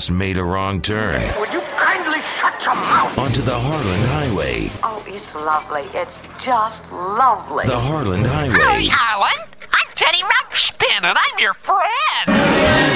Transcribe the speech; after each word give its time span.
just 0.00 0.10
made 0.10 0.38
a 0.38 0.42
wrong 0.42 0.80
turn 0.80 1.20
Would 1.38 1.52
you 1.52 1.60
kindly 1.76 2.20
shut 2.38 2.54
your 2.64 2.74
mouth? 2.74 3.18
onto 3.18 3.42
the 3.42 3.52
Harland 3.52 4.04
Highway. 4.06 4.70
Oh, 4.82 5.04
it's 5.06 5.34
lovely. 5.34 5.82
It's 5.92 6.16
just 6.42 6.90
lovely. 6.90 7.66
The 7.66 7.78
Harland 7.78 8.26
Highway. 8.26 8.88
Alan. 8.90 9.46
I'm 9.60 9.88
Teddy 9.94 10.22
Ruxpin, 10.22 11.02
and 11.04 11.18
I'm 11.18 11.38
your 11.38 11.52
friend. 11.52 12.28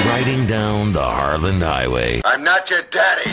Riding 0.07 0.47
down 0.47 0.93
the 0.93 1.03
Harland 1.03 1.61
Highway. 1.61 2.21
I'm 2.25 2.43
not 2.43 2.71
your 2.71 2.81
daddy. 2.89 3.29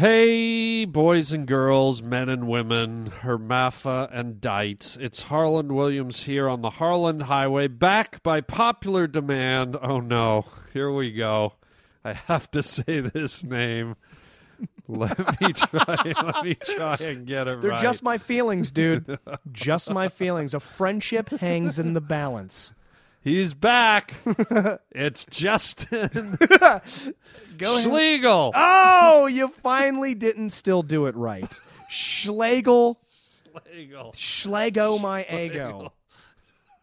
Hey, 0.00 0.86
boys 0.86 1.30
and 1.30 1.46
girls, 1.46 2.00
men 2.00 2.30
and 2.30 2.48
women, 2.48 3.12
Hermapha 3.20 4.08
and 4.10 4.40
Dites. 4.40 4.96
It's 4.98 5.24
Harland 5.24 5.72
Williams 5.72 6.22
here 6.22 6.48
on 6.48 6.62
the 6.62 6.70
Harland 6.70 7.24
Highway, 7.24 7.68
back 7.68 8.22
by 8.22 8.40
popular 8.40 9.06
demand. 9.06 9.76
Oh 9.76 10.00
no, 10.00 10.46
here 10.72 10.90
we 10.90 11.12
go. 11.12 11.52
I 12.02 12.14
have 12.14 12.50
to 12.52 12.62
say 12.62 13.00
this 13.00 13.44
name. 13.44 13.96
Let 14.88 15.38
me 15.38 15.52
try. 15.52 16.14
let 16.24 16.44
me 16.46 16.54
try 16.54 16.96
and 17.02 17.26
get 17.26 17.46
it 17.46 17.50
right. 17.50 17.60
They're 17.60 17.70
right. 17.72 17.82
just 17.82 18.02
my 18.02 18.16
feelings, 18.16 18.70
dude. 18.70 19.18
just 19.52 19.92
my 19.92 20.08
feelings. 20.08 20.54
A 20.54 20.60
friendship 20.60 21.28
hangs 21.28 21.78
in 21.78 21.92
the 21.92 22.00
balance. 22.00 22.72
He's 23.22 23.52
back. 23.52 24.14
it's 24.90 25.26
Justin 25.26 26.38
Go 27.58 27.74
ahead. 27.74 27.84
Schlegel. 27.84 28.52
Oh, 28.54 29.26
you 29.26 29.48
finally 29.62 30.14
didn't 30.14 30.50
still 30.50 30.82
do 30.82 31.04
it 31.06 31.14
right. 31.14 31.60
Schlegel, 31.90 32.98
Schlegel. 33.52 34.12
Schlego 34.12 35.00
my 35.00 35.26
ego. 35.26 35.92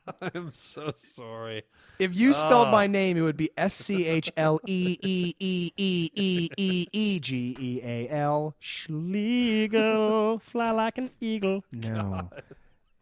I'm 0.22 0.54
so 0.54 0.94
sorry. 0.96 1.64
If 1.98 2.16
you 2.16 2.34
spelled 2.34 2.68
Oh. 2.68 2.72
my 2.72 2.84
ah. 2.84 2.88
name, 2.88 3.18
it 3.18 3.22
would 3.22 3.36
be 3.36 3.50
S 3.58 3.74
C 3.74 4.06
H 4.06 4.32
L 4.38 4.60
E 4.68 4.98
E 5.02 5.36
E 5.40 5.74
E 5.76 6.12
E 6.16 6.50
E 6.56 6.88
E 6.92 7.20
G 7.20 7.56
E 7.60 7.82
A 7.84 8.10
L. 8.10 8.56
Schlegel, 8.60 10.40
fly 10.40 10.70
like 10.70 11.00
an 11.00 11.10
eagle. 11.20 11.64
No, 11.72 12.30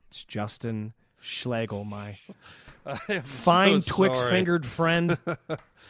it's 0.10 0.24
Justin 0.24 0.94
Schlegel, 1.26 1.84
my 1.84 2.18
fine 3.24 3.82
so 3.82 3.96
twix 3.96 4.20
fingered 4.20 4.66
friend. 4.66 5.18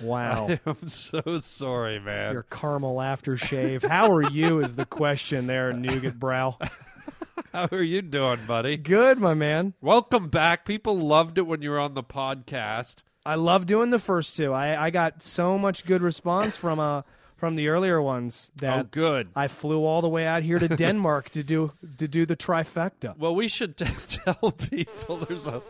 Wow. 0.01 0.49
I 0.49 0.59
am 0.65 0.89
so 0.89 1.39
sorry, 1.39 2.01
man. 2.01 2.33
Your 2.33 2.43
caramel 2.43 2.97
aftershave. 2.97 3.81
How 3.81 4.11
are 4.11 4.29
you? 4.29 4.59
Is 4.59 4.75
the 4.75 4.85
question 4.85 5.47
there, 5.47 5.71
Nougat 5.71 6.19
Brow. 6.19 6.57
How 7.53 7.69
are 7.71 7.81
you 7.81 8.01
doing, 8.01 8.41
buddy? 8.45 8.75
Good, 8.75 9.19
my 9.19 9.33
man. 9.33 9.73
Welcome 9.79 10.27
back. 10.27 10.65
People 10.65 10.99
loved 10.99 11.37
it 11.37 11.43
when 11.43 11.61
you 11.61 11.69
were 11.69 11.79
on 11.79 11.93
the 11.93 12.03
podcast. 12.03 13.03
I 13.25 13.35
love 13.35 13.65
doing 13.65 13.89
the 13.89 13.99
first 13.99 14.35
two. 14.35 14.51
I, 14.51 14.87
I 14.87 14.89
got 14.89 15.21
so 15.21 15.57
much 15.57 15.85
good 15.85 16.01
response 16.01 16.57
from 16.57 16.81
uh 16.81 17.03
from 17.35 17.55
the 17.55 17.67
earlier 17.67 18.01
ones 18.01 18.51
that 18.57 18.79
oh, 18.85 18.87
good. 18.89 19.29
I 19.35 19.47
flew 19.47 19.83
all 19.83 20.01
the 20.01 20.09
way 20.09 20.25
out 20.25 20.43
here 20.43 20.59
to 20.59 20.67
Denmark 20.75 21.29
to 21.31 21.43
do 21.43 21.71
to 21.97 22.07
do 22.07 22.25
the 22.25 22.35
trifecta. 22.35 23.17
well, 23.17 23.35
we 23.35 23.47
should 23.47 23.77
t- 23.77 23.85
tell 24.07 24.51
people 24.51 25.17
there's 25.17 25.47
a 25.47 25.61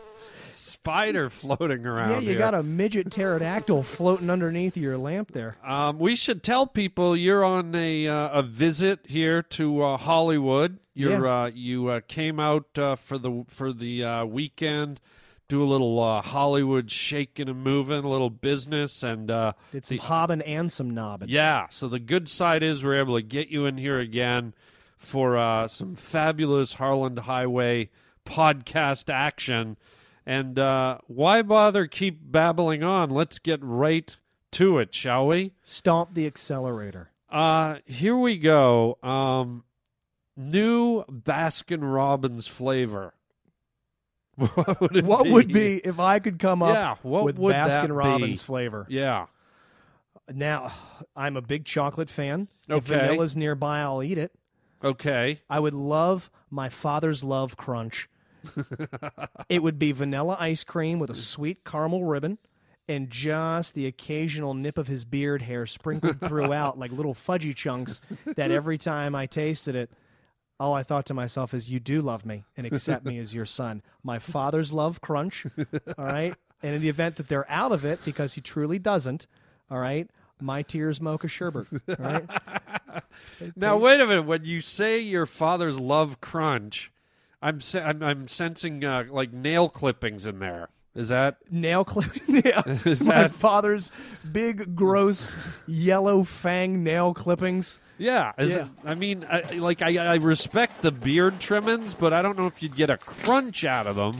spider 0.52 1.28
floating 1.30 1.84
around 1.86 2.10
Yeah, 2.10 2.18
you 2.20 2.30
here. 2.30 2.38
got 2.38 2.54
a 2.54 2.62
midget 2.62 3.10
pterodactyl 3.10 3.82
floating 3.82 4.30
underneath 4.30 4.76
your 4.76 4.96
lamp 4.96 5.32
there. 5.32 5.56
Um, 5.64 5.98
we 5.98 6.16
should 6.16 6.42
tell 6.42 6.66
people 6.66 7.16
you're 7.16 7.44
on 7.44 7.74
a 7.74 8.06
uh, 8.08 8.28
a 8.40 8.42
visit 8.42 9.00
here 9.06 9.42
to 9.42 9.82
uh, 9.82 9.96
Hollywood. 9.98 10.78
You're 10.94 11.24
Yeah. 11.26 11.42
uh, 11.42 11.46
you 11.54 11.88
uh, 11.88 12.00
came 12.08 12.40
out 12.40 12.66
uh, 12.78 12.96
for 12.96 13.18
the 13.18 13.44
for 13.48 13.72
the 13.72 14.02
uh, 14.04 14.24
weekend, 14.24 15.00
do 15.48 15.62
a 15.62 15.64
little 15.66 16.02
uh, 16.02 16.22
Hollywood 16.22 16.90
shaking 16.90 17.48
and 17.48 17.62
moving, 17.62 18.04
a 18.04 18.08
little 18.08 18.30
business, 18.30 19.02
and 19.02 19.30
uh, 19.30 19.52
Did 19.72 19.84
some 19.84 19.96
the- 19.98 20.02
hobbing 20.02 20.42
and 20.42 20.70
some 20.72 20.90
knobbing. 20.90 21.28
Yeah. 21.28 21.66
So 21.70 21.88
the 21.88 21.98
good 22.00 22.28
side 22.28 22.62
is 22.62 22.82
we're 22.82 22.98
able 22.98 23.14
to 23.16 23.22
get 23.22 23.48
you 23.48 23.64
in 23.66 23.78
here 23.78 23.98
again 23.98 24.54
for 24.98 25.36
uh, 25.36 25.68
some 25.68 25.94
fabulous 25.94 26.74
Harland 26.74 27.20
Highway 27.20 27.90
podcast 28.24 29.08
action. 29.12 29.76
And 30.24 30.58
uh, 30.58 30.98
why 31.06 31.42
bother 31.42 31.86
keep 31.86 32.18
babbling 32.20 32.82
on? 32.82 33.10
Let's 33.10 33.38
get 33.38 33.60
right 33.62 34.16
to 34.52 34.78
it, 34.78 34.92
shall 34.94 35.28
we? 35.28 35.52
Stomp 35.62 36.14
the 36.14 36.26
accelerator. 36.26 37.10
Uh, 37.30 37.76
here 37.84 38.16
we 38.16 38.36
go. 38.38 38.98
Um, 39.02 39.62
new 40.36 41.04
Baskin 41.04 41.80
Robbins 41.82 42.46
flavor. 42.48 43.14
What 44.54 44.80
would 44.80 44.96
it 44.96 45.04
What 45.04 45.24
be? 45.24 45.30
would 45.30 45.48
be 45.52 45.76
if 45.82 45.98
I 45.98 46.18
could 46.18 46.38
come 46.38 46.62
up 46.62 46.74
Yeah, 46.74 46.96
with 47.02 47.38
Baskin 47.38 47.94
Robbins 47.96 48.42
flavor? 48.42 48.86
Yeah. 48.88 49.26
Now, 50.32 50.72
I'm 51.16 51.36
a 51.36 51.42
big 51.42 51.64
chocolate 51.64 52.10
fan. 52.10 52.48
Okay. 52.68 52.76
If 52.78 52.84
vanilla's 52.84 53.36
nearby, 53.36 53.80
I'll 53.80 54.02
eat 54.02 54.18
it. 54.18 54.32
Okay. 54.84 55.40
I 55.48 55.58
would 55.58 55.74
love 55.74 56.30
my 56.50 56.68
father's 56.68 57.24
love 57.24 57.56
crunch. 57.56 58.08
it 59.48 59.62
would 59.62 59.78
be 59.78 59.92
vanilla 59.92 60.36
ice 60.38 60.64
cream 60.64 60.98
with 60.98 61.10
a 61.10 61.14
sweet 61.14 61.64
caramel 61.64 62.04
ribbon 62.04 62.38
and 62.88 63.10
just 63.10 63.74
the 63.74 63.86
occasional 63.86 64.54
nip 64.54 64.78
of 64.78 64.86
his 64.86 65.04
beard 65.04 65.42
hair 65.42 65.66
sprinkled 65.66 66.20
throughout 66.24 66.78
like 66.78 66.92
little 66.92 67.14
fudgy 67.14 67.54
chunks 67.54 68.00
that 68.36 68.50
every 68.52 68.78
time 68.78 69.14
I 69.14 69.26
tasted 69.26 69.74
it, 69.74 69.90
all 70.58 70.74
I 70.74 70.82
thought 70.82 71.06
to 71.06 71.14
myself 71.14 71.52
is, 71.54 71.70
You 71.70 71.80
do 71.80 72.00
love 72.00 72.24
me 72.26 72.44
and 72.56 72.66
accept 72.66 73.04
me 73.04 73.18
as 73.18 73.34
your 73.34 73.46
son. 73.46 73.82
My 74.02 74.18
father's 74.18 74.72
love 74.72 75.00
crunch. 75.00 75.46
All 75.98 76.04
right. 76.04 76.34
And 76.62 76.74
in 76.74 76.82
the 76.82 76.88
event 76.88 77.16
that 77.16 77.28
they're 77.28 77.50
out 77.50 77.72
of 77.72 77.84
it, 77.84 78.00
because 78.04 78.34
he 78.34 78.40
truly 78.40 78.78
doesn't, 78.78 79.26
all 79.70 79.78
right, 79.78 80.08
my 80.40 80.62
tears 80.62 81.00
mocha 81.00 81.28
sherbet. 81.28 81.66
All 81.88 81.96
right. 81.98 82.28
Now 83.54 83.76
wait 83.76 84.00
a 84.00 84.06
minute. 84.06 84.22
When 84.22 84.44
you 84.46 84.60
say 84.62 84.98
your 85.00 85.26
father's 85.26 85.78
love 85.78 86.20
crunch, 86.20 86.90
I'm 87.42 87.60
se- 87.60 87.82
I'm, 87.82 88.02
I'm 88.02 88.28
sensing 88.28 88.82
uh, 88.84 89.04
like 89.10 89.32
nail 89.32 89.68
clippings 89.68 90.24
in 90.24 90.38
there. 90.38 90.68
Is 90.96 91.10
that 91.10 91.36
nail 91.50 91.84
clipping. 91.84 92.42
Yeah. 92.44 92.62
Is 92.84 93.02
My 93.04 93.22
that- 93.24 93.32
father's 93.32 93.92
big, 94.32 94.74
gross, 94.74 95.32
yellow 95.66 96.24
fang 96.24 96.82
nail 96.82 97.12
clippings. 97.14 97.78
yeah? 97.98 98.32
Is 98.38 98.50
Yeah. 98.54 98.62
It, 98.64 98.68
I 98.84 98.94
mean, 98.94 99.24
I, 99.30 99.42
like 99.58 99.82
I, 99.82 99.96
I 99.98 100.14
respect 100.16 100.82
the 100.82 100.90
beard 100.90 101.38
trimmings, 101.38 101.94
but 101.94 102.12
I 102.12 102.22
don't 102.22 102.38
know 102.38 102.46
if 102.46 102.62
you'd 102.62 102.76
get 102.76 102.88
a 102.90 102.96
crunch 102.96 103.64
out 103.64 103.86
of 103.86 103.96
them. 103.96 104.16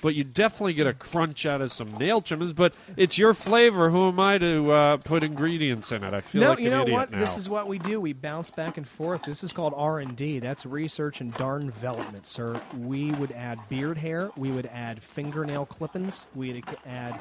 But 0.00 0.14
you 0.14 0.24
definitely 0.24 0.74
get 0.74 0.86
a 0.86 0.92
crunch 0.92 1.44
out 1.46 1.60
of 1.60 1.72
some 1.72 1.92
nail 1.98 2.20
trimmings. 2.20 2.52
But 2.52 2.74
it's 2.96 3.18
your 3.18 3.34
flavor. 3.34 3.90
Who 3.90 4.08
am 4.08 4.20
I 4.20 4.38
to 4.38 4.70
uh, 4.72 4.96
put 4.98 5.22
ingredients 5.22 5.90
in 5.92 6.04
it? 6.04 6.14
I 6.14 6.20
feel 6.20 6.40
no, 6.42 6.50
like 6.50 6.58
you 6.60 6.66
an 6.66 6.70
know 6.70 6.82
idiot 6.82 6.94
what? 6.96 7.10
now. 7.10 7.18
This 7.20 7.36
is 7.36 7.48
what 7.48 7.66
we 7.68 7.78
do. 7.78 8.00
We 8.00 8.12
bounce 8.12 8.50
back 8.50 8.76
and 8.76 8.86
forth. 8.86 9.22
This 9.24 9.42
is 9.42 9.52
called 9.52 9.74
R 9.76 9.98
and 9.98 10.14
D. 10.16 10.38
That's 10.38 10.64
research 10.64 11.20
and 11.20 11.34
darn 11.34 11.66
development, 11.66 12.26
sir. 12.26 12.60
We 12.78 13.10
would 13.12 13.32
add 13.32 13.58
beard 13.68 13.98
hair. 13.98 14.30
We 14.36 14.50
would 14.50 14.66
add 14.66 15.02
fingernail 15.02 15.66
clippings. 15.66 16.26
We'd 16.34 16.64
add, 16.86 17.20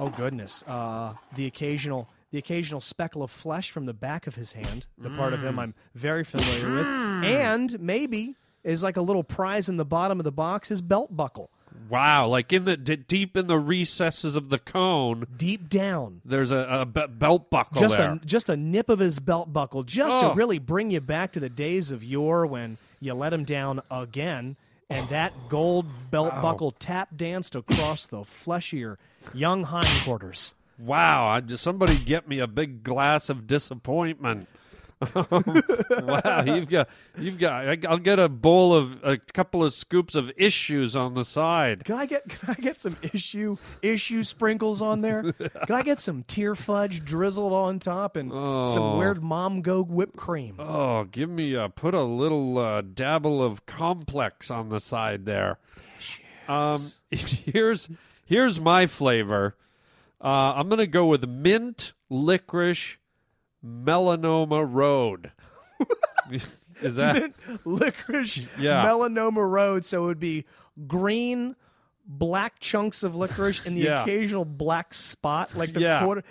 oh 0.00 0.08
goodness, 0.10 0.64
uh, 0.66 1.14
the 1.36 1.46
occasional. 1.46 2.08
The 2.30 2.36
occasional 2.36 2.82
speckle 2.82 3.22
of 3.22 3.30
flesh 3.30 3.70
from 3.70 3.86
the 3.86 3.94
back 3.94 4.26
of 4.26 4.34
his 4.34 4.52
hand, 4.52 4.86
the 4.98 5.08
part 5.08 5.32
of 5.32 5.40
Mm. 5.40 5.44
him 5.44 5.58
I'm 5.58 5.74
very 5.94 6.24
familiar 6.24 6.70
with, 6.76 6.84
and 7.24 7.80
maybe 7.80 8.34
is 8.62 8.82
like 8.82 8.98
a 8.98 9.00
little 9.00 9.24
prize 9.24 9.70
in 9.70 9.78
the 9.78 9.84
bottom 9.86 10.20
of 10.20 10.24
the 10.24 10.30
box, 10.30 10.68
his 10.68 10.82
belt 10.82 11.16
buckle. 11.16 11.48
Wow, 11.88 12.26
like 12.26 12.52
in 12.52 12.64
the 12.64 12.76
d- 12.76 12.96
deep 12.96 13.36
in 13.36 13.46
the 13.46 13.58
recesses 13.58 14.36
of 14.36 14.48
the 14.48 14.58
cone, 14.58 15.26
deep 15.36 15.68
down. 15.68 16.20
there's 16.24 16.50
a, 16.50 16.58
a 16.58 16.86
be- 16.86 17.06
belt 17.08 17.50
buckle 17.50 17.80
Just 17.80 17.96
there. 17.96 18.12
a 18.12 18.20
just 18.24 18.48
a 18.48 18.56
nip 18.56 18.88
of 18.88 18.98
his 18.98 19.18
belt 19.20 19.52
buckle, 19.52 19.82
just 19.82 20.18
Oh. 20.18 20.28
to 20.30 20.34
really 20.34 20.58
bring 20.58 20.90
you 20.90 21.00
back 21.00 21.32
to 21.32 21.40
the 21.40 21.48
days 21.48 21.90
of 21.90 22.02
yore 22.04 22.46
when 22.46 22.78
you 23.00 23.14
let 23.14 23.32
him 23.32 23.44
down 23.44 23.80
again, 23.90 24.56
and 24.90 25.08
that 25.08 25.32
gold 25.48 25.86
belt 26.10 26.32
Wow. 26.34 26.42
buckle 26.42 26.70
tap 26.72 27.16
danced 27.16 27.54
across 27.54 28.06
the 28.06 28.24
fleshier 28.24 28.96
young 29.34 29.64
hindquarters. 29.64 30.54
Wow! 30.78 31.26
I 31.28 31.40
just 31.40 31.62
somebody 31.64 31.98
get 31.98 32.28
me 32.28 32.38
a 32.38 32.46
big 32.46 32.84
glass 32.84 33.28
of 33.28 33.46
disappointment. 33.48 34.48
wow, 35.14 36.42
you've 36.44 36.68
got 36.68 36.88
you've 37.18 37.38
got. 37.38 37.86
I'll 37.86 37.98
get 37.98 38.18
a 38.18 38.28
bowl 38.28 38.74
of 38.74 39.02
a 39.04 39.16
couple 39.16 39.62
of 39.62 39.72
scoops 39.72 40.14
of 40.14 40.30
issues 40.36 40.96
on 40.96 41.14
the 41.14 41.24
side. 41.24 41.84
Can 41.84 41.94
I 41.96 42.06
get 42.06 42.28
can 42.28 42.50
I 42.50 42.54
get 42.54 42.80
some 42.80 42.96
issue 43.12 43.56
issue 43.82 44.24
sprinkles 44.24 44.82
on 44.82 45.00
there? 45.02 45.32
Can 45.32 45.74
I 45.76 45.82
get 45.82 46.00
some 46.00 46.24
tear 46.24 46.54
fudge 46.54 47.04
drizzled 47.04 47.52
on 47.52 47.78
top 47.78 48.16
and 48.16 48.32
Oh. 48.32 48.66
some 48.74 48.98
weird 48.98 49.22
mom 49.22 49.62
go 49.62 49.82
whipped 49.82 50.16
cream? 50.16 50.56
Oh, 50.58 51.04
give 51.04 51.30
me 51.30 51.54
a 51.54 51.68
put 51.68 51.94
a 51.94 52.02
little 52.02 52.58
uh, 52.58 52.80
dabble 52.82 53.42
of 53.42 53.66
complex 53.66 54.50
on 54.50 54.68
the 54.68 54.80
side 54.80 55.24
there. 55.26 55.58
Um, 56.48 56.80
here's 57.10 57.88
here's 58.24 58.58
my 58.58 58.86
flavor. 58.86 59.54
Uh, 60.22 60.54
I'm 60.56 60.68
gonna 60.68 60.86
go 60.88 61.06
with 61.06 61.24
mint 61.28 61.92
licorice 62.10 62.96
melanoma 63.64 64.66
road. 64.70 65.32
Is 66.80 66.94
that 66.96 67.32
Licorice 67.64 68.46
Yeah. 68.58 68.84
melanoma 68.84 69.48
road, 69.50 69.84
so 69.84 70.04
it 70.04 70.06
would 70.06 70.20
be 70.20 70.44
green 70.86 71.56
black 72.06 72.60
chunks 72.60 73.02
of 73.02 73.14
licorice 73.14 73.66
and 73.66 73.76
the 73.76 73.82
Yeah. 73.82 74.02
occasional 74.02 74.44
black 74.44 74.94
spot, 74.94 75.56
like 75.56 75.72
the 75.72 75.80
Yeah. 75.80 76.04
quarter. 76.04 76.22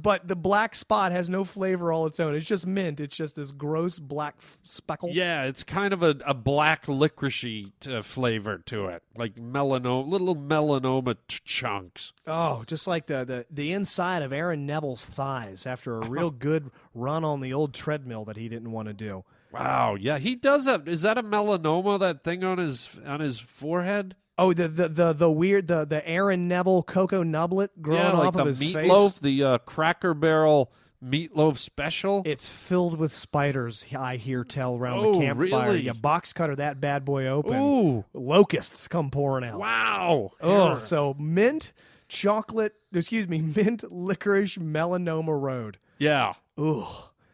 But 0.00 0.28
the 0.28 0.36
black 0.36 0.76
spot 0.76 1.10
has 1.10 1.28
no 1.28 1.44
flavor 1.44 1.92
all 1.92 2.06
its 2.06 2.20
own. 2.20 2.36
It's 2.36 2.46
just 2.46 2.66
mint. 2.66 3.00
It's 3.00 3.16
just 3.16 3.34
this 3.34 3.50
gross 3.50 3.98
black 3.98 4.36
f- 4.38 4.58
speckle. 4.62 5.10
Yeah, 5.10 5.42
it's 5.44 5.64
kind 5.64 5.92
of 5.92 6.04
a, 6.04 6.14
a 6.24 6.34
black 6.34 6.86
licoricey 6.86 7.72
uh, 7.92 8.02
flavor 8.02 8.58
to 8.66 8.86
it, 8.86 9.02
like 9.16 9.34
melanoma, 9.34 10.08
little 10.08 10.36
melanoma 10.36 11.16
ch- 11.26 11.42
chunks. 11.42 12.12
Oh, 12.28 12.62
just 12.68 12.86
like 12.86 13.06
the, 13.06 13.24
the 13.24 13.46
the 13.50 13.72
inside 13.72 14.22
of 14.22 14.32
Aaron 14.32 14.66
Neville's 14.66 15.04
thighs 15.04 15.66
after 15.66 15.98
a 16.00 16.08
real 16.08 16.30
good 16.48 16.70
run 16.94 17.24
on 17.24 17.40
the 17.40 17.52
old 17.52 17.74
treadmill 17.74 18.24
that 18.26 18.36
he 18.36 18.48
didn't 18.48 18.70
want 18.70 18.86
to 18.86 18.94
do. 18.94 19.24
Wow, 19.52 19.96
yeah, 19.98 20.18
he 20.18 20.36
does 20.36 20.66
have. 20.66 20.86
Is 20.86 21.02
that 21.02 21.18
a 21.18 21.22
melanoma? 21.24 21.98
That 21.98 22.22
thing 22.22 22.44
on 22.44 22.58
his 22.58 22.88
on 23.04 23.18
his 23.18 23.40
forehead? 23.40 24.14
Oh, 24.38 24.52
the 24.52 24.68
the 24.68 24.88
the, 24.88 25.12
the 25.12 25.30
weird 25.30 25.66
the 25.66 25.84
the 25.84 26.06
Aaron 26.08 26.46
Neville 26.48 26.82
cocoa 26.84 27.24
nublet 27.24 27.70
growing 27.80 28.00
yeah, 28.02 28.12
like 28.12 28.28
off 28.28 28.34
the 28.34 28.40
of 28.42 28.46
his 28.46 28.60
meatloaf, 28.62 29.10
face. 29.12 29.18
the 29.20 29.42
uh, 29.44 29.58
Cracker 29.58 30.14
Barrel 30.14 30.70
meatloaf 31.04 31.58
special. 31.58 32.22
It's 32.24 32.48
filled 32.48 32.98
with 32.98 33.12
spiders. 33.12 33.84
I 33.96 34.16
hear 34.16 34.44
tell 34.44 34.76
around 34.76 34.98
Oh, 35.04 35.12
the 35.14 35.18
campfire. 35.26 35.66
really? 35.72 35.82
You 35.82 35.94
box 35.94 36.32
cutter 36.32 36.56
that 36.56 36.80
bad 36.80 37.04
boy 37.04 37.26
open. 37.26 37.54
Ooh, 37.60 38.04
Locusts 38.14 38.86
come 38.88 39.10
pouring 39.10 39.44
out. 39.48 39.58
wow. 39.58 40.32
Oh, 40.40 40.70
Here. 40.72 40.80
so 40.80 41.14
mint 41.18 41.72
chocolate. 42.08 42.74
Excuse 42.92 43.28
me, 43.28 43.38
mint 43.40 43.84
licorice 43.92 44.56
melanoma 44.56 45.40
road. 45.40 45.78
yeah, 45.98 46.34
Ooh, 46.58 46.86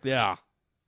yeah, 0.02 0.36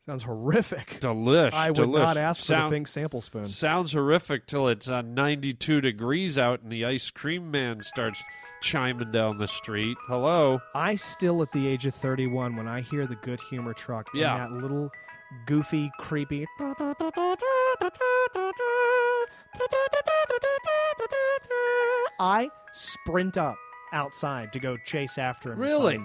sounds 0.06 0.22
horrific. 0.22 0.98
delish. 1.00 1.52
I 1.52 1.70
would 1.70 1.76
delish. 1.78 1.98
not 1.98 2.16
ask 2.16 2.40
for 2.42 2.46
Sound- 2.46 2.72
the 2.72 2.76
pink 2.76 2.88
sample 2.88 3.20
spoon. 3.20 3.46
Sounds 3.46 3.92
horrific 3.92 4.46
till 4.46 4.68
it's 4.68 4.88
uh, 4.88 5.02
92 5.02 5.80
degrees 5.80 6.38
out 6.38 6.62
and 6.62 6.70
the 6.70 6.84
ice 6.84 7.10
cream 7.10 7.50
man 7.50 7.82
starts 7.82 8.22
chiming 8.62 9.10
down 9.12 9.38
the 9.38 9.48
street. 9.48 9.96
Hello. 10.06 10.60
I 10.74 10.96
still, 10.96 11.42
at 11.42 11.52
the 11.52 11.66
age 11.66 11.86
of 11.86 11.94
31, 11.94 12.56
when 12.56 12.66
I 12.68 12.80
hear 12.80 13.06
the 13.06 13.16
good 13.16 13.40
humor 13.50 13.74
truck 13.74 14.06
Yeah. 14.14 14.44
and 14.46 14.54
that 14.56 14.62
little 14.62 14.90
goofy, 15.46 15.90
creepy. 15.98 16.46
I 22.18 22.48
sprint 22.72 23.36
up 23.36 23.56
outside 23.92 24.52
to 24.52 24.58
go 24.58 24.76
chase 24.84 25.18
after 25.18 25.52
him. 25.52 25.58
Really? 25.58 25.98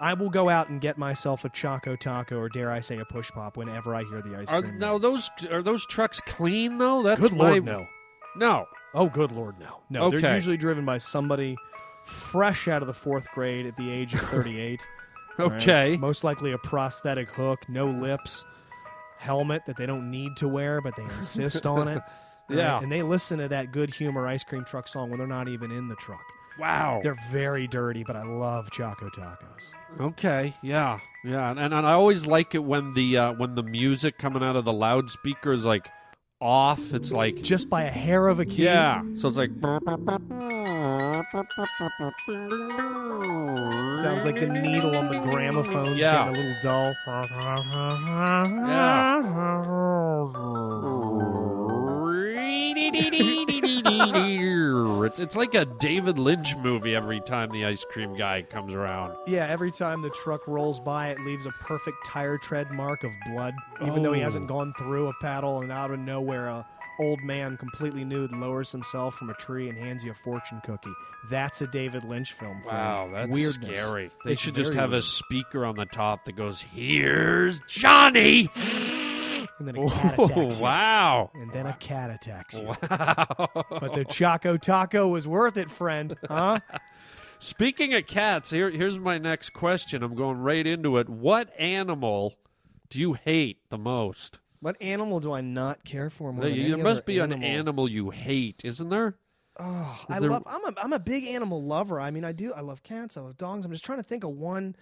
I 0.00 0.14
will 0.14 0.30
go 0.30 0.48
out 0.48 0.68
and 0.68 0.80
get 0.80 0.96
myself 0.96 1.44
a 1.44 1.48
Choco 1.48 1.96
Taco 1.96 2.38
or 2.38 2.48
dare 2.48 2.70
I 2.70 2.80
say 2.80 2.98
a 2.98 3.04
Push 3.04 3.32
Pop 3.32 3.56
whenever 3.56 3.94
I 3.94 4.04
hear 4.04 4.22
the 4.22 4.36
ice 4.36 4.48
Are 4.48 4.62
cream. 4.62 4.78
now 4.78 4.98
those 4.98 5.30
are 5.50 5.62
those 5.62 5.84
trucks 5.86 6.20
clean 6.20 6.78
though? 6.78 7.02
That's 7.02 7.20
Good 7.20 7.32
my, 7.32 7.50
lord, 7.50 7.64
no. 7.64 7.86
No. 8.36 8.66
Oh, 8.94 9.08
good 9.08 9.32
lord, 9.32 9.58
no. 9.58 9.80
No, 9.90 10.10
they're 10.10 10.34
usually 10.34 10.56
driven 10.56 10.84
by 10.84 10.98
somebody 10.98 11.56
fresh 12.06 12.68
out 12.68 12.80
of 12.82 12.88
the 12.88 12.94
fourth 12.94 13.28
grade 13.34 13.66
at 13.66 13.76
the 13.76 13.90
age 13.90 14.14
of 14.14 14.20
38. 14.30 14.86
All 15.38 15.48
right? 15.48 15.62
Okay. 15.62 15.96
Most 15.96 16.24
likely 16.24 16.52
a 16.52 16.58
prosthetic 16.58 17.28
hook, 17.30 17.60
no 17.68 17.86
lips, 17.86 18.44
helmet 19.18 19.62
that 19.66 19.76
they 19.76 19.86
don't 19.86 20.10
need 20.10 20.36
to 20.36 20.48
wear, 20.48 20.80
but 20.80 20.96
they 20.96 21.02
insist 21.04 21.66
on 21.66 21.88
it. 21.88 22.02
Right? 22.50 22.56
Yeah. 22.56 22.80
And 22.80 22.90
they 22.90 23.02
listen 23.02 23.40
to 23.40 23.48
that 23.48 23.72
good 23.72 23.92
humor 23.92 24.26
ice 24.26 24.42
cream 24.42 24.64
truck 24.64 24.88
song 24.88 25.10
when 25.10 25.18
they're 25.18 25.28
not 25.28 25.48
even 25.48 25.70
in 25.70 25.88
the 25.88 25.96
truck. 25.96 26.22
Wow. 26.58 27.00
They're 27.02 27.16
very 27.30 27.66
dirty, 27.66 28.02
but 28.04 28.16
I 28.16 28.22
love 28.24 28.70
Choco 28.70 29.08
Tacos. 29.10 29.72
Okay. 30.00 30.54
Yeah. 30.62 30.98
Yeah. 31.24 31.50
And, 31.50 31.60
and 31.60 31.74
I 31.74 31.92
always 31.92 32.26
like 32.26 32.54
it 32.54 32.64
when 32.64 32.94
the 32.94 33.16
uh, 33.16 33.32
when 33.34 33.54
the 33.54 33.62
music 33.62 34.18
coming 34.18 34.42
out 34.42 34.56
of 34.56 34.64
the 34.64 34.72
loudspeaker 34.72 35.52
is 35.52 35.64
like 35.64 35.88
off. 36.40 36.92
It's 36.94 37.12
like 37.12 37.42
Just 37.42 37.68
by 37.70 37.84
a 37.84 37.90
hair 37.90 38.28
of 38.28 38.38
a 38.40 38.44
key. 38.44 38.64
yeah. 38.64 39.02
So 39.16 39.28
it's 39.28 39.36
like 39.36 39.50
Sounds 44.00 44.24
like 44.24 44.38
the 44.40 44.46
needle 44.48 44.96
on 44.96 45.08
the 45.08 45.18
gramophone's 45.20 45.98
Yeah. 45.98 46.30
getting 46.32 46.36
a 46.36 46.46
little 46.46 46.62
dull. 46.62 46.94
It's, 54.00 55.20
it's 55.20 55.36
like 55.36 55.54
a 55.54 55.64
David 55.64 56.18
Lynch 56.18 56.56
movie 56.56 56.94
every 56.94 57.20
time 57.20 57.50
the 57.50 57.64
ice 57.64 57.84
cream 57.90 58.14
guy 58.16 58.42
comes 58.42 58.74
around. 58.74 59.16
Yeah, 59.26 59.46
every 59.46 59.70
time 59.70 60.02
the 60.02 60.10
truck 60.10 60.46
rolls 60.46 60.78
by, 60.80 61.08
it 61.08 61.20
leaves 61.20 61.46
a 61.46 61.50
perfect 61.50 61.96
tire 62.06 62.38
tread 62.38 62.70
mark 62.72 63.04
of 63.04 63.10
blood, 63.26 63.54
even 63.82 64.02
though 64.02 64.12
he 64.12 64.20
Oh. 64.20 64.24
hasn't 64.24 64.46
gone 64.48 64.72
through 64.78 65.08
a 65.08 65.12
paddle. 65.20 65.60
And 65.62 65.72
out 65.72 65.90
of 65.90 65.98
nowhere, 65.98 66.46
a 66.48 66.66
old 67.00 67.20
man, 67.22 67.56
completely 67.56 68.04
nude, 68.04 68.32
lowers 68.32 68.72
himself 68.72 69.14
from 69.14 69.30
a 69.30 69.34
tree 69.34 69.68
and 69.68 69.78
hands 69.78 70.02
you 70.04 70.10
a 70.10 70.14
fortune 70.14 70.60
cookie. 70.64 70.92
That's 71.30 71.60
a 71.62 71.66
David 71.68 72.02
Lynch 72.04 72.32
film. 72.32 72.62
Wow, 72.64 73.08
that's 73.12 73.30
Weirdness. 73.32 73.78
scary. 73.78 74.10
They 74.24 74.32
It's 74.32 74.42
should 74.42 74.54
just 74.56 74.74
have 74.74 74.92
a 74.92 75.02
speaker 75.02 75.64
on 75.64 75.76
the 75.76 75.86
top 75.86 76.24
that 76.24 76.34
goes, 76.36 76.60
"Here's 76.60 77.60
Johnny." 77.68 78.50
And 79.58 79.66
then 79.68 79.76
a 79.76 79.88
cat 79.90 80.18
attacks 80.18 80.58
you. 80.58 80.62
wow. 80.64 81.30
And 81.34 81.52
then 81.52 81.66
a 81.66 81.72
cat 81.74 82.10
attacks 82.10 82.58
you. 82.60 82.66
Wow. 82.66 83.48
But 83.70 83.94
the 83.94 84.04
Choco 84.08 84.56
Taco 84.56 85.08
was 85.08 85.26
worth 85.26 85.56
it, 85.56 85.70
friend. 85.70 86.16
Huh? 86.28 86.60
Speaking 87.40 87.94
of 87.94 88.06
cats, 88.06 88.50
here, 88.50 88.70
here's 88.70 88.98
my 88.98 89.18
next 89.18 89.50
question. 89.50 90.02
I'm 90.02 90.14
going 90.16 90.38
right 90.38 90.66
into 90.66 90.96
it. 90.98 91.08
What 91.08 91.50
animal 91.58 92.34
do 92.90 93.00
you 93.00 93.12
hate 93.14 93.58
the 93.70 93.78
most? 93.78 94.38
what 94.60 94.74
animal 94.82 95.20
do 95.20 95.32
I 95.32 95.40
not 95.40 95.84
care 95.84 96.10
for 96.10 96.32
more 96.32 96.42
There, 96.42 96.50
than 96.50 96.58
there 96.64 96.72
any 96.74 96.82
must 96.82 96.98
other 96.98 97.04
be 97.06 97.20
animal? 97.20 97.36
an 97.38 97.44
animal 97.44 97.88
you 97.88 98.10
hate, 98.10 98.62
isn't 98.64 98.88
there? 98.88 99.14
Oh, 99.56 100.00
Is 100.10 100.16
I 100.16 100.18
there- 100.18 100.30
love. 100.30 100.42
I'm 100.46 100.64
a 100.64 100.74
I'm 100.78 100.92
a 100.92 100.98
big 100.98 101.24
animal 101.26 101.62
lover. 101.62 102.00
I 102.00 102.10
mean, 102.10 102.24
I 102.24 102.32
do. 102.32 102.52
I 102.52 102.60
love 102.60 102.82
cats. 102.82 103.16
I 103.16 103.20
love 103.20 103.36
dogs. 103.38 103.64
I'm 103.64 103.70
just 103.70 103.84
trying 103.84 103.98
to 104.00 104.02
think 104.04 104.24
of 104.24 104.30
one 104.30 104.74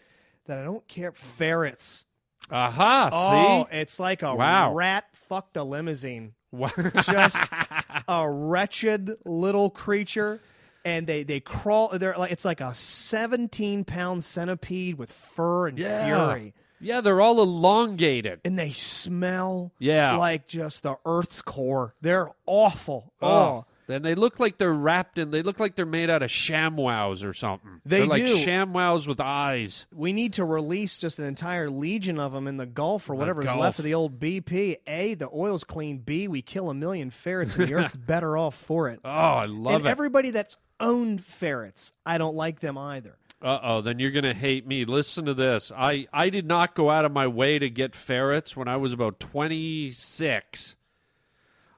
that 0.46 0.58
I 0.58 0.64
don't 0.64 0.86
care. 0.88 1.12
Ferrets. 1.12 2.06
Aha! 2.50 3.10
Oh, 3.12 3.66
see, 3.70 3.76
it's 3.78 3.98
like 4.00 4.22
a 4.22 4.34
Wow. 4.34 4.72
rat 4.74 5.04
fucked 5.12 5.56
a 5.56 5.62
limousine. 5.64 6.34
Wow. 6.52 6.70
Just 7.02 7.36
a 8.08 8.28
wretched 8.30 9.16
little 9.24 9.70
creature. 9.70 10.40
And 10.84 11.06
they, 11.08 11.24
they 11.24 11.40
crawl. 11.40 11.88
They're 11.98 12.14
like 12.16 12.30
it's 12.30 12.44
like 12.44 12.60
a 12.60 12.72
17 12.72 13.84
pound 13.84 14.22
centipede 14.22 14.96
with 14.96 15.10
fur 15.10 15.66
and 15.66 15.76
yeah. 15.78 16.06
fury, 16.06 16.54
Yeah, 16.80 17.00
they're 17.00 17.20
all 17.20 17.42
elongated. 17.42 18.40
and 18.44 18.56
they 18.56 18.70
smell 18.70 19.72
Yeah. 19.80 20.16
like 20.16 20.46
just 20.46 20.84
the 20.84 20.96
Earth's 21.04 21.42
core. 21.42 21.94
They're 22.00 22.28
awful. 22.46 23.12
Oh. 23.20 23.28
Oh, 23.28 23.64
Then 23.86 24.02
they 24.02 24.14
look 24.16 24.40
like 24.40 24.58
they're 24.58 24.72
wrapped 24.72 25.16
in. 25.18 25.30
They 25.30 25.42
look 25.42 25.60
like 25.60 25.76
they're 25.76 25.86
made 25.86 26.10
out 26.10 26.22
of 26.22 26.30
ShamWows 26.30 27.24
or 27.24 27.32
something. 27.32 27.80
They 27.84 28.00
are 28.02 28.06
like 28.06 28.26
do. 28.26 28.36
ShamWows 28.38 29.06
with 29.06 29.20
eyes. 29.20 29.86
we 29.94 30.12
need 30.12 30.32
to 30.34 30.44
release 30.44 30.98
just 30.98 31.18
an 31.20 31.24
entire 31.24 31.70
legion 31.70 32.18
of 32.18 32.32
them 32.32 32.48
in 32.48 32.56
the 32.56 32.66
Gulf 32.66 33.08
or 33.08 33.14
whatever's 33.14 33.44
Gulf. 33.46 33.58
left 33.60 33.78
of 33.78 33.84
the 33.84 33.94
old 33.94 34.18
BP. 34.18 34.78
A, 34.88 35.14
the 35.14 35.28
oil's 35.32 35.62
clean. 35.62 35.98
B, 35.98 36.26
we 36.26 36.42
kill 36.42 36.68
a 36.68 36.74
million 36.74 37.10
ferrets 37.10 37.54
and 37.56 37.68
the 37.68 37.74
Earth's 37.76 37.94
better 37.96 38.36
off 38.36 38.56
for 38.56 38.88
it. 38.88 38.98
Oh, 39.04 39.08
I 39.08 39.46
love 39.46 39.76
and 39.76 39.86
it. 39.86 39.90
everybody 39.90 40.30
that's 40.30 40.56
owned 40.80 41.24
ferrets, 41.24 41.92
I 42.04 42.18
don't 42.18 42.34
like 42.36 42.60
them 42.60 42.76
either. 42.76 43.16
Uh 43.42 43.58
oh, 43.62 43.80
then 43.82 43.98
you're 43.98 44.10
gonna 44.10 44.32
hate 44.34 44.66
me. 44.66 44.84
Listen 44.86 45.26
to 45.26 45.34
this. 45.34 45.70
I 45.70 46.06
I 46.12 46.30
did 46.30 46.46
not 46.46 46.74
go 46.74 46.88
out 46.90 47.04
of 47.04 47.12
my 47.12 47.26
way 47.26 47.58
to 47.58 47.68
get 47.68 47.94
ferrets 47.94 48.56
when 48.56 48.66
I 48.66 48.78
was 48.78 48.92
about 48.94 49.20
26. 49.20 50.76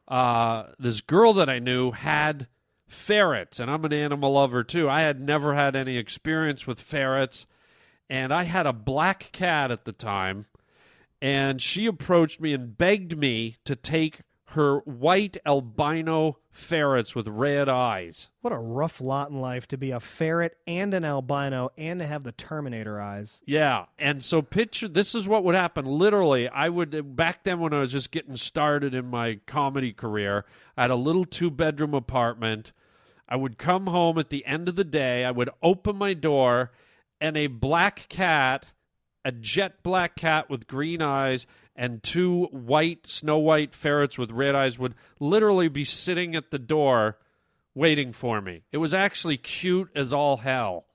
Uh, 0.08 0.68
this 0.78 1.02
girl 1.02 1.34
that 1.34 1.50
I 1.50 1.58
knew 1.58 1.90
had 1.90 2.48
ferrets, 2.88 3.60
and 3.60 3.70
I'm 3.70 3.84
an 3.84 3.92
animal 3.92 4.32
lover 4.32 4.64
too. 4.64 4.88
I 4.88 5.02
had 5.02 5.20
never 5.20 5.54
had 5.54 5.76
any 5.76 5.98
experience 5.98 6.66
with 6.66 6.80
ferrets, 6.80 7.46
and 8.08 8.32
I 8.32 8.44
had 8.44 8.66
a 8.66 8.72
black 8.72 9.30
cat 9.32 9.70
at 9.70 9.84
the 9.84 9.92
time, 9.92 10.46
and 11.20 11.60
she 11.60 11.84
approached 11.84 12.40
me 12.40 12.54
and 12.54 12.76
begged 12.76 13.18
me 13.18 13.58
to 13.66 13.76
take 13.76 14.20
her 14.52 14.78
white 14.80 15.36
albino 15.44 16.38
ferrets 16.50 17.14
with 17.14 17.28
red 17.28 17.68
eyes. 17.68 18.30
What 18.40 18.52
a 18.52 18.58
rough 18.58 18.98
lot 18.98 19.30
in 19.30 19.40
life 19.40 19.68
to 19.68 19.76
be 19.76 19.90
a 19.90 20.00
ferret 20.00 20.56
and 20.66 20.94
an 20.94 21.04
albino 21.04 21.70
and 21.76 22.00
to 22.00 22.06
have 22.06 22.24
the 22.24 22.32
Terminator 22.32 22.98
eyes. 22.98 23.42
Yeah, 23.44 23.86
and 23.98 24.22
so 24.22 24.40
picture 24.40 24.88
this 24.88 25.14
is 25.14 25.28
what 25.28 25.44
would 25.44 25.54
happen. 25.54 25.84
Literally, 25.84 26.48
I 26.48 26.70
would 26.70 27.14
back 27.14 27.44
then 27.44 27.60
when 27.60 27.74
I 27.74 27.80
was 27.80 27.92
just 27.92 28.10
getting 28.10 28.36
started 28.36 28.94
in 28.94 29.06
my 29.06 29.40
comedy 29.46 29.92
career. 29.92 30.46
I 30.78 30.82
had 30.82 30.90
a 30.90 30.96
little 30.96 31.26
two 31.26 31.50
bedroom 31.50 31.92
apartment. 31.92 32.72
I 33.28 33.36
would 33.36 33.58
come 33.58 33.86
home 33.86 34.18
at 34.18 34.30
the 34.30 34.46
end 34.46 34.68
of 34.70 34.76
the 34.76 34.84
day. 34.84 35.26
I 35.26 35.30
would 35.30 35.50
open 35.62 35.96
my 35.96 36.14
door, 36.14 36.72
and 37.20 37.36
a 37.36 37.48
black 37.48 38.08
cat, 38.08 38.72
a 39.28 39.32
jet 39.32 39.82
black 39.82 40.16
cat 40.16 40.48
with 40.48 40.66
green 40.66 41.02
eyes, 41.02 41.46
and 41.76 42.02
two 42.02 42.44
white 42.46 43.06
snow 43.06 43.36
white 43.38 43.74
ferrets 43.74 44.16
with 44.16 44.30
red 44.30 44.54
eyes 44.54 44.78
would 44.78 44.94
literally 45.20 45.68
be 45.68 45.84
sitting 45.84 46.34
at 46.34 46.50
the 46.50 46.58
door 46.58 47.18
waiting 47.74 48.12
for 48.12 48.40
me. 48.40 48.62
It 48.72 48.78
was 48.78 48.94
actually 48.94 49.36
cute 49.36 49.90
as 49.94 50.12
all 50.14 50.38
hell. 50.38 50.86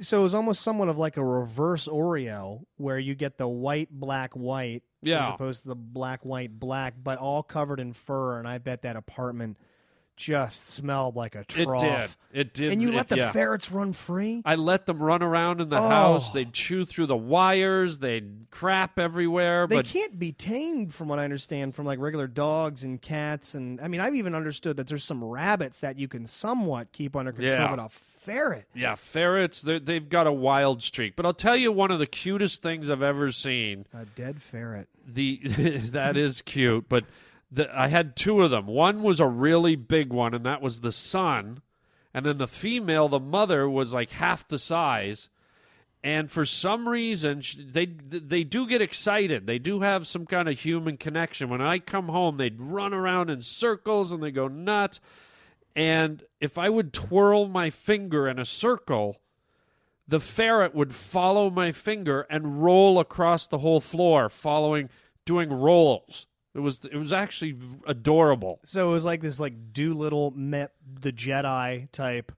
So 0.00 0.20
it 0.20 0.22
was 0.22 0.34
almost 0.34 0.62
somewhat 0.62 0.88
of 0.88 0.96
like 0.98 1.18
a 1.18 1.24
reverse 1.24 1.86
Oreo 1.86 2.64
where 2.78 2.98
you 2.98 3.14
get 3.14 3.36
the 3.36 3.46
white, 3.46 3.90
black, 3.90 4.32
white 4.32 4.82
Yeah. 5.02 5.28
as 5.28 5.34
opposed 5.34 5.62
to 5.62 5.68
the 5.68 5.76
black, 5.76 6.24
white, 6.24 6.58
black, 6.58 6.94
but 7.00 7.18
all 7.18 7.42
covered 7.42 7.78
in 7.78 7.92
fur. 7.92 8.38
And 8.38 8.48
I 8.48 8.56
bet 8.58 8.82
that 8.82 8.96
apartment 8.96 9.58
just 10.16 10.68
smelled 10.70 11.16
like 11.16 11.34
a 11.34 11.44
trough. 11.44 11.82
It 11.82 11.86
did. 11.86 12.10
It 12.32 12.54
did. 12.54 12.72
And 12.72 12.82
you 12.82 12.90
it- 12.90 12.94
let 12.94 13.08
the 13.08 13.16
yeah. 13.16 13.32
ferrets 13.32 13.70
run 13.72 13.92
free? 13.92 14.42
I 14.44 14.54
let 14.56 14.86
them 14.86 15.02
run 15.02 15.22
around 15.22 15.60
in 15.60 15.68
the 15.68 15.78
Oh. 15.78 15.88
house. 15.88 16.30
They'd 16.30 16.52
chew 16.52 16.84
through 16.84 17.06
the 17.06 17.16
wires. 17.16 17.98
They'd 17.98 18.46
crap 18.50 18.98
everywhere. 18.98 19.66
They 19.66 19.76
but 19.76 19.86
can't 19.86 20.18
be 20.18 20.32
tamed, 20.32 20.94
from 20.94 21.08
what 21.08 21.18
I 21.18 21.24
understand, 21.24 21.74
from 21.74 21.86
like 21.86 21.98
regular 21.98 22.26
dogs 22.26 22.84
and 22.84 23.00
cats. 23.00 23.54
And 23.54 23.80
I 23.80 23.88
mean, 23.88 24.00
I've 24.00 24.14
even 24.14 24.34
understood 24.34 24.76
that 24.76 24.86
there's 24.88 25.04
some 25.04 25.22
rabbits 25.22 25.80
that 25.80 25.98
you 25.98 26.08
can 26.08 26.26
somewhat 26.26 26.92
keep 26.92 27.14
under 27.16 27.32
control, 27.32 27.52
Yeah. 27.52 27.70
but 27.74 27.78
a 27.84 27.88
ferret. 27.88 28.66
yeah, 28.74 28.94
ferrets. 28.94 29.62
They've 29.62 30.08
got 30.08 30.26
a 30.26 30.32
wild 30.32 30.82
streak. 30.82 31.14
But 31.16 31.26
I'll 31.26 31.34
tell 31.34 31.56
you, 31.56 31.70
one 31.72 31.90
of 31.90 31.98
the 31.98 32.06
cutest 32.06 32.62
things 32.62 32.88
I've 32.90 33.02
ever 33.02 33.30
seen. 33.32 33.86
A 33.92 34.04
dead 34.06 34.42
ferret. 34.42 34.88
The 35.06 35.40
that 35.92 36.16
is 36.16 36.40
cute, 36.42 36.88
but 36.88 37.04
the, 37.50 37.68
I 37.78 37.88
had 37.88 38.16
two 38.16 38.42
of 38.42 38.50
them. 38.50 38.66
One 38.66 39.02
was 39.02 39.20
a 39.20 39.26
really 39.26 39.76
big 39.76 40.12
one, 40.12 40.34
and 40.34 40.44
that 40.44 40.62
was 40.62 40.80
the 40.80 40.92
son. 40.92 41.60
And 42.12 42.24
then 42.24 42.38
the 42.38 42.48
female, 42.48 43.08
the 43.08 43.20
mother, 43.20 43.68
was 43.68 43.92
like 43.92 44.10
half 44.10 44.46
the 44.46 44.58
size. 44.58 45.28
And 46.02 46.30
for 46.30 46.44
some 46.44 46.86
reason, 46.86 47.42
they 47.58 47.86
they 47.86 48.44
do 48.44 48.66
get 48.66 48.82
excited. 48.82 49.46
They 49.46 49.58
do 49.58 49.80
have 49.80 50.06
some 50.06 50.26
kind 50.26 50.48
of 50.50 50.60
human 50.60 50.98
connection. 50.98 51.48
When 51.48 51.62
I 51.62 51.78
come 51.78 52.08
home, 52.08 52.36
they'd 52.36 52.60
run 52.60 52.92
around 52.92 53.30
in 53.30 53.40
circles 53.40 54.12
and 54.12 54.22
they 54.22 54.30
go 54.30 54.46
nuts. 54.46 55.00
And 55.74 56.22
if 56.40 56.58
I 56.58 56.68
would 56.68 56.92
twirl 56.92 57.48
my 57.48 57.70
finger 57.70 58.28
in 58.28 58.38
a 58.38 58.44
circle, 58.44 59.20
the 60.06 60.20
ferret 60.20 60.74
would 60.74 60.94
follow 60.94 61.50
my 61.50 61.72
finger 61.72 62.26
and 62.28 62.62
roll 62.62 63.00
across 63.00 63.46
the 63.46 63.58
whole 63.58 63.80
floor, 63.80 64.28
following, 64.28 64.90
doing 65.24 65.50
rolls. 65.50 66.26
It 66.54 66.60
was 66.60 66.80
it 66.84 66.96
was 66.96 67.12
actually 67.12 67.56
adorable. 67.86 68.60
So 68.64 68.88
it 68.90 68.92
was 68.92 69.04
like 69.04 69.20
this, 69.20 69.40
like 69.40 69.72
Doolittle 69.72 70.32
met 70.36 70.72
the 71.00 71.12
Jedi 71.12 71.90
type. 71.92 72.32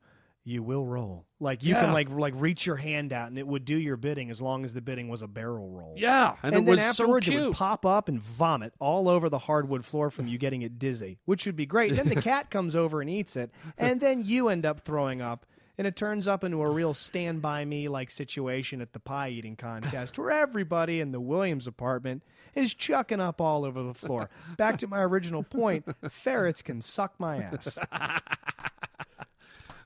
You 0.49 0.63
will 0.63 0.87
roll, 0.87 1.27
like 1.41 1.65
you 1.65 1.75
Yeah. 1.75 1.81
can 1.87 1.93
like 1.93 2.09
like 2.09 2.33
reach 2.37 2.67
your 2.67 2.77
hand 2.77 3.13
out, 3.13 3.27
and 3.27 3.37
it 3.37 3.45
would 3.45 3.65
do 3.65 3.77
your 3.77 3.97
bidding 3.97 4.31
as 4.31 4.41
long 4.41 4.65
as 4.65 4.73
the 4.73 4.81
bidding 4.81 5.09
was 5.09 5.21
a 5.21 5.27
barrel 5.27 5.69
roll. 5.69 5.95
Yeah, 5.99 6.37
and, 6.45 6.55
And, 6.55 6.63
it 6.63 6.67
then 6.67 6.77
was 6.77 6.85
afterwards, 6.85 7.27
so 7.27 7.33
it 7.33 7.45
would 7.47 7.55
pop 7.55 7.85
up 7.85 8.09
and 8.09 8.21
vomit 8.21 8.73
all 8.79 9.09
over 9.09 9.29
the 9.29 9.41
hardwood 9.41 9.85
floor 9.85 10.09
from 10.09 10.29
you 10.29 10.39
getting 10.39 10.63
it 10.63 10.79
dizzy, 10.79 11.19
which 11.25 11.47
would 11.47 11.57
be 11.57 11.67
great. 11.67 11.97
then 11.97 12.09
the 12.09 12.23
cat 12.23 12.49
comes 12.49 12.77
over 12.77 13.01
and 13.01 13.11
eats 13.11 13.35
it, 13.35 13.51
and 13.77 14.01
then 14.01 14.23
you 14.25 14.49
end 14.49 14.65
up 14.65 14.83
throwing 14.85 15.21
up, 15.21 15.47
and 15.79 15.87
it 15.87 15.97
turns 15.97 16.27
up 16.27 16.45
into 16.45 16.63
a 16.63 16.71
real 16.71 16.95
stand 16.95 17.43
by 17.43 17.65
me 17.65 17.89
like 17.89 18.11
situation 18.11 18.81
at 18.81 18.93
the 18.93 19.01
pie 19.01 19.29
eating 19.29 19.57
contest 19.57 20.19
where 20.19 20.31
everybody 20.31 21.01
in 21.01 21.13
the 21.13 21.21
Williams 21.21 21.67
apartment 21.67 22.23
is 22.55 22.75
chucking 22.75 23.21
up 23.21 23.41
all 23.41 23.65
over 23.65 23.83
the 23.83 23.95
floor. 23.95 24.31
Back 24.57 24.79
to 24.79 24.87
my 24.87 25.01
original 25.01 25.43
point 25.43 25.85
ferrets 26.11 26.63
can 26.63 26.81
suck 26.81 27.15
my 27.19 27.39
ass. 27.43 27.79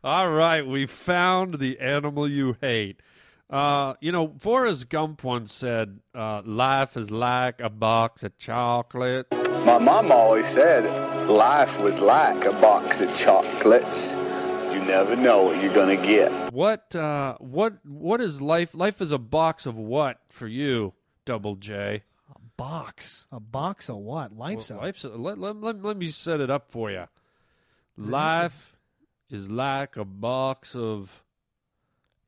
All 0.03 0.31
right, 0.31 0.67
we 0.67 0.87
found 0.87 1.59
the 1.59 1.79
animal 1.79 2.27
you 2.27 2.57
hate. 2.63 3.03
Uh, 3.51 3.95
you 4.01 4.13
know, 4.13 4.33
Forrest 4.39 4.89
Gump 4.89 5.25
once 5.25 5.53
said, 5.53 5.99
uh, 6.15 6.41
"Life 6.45 6.97
is 6.97 7.11
like 7.11 7.61
a 7.61 7.69
box 7.69 8.23
of 8.23 8.39
chocolate." 8.39 9.27
My 9.33 9.77
mom 9.77 10.11
always 10.11 10.47
said 10.47 10.85
life 11.29 11.79
was 11.81 11.99
like 11.99 12.47
a 12.47 12.53
box 12.53 13.01
of 13.01 13.15
chocolates. 13.15 14.15
You 14.73 14.79
never 14.85 15.17
know 15.17 15.43
what 15.43 15.61
you're 15.63 15.75
gonna 15.75 15.97
get. 15.97 16.53
What 16.53 16.95
uh, 16.95 17.37
what 17.39 17.85
what 17.85 18.21
is 18.21 18.41
life? 18.41 18.75
Life 18.75 19.01
is 19.03 19.11
a 19.11 19.19
box 19.19 19.67
of 19.67 19.77
what 19.77 20.21
for 20.29 20.47
you, 20.47 20.93
Double 21.25 21.57
J? 21.57 22.05
Box. 22.57 23.27
A 23.33 23.41
box 23.41 23.89
of 23.89 23.97
what? 23.97 24.37
Life's 24.37 24.71
a 24.71 24.77
Life's 24.77 25.05
let, 25.05 25.39
let, 25.39 25.57
let, 25.57 25.83
let 25.83 25.97
me 25.97 26.11
set 26.11 26.41
it 26.41 26.51
up 26.51 26.71
for 26.71 26.91
you. 26.91 27.07
Life 27.97 28.77
is 29.29 29.49
like 29.49 29.97
a 29.97 30.05
box 30.05 30.77
of. 30.77 31.25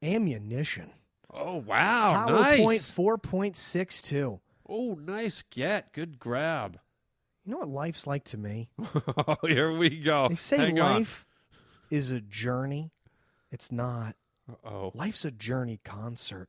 ammunition. 0.03 0.91
Oh 1.33 1.57
wow! 1.57 2.27
Hollow 2.27 2.41
nice. 2.41 2.91
point 2.93 3.23
4.62. 3.23 4.41
Oh, 4.69 4.95
nice 4.95 5.43
get. 5.51 5.93
Good 5.93 6.19
grab. 6.19 6.79
You 7.45 7.53
know 7.53 7.59
what 7.59 7.69
life's 7.69 8.07
like 8.07 8.25
to 8.25 8.37
me? 8.37 8.69
Oh, 9.29 9.37
here 9.47 9.77
we 9.77 9.91
go. 9.91 10.29
They 10.29 10.35
say 10.35 10.57
Hang 10.57 10.81
on. 10.81 10.95
life 10.99 11.25
is 11.93 12.11
a 12.11 12.21
journey. 12.21 12.91
It's 13.51 13.71
not. 13.71 14.17
Oh, 14.65 14.91
Life's 14.95 15.25
a 15.27 15.31
journey 15.31 15.79
concert. 15.85 16.49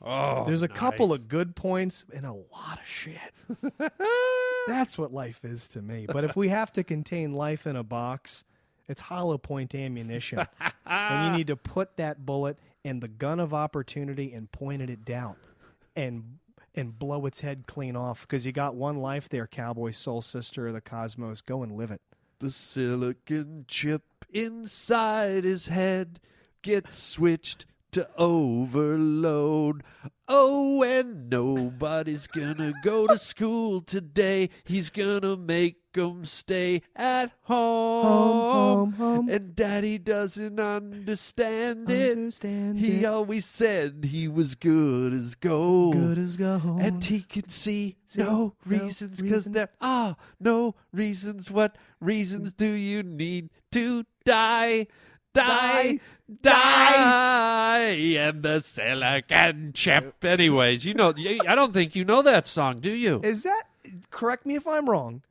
oh. 0.00 0.44
There's 0.46 0.62
a 0.62 0.68
couple 0.68 1.12
of 1.12 1.28
good 1.28 1.56
points 1.56 2.04
and 2.14 2.24
a 2.24 2.32
lot 2.32 2.78
of 2.80 2.86
shit. 2.86 3.34
That's 4.68 4.96
what 4.96 5.12
life 5.12 5.40
is 5.44 5.66
to 5.68 5.82
me. 5.82 6.06
But 6.06 6.24
if 6.24 6.36
we 6.36 6.48
have 6.48 6.72
to 6.74 6.84
contain 6.84 7.34
life 7.34 7.66
in 7.66 7.74
a 7.76 7.82
box, 7.82 8.44
it's 8.88 9.00
hollow 9.02 9.36
point 9.36 9.74
ammunition. 9.74 10.46
and 10.86 11.26
you 11.32 11.38
need 11.38 11.48
to 11.48 11.56
put 11.56 11.96
that 11.96 12.24
bullet 12.24 12.56
in 12.84 13.00
the 13.00 13.08
gun 13.08 13.40
of 13.40 13.52
opportunity 13.52 14.32
and 14.32 14.50
point 14.52 14.80
at 14.80 14.90
it 14.90 15.04
down 15.04 15.34
and 15.96 16.38
and 16.76 16.98
blow 16.98 17.24
its 17.26 17.40
head 17.40 17.64
clean 17.66 17.94
off 17.96 18.22
because 18.22 18.44
you 18.46 18.52
got 18.52 18.74
one 18.74 18.98
life 18.98 19.28
there, 19.28 19.46
cowboy 19.46 19.90
soul 19.90 20.20
sister 20.22 20.68
of 20.68 20.74
the 20.74 20.80
cosmos. 20.80 21.40
Go 21.40 21.62
and 21.62 21.76
live 21.76 21.90
it. 21.90 22.00
The 22.44 22.50
silicon 22.50 23.64
chip 23.68 24.02
inside 24.30 25.44
his 25.44 25.68
head 25.68 26.20
gets 26.60 26.98
switched 26.98 27.64
to 27.92 28.06
overload. 28.18 29.82
Oh, 30.28 30.82
and 30.82 31.30
nobody's 31.30 32.26
gonna 32.26 32.74
go 32.84 33.06
to 33.06 33.16
school 33.16 33.80
today. 33.80 34.50
He's 34.62 34.90
gonna 34.90 35.38
make 35.38 35.83
'em 35.96 36.24
stay 36.24 36.82
at 36.96 37.32
home. 37.42 38.04
home, 38.04 38.92
home. 38.94 39.28
And 39.28 39.54
daddy 39.54 39.98
doesn't 39.98 40.58
understand 40.60 41.90
it. 41.90 42.12
Understand 42.12 42.78
he 42.78 43.00
it. 43.00 43.04
always 43.04 43.44
said 43.44 44.06
he 44.10 44.28
was 44.28 44.54
good 44.54 45.12
as 45.12 45.34
gold. 45.34 45.94
Good 45.94 46.18
as 46.18 46.36
gold. 46.36 46.80
And 46.80 47.04
he 47.04 47.20
can 47.22 47.48
see 47.48 47.96
See 48.06 48.20
no 48.22 48.24
no 48.24 48.54
reasons 48.66 49.20
because 49.22 49.46
reason. 49.46 49.52
there 49.52 49.70
are 49.80 50.16
no 50.40 50.74
reasons. 50.92 51.50
What 51.50 51.76
reasons 52.00 52.52
do 52.52 52.66
you 52.70 53.02
need 53.02 53.50
to 53.72 54.04
die? 54.24 54.86
Die, 55.34 55.98
die, 56.42 57.80
and 58.16 58.42
the 58.44 58.60
silicon 58.60 59.72
chip. 59.74 60.24
Anyways, 60.24 60.84
you 60.84 60.94
know, 60.94 61.12
I 61.48 61.56
don't 61.56 61.72
think 61.72 61.96
you 61.96 62.04
know 62.04 62.22
that 62.22 62.46
song, 62.46 62.78
do 62.78 62.92
you? 62.92 63.20
Is 63.24 63.42
that 63.42 63.64
correct 64.10 64.46
me 64.46 64.54
if 64.54 64.64
I'm 64.66 64.88
wrong? 64.88 65.22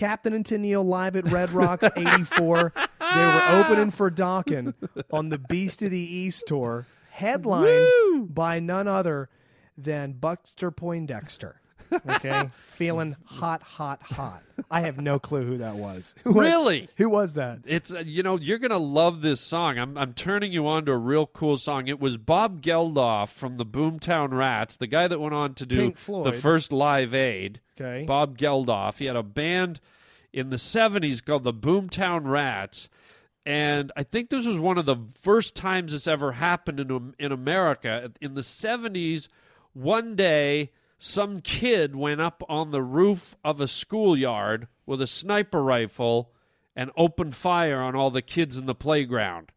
Captain 0.00 0.32
and 0.32 0.46
Tennille 0.46 0.82
live 0.82 1.14
at 1.14 1.30
Red 1.30 1.50
Rocks 1.50 1.84
'84. 1.94 2.72
they 2.74 3.20
were 3.20 3.44
opening 3.50 3.90
for 3.90 4.10
Dokken 4.10 4.72
on 5.12 5.28
the 5.28 5.36
Beast 5.36 5.82
of 5.82 5.90
the 5.90 5.98
East 5.98 6.44
tour, 6.46 6.86
headlined 7.10 8.34
by 8.34 8.60
none 8.60 8.88
other 8.88 9.28
than 9.76 10.12
Buster 10.12 10.70
Poindexter. 10.70 11.60
Okay, 12.08 12.50
feeling 12.66 13.16
hot, 13.24 13.62
hot, 13.62 14.02
hot. 14.02 14.42
I 14.70 14.82
have 14.82 14.98
no 14.98 15.18
clue 15.18 15.44
who 15.44 15.58
that 15.58 15.76
was. 15.76 16.14
Who 16.24 16.32
was- 16.32 16.44
Really? 16.44 16.88
Who 16.96 17.08
was 17.08 17.34
that? 17.34 17.60
It's 17.66 17.92
uh, 17.92 18.00
you 18.00 18.22
know 18.22 18.38
you're 18.38 18.58
gonna 18.58 18.78
love 18.78 19.22
this 19.22 19.40
song. 19.40 19.78
I'm 19.78 19.96
I'm 19.98 20.12
turning 20.12 20.52
you 20.52 20.66
on 20.66 20.84
to 20.86 20.92
a 20.92 20.96
real 20.98 21.26
cool 21.26 21.56
song. 21.56 21.88
It 21.88 21.98
was 22.00 22.16
Bob 22.16 22.62
Geldof 22.62 23.28
from 23.30 23.56
the 23.56 23.66
Boomtown 23.66 24.30
Rats, 24.32 24.76
the 24.76 24.86
guy 24.86 25.08
that 25.08 25.20
went 25.20 25.34
on 25.34 25.54
to 25.54 25.66
do 25.66 25.92
Pink 25.92 26.24
the 26.24 26.32
first 26.32 26.72
Live 26.72 27.14
Aid. 27.14 27.60
Okay. 27.80 28.04
Bob 28.06 28.36
Geldof. 28.38 28.98
He 28.98 29.06
had 29.06 29.16
a 29.16 29.22
band 29.22 29.80
in 30.32 30.50
the 30.50 30.56
70s 30.56 31.24
called 31.24 31.44
the 31.44 31.52
Boomtown 31.54 32.26
Rats. 32.28 32.88
And 33.46 33.90
I 33.96 34.02
think 34.02 34.28
this 34.28 34.46
was 34.46 34.58
one 34.58 34.76
of 34.78 34.84
the 34.86 34.96
first 35.22 35.54
times 35.56 35.92
this 35.92 36.06
ever 36.06 36.32
happened 36.32 36.78
in, 36.78 37.14
in 37.18 37.32
America. 37.32 38.12
In 38.20 38.34
the 38.34 38.42
70s, 38.42 39.28
one 39.72 40.14
day, 40.14 40.70
some 41.02 41.40
kid 41.40 41.96
went 41.96 42.20
up 42.20 42.42
on 42.46 42.72
the 42.72 42.82
roof 42.82 43.34
of 43.42 43.58
a 43.58 43.66
schoolyard 43.66 44.68
with 44.84 45.00
a 45.00 45.06
sniper 45.06 45.62
rifle 45.62 46.30
and 46.76 46.90
opened 46.94 47.34
fire 47.34 47.80
on 47.80 47.96
all 47.96 48.10
the 48.10 48.20
kids 48.20 48.58
in 48.58 48.66
the 48.66 48.74
playground. 48.74 49.50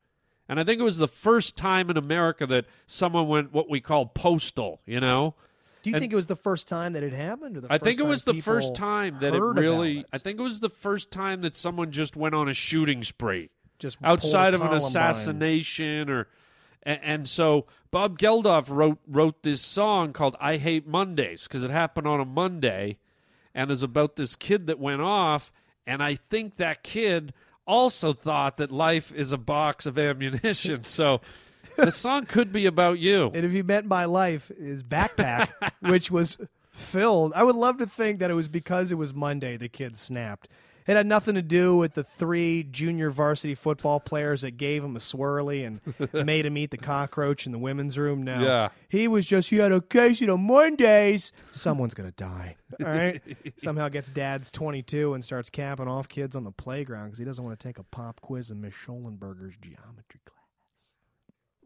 And 0.48 0.58
I 0.58 0.64
think 0.64 0.80
it 0.80 0.84
was 0.84 0.98
the 0.98 1.08
first 1.08 1.58
time 1.58 1.90
in 1.90 1.98
America 1.98 2.48
that 2.48 2.66
someone 2.88 3.28
went 3.28 3.52
what 3.52 3.70
we 3.70 3.82
call 3.82 4.06
postal, 4.06 4.80
you 4.86 5.02
know? 5.02 5.36
Do 5.84 5.90
you 5.90 5.98
And- 5.98 6.02
think 6.02 6.14
it 6.14 6.16
was 6.16 6.28
the 6.28 6.36
first 6.38 6.70
time 6.70 6.94
that 6.94 7.04
it 7.04 7.12
happened? 7.12 7.58
Or 7.58 7.62
the 7.62 7.68
I 7.74 7.78
think 7.78 8.00
it 8.00 8.06
was 8.06 8.24
the 8.24 8.42
first 8.42 8.74
time 8.74 9.18
that 9.20 9.36
it 9.36 9.42
really. 9.42 10.00
it? 10.00 10.06
I 10.14 10.20
think 10.20 10.40
it 10.40 10.44
was 10.44 10.62
the 10.62 10.70
first 10.70 11.12
time 11.12 11.42
that 11.42 11.58
someone 11.58 11.92
just 11.92 12.16
went 12.16 12.36
on 12.36 12.48
a 12.48 12.54
shooting 12.54 13.04
spree 13.04 13.50
just 13.80 13.98
outside 14.02 14.54
of 14.54 14.62
an 14.62 14.72
assassination, 14.74 16.10
or 16.10 16.30
and, 16.84 17.00
and 17.04 17.30
so 17.30 17.66
Bob 17.92 18.18
Geldof 18.18 18.70
wrote 18.70 19.00
wrote 19.08 19.44
this 19.44 19.62
song 19.62 20.14
called 20.14 20.36
"I 20.40 20.58
Hate 20.58 20.88
Mondays" 20.88 21.44
because 21.44 21.64
it 21.64 21.72
happened 21.72 22.08
on 22.08 22.20
a 22.20 22.26
Monday, 22.26 22.98
and 23.54 23.72
is 23.72 23.84
about 23.84 24.16
this 24.16 24.36
kid 24.36 24.68
that 24.68 24.80
went 24.80 25.02
off, 25.02 25.52
and 25.88 26.04
I 26.04 26.16
think 26.16 26.58
that 26.58 26.84
kid 26.84 27.34
also 27.66 28.14
thought 28.14 28.58
that 28.58 28.72
life 28.72 29.12
is 29.12 29.32
a 29.32 29.38
box 29.38 29.86
of 29.86 29.98
ammunition. 29.98 30.84
So 30.94 31.22
the 31.76 31.92
song 31.92 32.26
could 32.26 32.52
be 32.52 32.66
about 32.66 33.00
you. 33.00 33.32
And 33.34 33.46
if 33.46 33.54
you 33.54 33.64
meant 33.64 33.86
my 33.86 34.06
life 34.06 34.52
is 34.52 34.84
backpack, 34.84 35.50
which 35.80 36.12
was 36.12 36.38
filled, 36.72 37.34
I 37.34 37.44
would 37.44 37.56
love 37.56 37.78
to 37.80 37.88
think 37.88 38.20
that 38.20 38.30
it 38.30 38.36
was 38.36 38.48
because 38.48 38.92
it 38.92 38.96
was 38.96 39.14
Monday 39.14 39.58
the 39.58 39.70
kid 39.70 39.98
snapped. 39.98 40.50
It 40.88 40.96
had 40.98 41.06
nothing 41.08 41.36
to 41.36 41.42
do 41.42 41.76
with 41.76 41.94
the 41.94 42.04
three 42.04 42.64
junior 42.64 43.10
varsity 43.10 43.56
football 43.56 44.00
players 44.00 44.42
that 44.42 44.58
gave 44.58 44.84
him 44.84 44.96
a 44.96 45.00
swirly 45.00 45.66
and 45.66 46.26
made 46.26 46.46
him 46.46 46.58
eat 46.58 46.72
the 46.72 46.78
cockroach 46.78 47.46
in 47.46 47.52
the 47.52 47.58
women's 47.60 47.98
room. 47.98 48.24
No, 48.24 48.40
Yeah. 48.42 48.70
he 48.90 49.08
was 49.08 49.26
just 49.26 49.50
he 49.50 49.58
had 49.58 49.72
a 49.72 49.82
case 49.82 50.22
on 50.22 50.42
Mondays. 50.42 51.32
Someone's 51.52 51.94
gonna 51.94 52.12
die. 52.12 52.56
All 52.80 52.88
right. 52.88 53.22
Somehow 53.58 53.90
gets 53.90 54.10
dad's 54.10 54.52
twenty 54.52 54.82
two 54.82 55.14
and 55.14 55.24
starts 55.24 55.50
capping 55.50 55.88
off 55.88 56.08
kids 56.10 56.36
on 56.36 56.44
the 56.44 56.52
playground 56.52 57.06
because 57.08 57.20
he 57.20 57.26
doesn't 57.26 57.44
want 57.44 57.60
to 57.60 57.68
take 57.68 57.78
a 57.80 57.84
pop 57.84 58.20
quiz 58.22 58.50
in 58.52 58.62
Miss 58.62 58.74
Schollenberger's 58.74 59.56
geometry 59.62 60.20
class. 60.26 60.43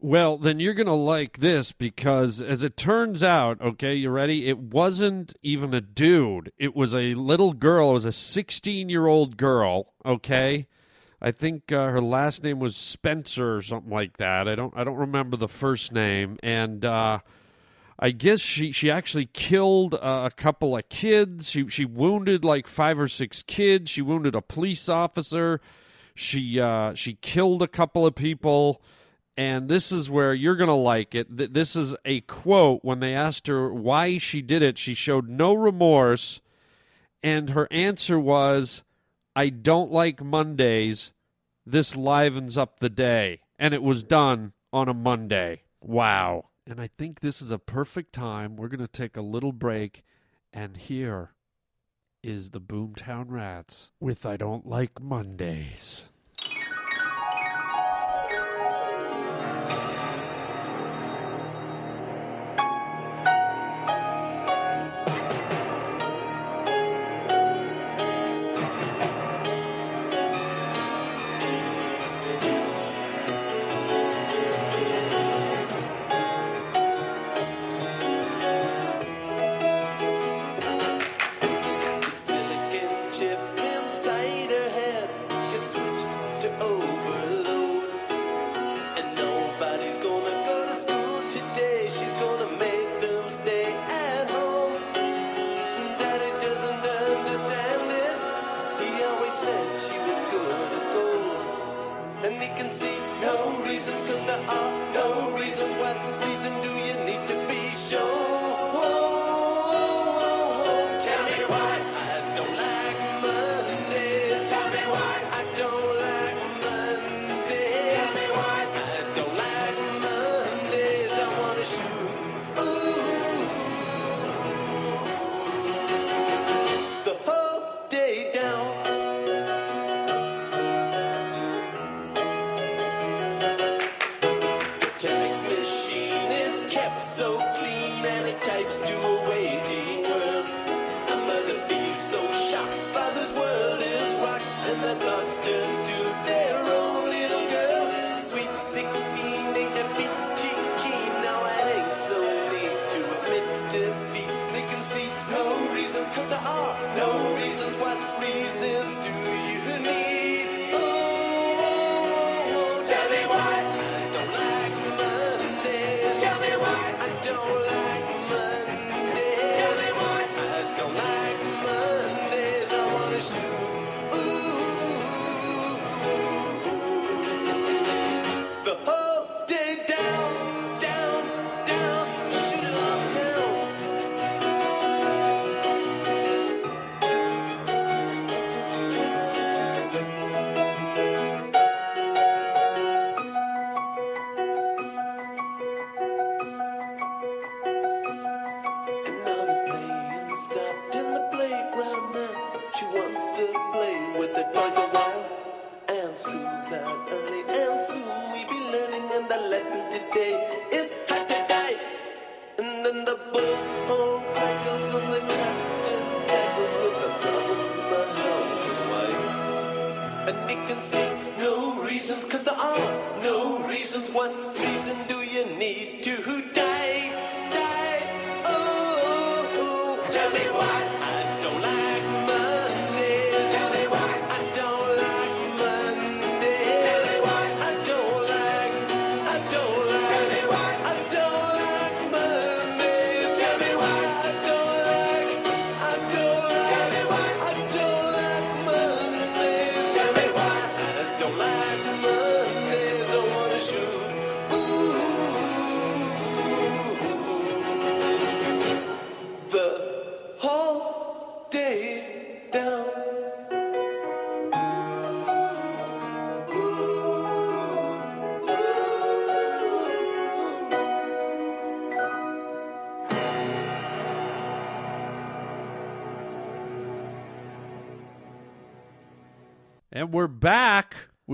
Well, 0.00 0.38
then 0.38 0.60
you're 0.60 0.74
going 0.74 0.86
to 0.86 0.92
like 0.92 1.38
this 1.38 1.72
because, 1.72 2.40
as 2.40 2.62
it 2.62 2.76
turns 2.76 3.24
out, 3.24 3.60
okay, 3.60 3.94
you 3.94 4.10
ready? 4.10 4.48
It 4.48 4.58
wasn't 4.58 5.36
even 5.42 5.74
a 5.74 5.80
dude. 5.80 6.52
It 6.56 6.76
was 6.76 6.94
a 6.94 7.14
little 7.14 7.52
girl. 7.52 7.90
It 7.90 7.94
was 7.94 8.04
a 8.04 8.12
16 8.12 8.88
year 8.88 9.06
old 9.06 9.36
girl, 9.36 9.92
okay? 10.06 10.68
I 11.20 11.32
think 11.32 11.72
uh, 11.72 11.88
her 11.88 12.00
last 12.00 12.44
name 12.44 12.60
was 12.60 12.76
Spencer 12.76 13.56
or 13.56 13.62
something 13.62 13.90
like 13.90 14.18
that. 14.18 14.46
I 14.46 14.54
don't 14.54 14.72
I 14.76 14.84
don't 14.84 14.96
remember 14.96 15.36
the 15.36 15.48
first 15.48 15.90
name 15.92 16.38
and 16.44 16.84
uh 16.84 17.18
I 18.00 18.10
guess 18.10 18.38
she, 18.38 18.70
she 18.70 18.92
actually 18.92 19.26
killed 19.26 19.94
uh, 19.94 20.22
a 20.26 20.30
couple 20.30 20.76
of 20.76 20.88
kids. 20.88 21.50
She 21.50 21.68
she 21.68 21.84
wounded 21.84 22.44
like 22.44 22.68
five 22.68 23.00
or 23.00 23.08
six 23.08 23.42
kids. 23.42 23.90
She 23.90 24.02
wounded 24.02 24.36
a 24.36 24.40
police 24.40 24.88
officer. 24.88 25.60
She 26.14 26.60
uh, 26.60 26.94
she 26.94 27.14
killed 27.14 27.60
a 27.60 27.66
couple 27.66 28.06
of 28.06 28.14
people. 28.14 28.80
And 29.38 29.68
this 29.68 29.92
is 29.92 30.10
where 30.10 30.34
you're 30.34 30.56
going 30.56 30.66
to 30.66 30.74
like 30.74 31.14
it. 31.14 31.38
Th- 31.38 31.52
This 31.52 31.76
is 31.76 31.94
a 32.04 32.22
quote 32.22 32.80
when 32.82 32.98
they 32.98 33.14
asked 33.14 33.46
her 33.46 33.72
why 33.72 34.18
she 34.18 34.42
did 34.42 34.62
it. 34.62 34.76
She 34.76 34.94
showed 34.94 35.28
no 35.28 35.54
remorse. 35.54 36.40
And 37.22 37.50
her 37.50 37.68
answer 37.70 38.18
was, 38.18 38.82
I 39.36 39.50
don't 39.50 39.92
like 39.92 40.20
Mondays. 40.24 41.12
This 41.64 41.94
livens 41.94 42.58
up 42.58 42.80
the 42.80 42.88
day. 42.88 43.42
And 43.60 43.72
it 43.72 43.82
was 43.84 44.02
done 44.02 44.54
on 44.72 44.88
a 44.88 44.94
Monday. 44.94 45.62
Wow. 45.80 46.46
And 46.66 46.80
I 46.80 46.88
think 46.88 47.20
this 47.20 47.40
is 47.40 47.52
a 47.52 47.58
perfect 47.60 48.12
time. 48.12 48.56
We're 48.56 48.66
going 48.66 48.80
to 48.80 48.88
take 48.88 49.16
a 49.16 49.22
little 49.22 49.52
break. 49.52 50.02
And 50.52 50.76
here 50.76 51.30
is 52.24 52.50
the 52.50 52.60
Boomtown 52.60 53.26
Rats 53.28 53.90
with 54.00 54.26
I 54.26 54.36
Don't 54.36 54.66
Like 54.66 55.00
Mondays. 55.00 56.07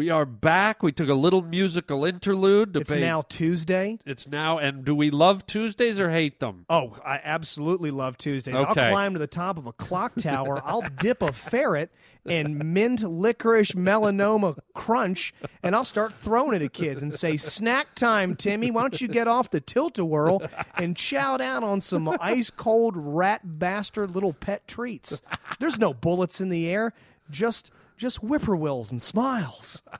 We 0.05 0.11
are 0.11 0.27
back. 0.27 0.83
We 0.83 0.93
took 0.93 1.09
a 1.09 1.15
little 1.15 1.41
musical 1.41 2.05
interlude 2.05 2.75
to 2.75 2.81
It's 2.81 2.93
pay. 2.93 3.01
now 3.01 3.23
Tuesday. 3.23 3.99
It's 4.05 4.29
now. 4.29 4.59
And 4.59 4.85
do 4.85 4.95
we 4.95 5.11
love 5.11 5.47
Tuesdays 5.47 5.99
or 5.99 6.11
hate 6.11 6.41
them? 6.41 6.67
Oh, 6.69 6.99
I 7.03 7.23
absolutely 7.25 7.91
love 7.91 8.19
Tuesdays. 8.19 8.55
Okay. 8.55 8.83
I'll 8.83 8.91
climb 8.91 9.15
to 9.15 9.19
the 9.19 9.27
top 9.27 9.57
of 9.57 9.65
a 9.65 9.73
clock 9.73 10.13
tower. 10.17 10.61
I'll 10.63 10.83
dip 11.01 11.23
a 11.23 11.33
ferret 11.33 11.91
in 12.27 12.75
mint 12.75 13.01
licorice 13.01 13.73
melanoma 13.73 14.59
crunch, 14.75 15.33
and 15.63 15.75
I'll 15.75 15.87
start 15.87 16.13
throwing 16.13 16.55
it 16.55 16.61
at 16.61 16.75
kids 16.75 17.03
and 17.03 17.15
say, 17.15 17.39
"Snack 17.39 17.95
time, 17.95 18.37
Timmy! 18.37 18.71
Why 18.71 18.83
don't 18.83 19.01
you 19.01 19.09
get 19.09 19.27
off 19.27 19.49
the 19.49 19.61
tilt-a-whirl 19.63 20.43
and 20.75 20.99
chow 20.99 21.39
down 21.39 21.65
on 21.65 21.81
some 21.81 22.15
ice 22.21 22.51
cold 22.51 22.93
rat 22.95 23.59
bastard 23.59 24.15
little 24.15 24.35
pet 24.35 24.69
treats?" 24.69 25.23
There's 25.61 25.79
no 25.79 25.95
bullets 25.95 26.43
in 26.43 26.51
the 26.51 26.69
air, 26.69 26.93
just 27.31 27.71
just 27.97 28.19
whippoorwills 28.21 28.91
and 28.91 29.01
smiles. 29.03 29.83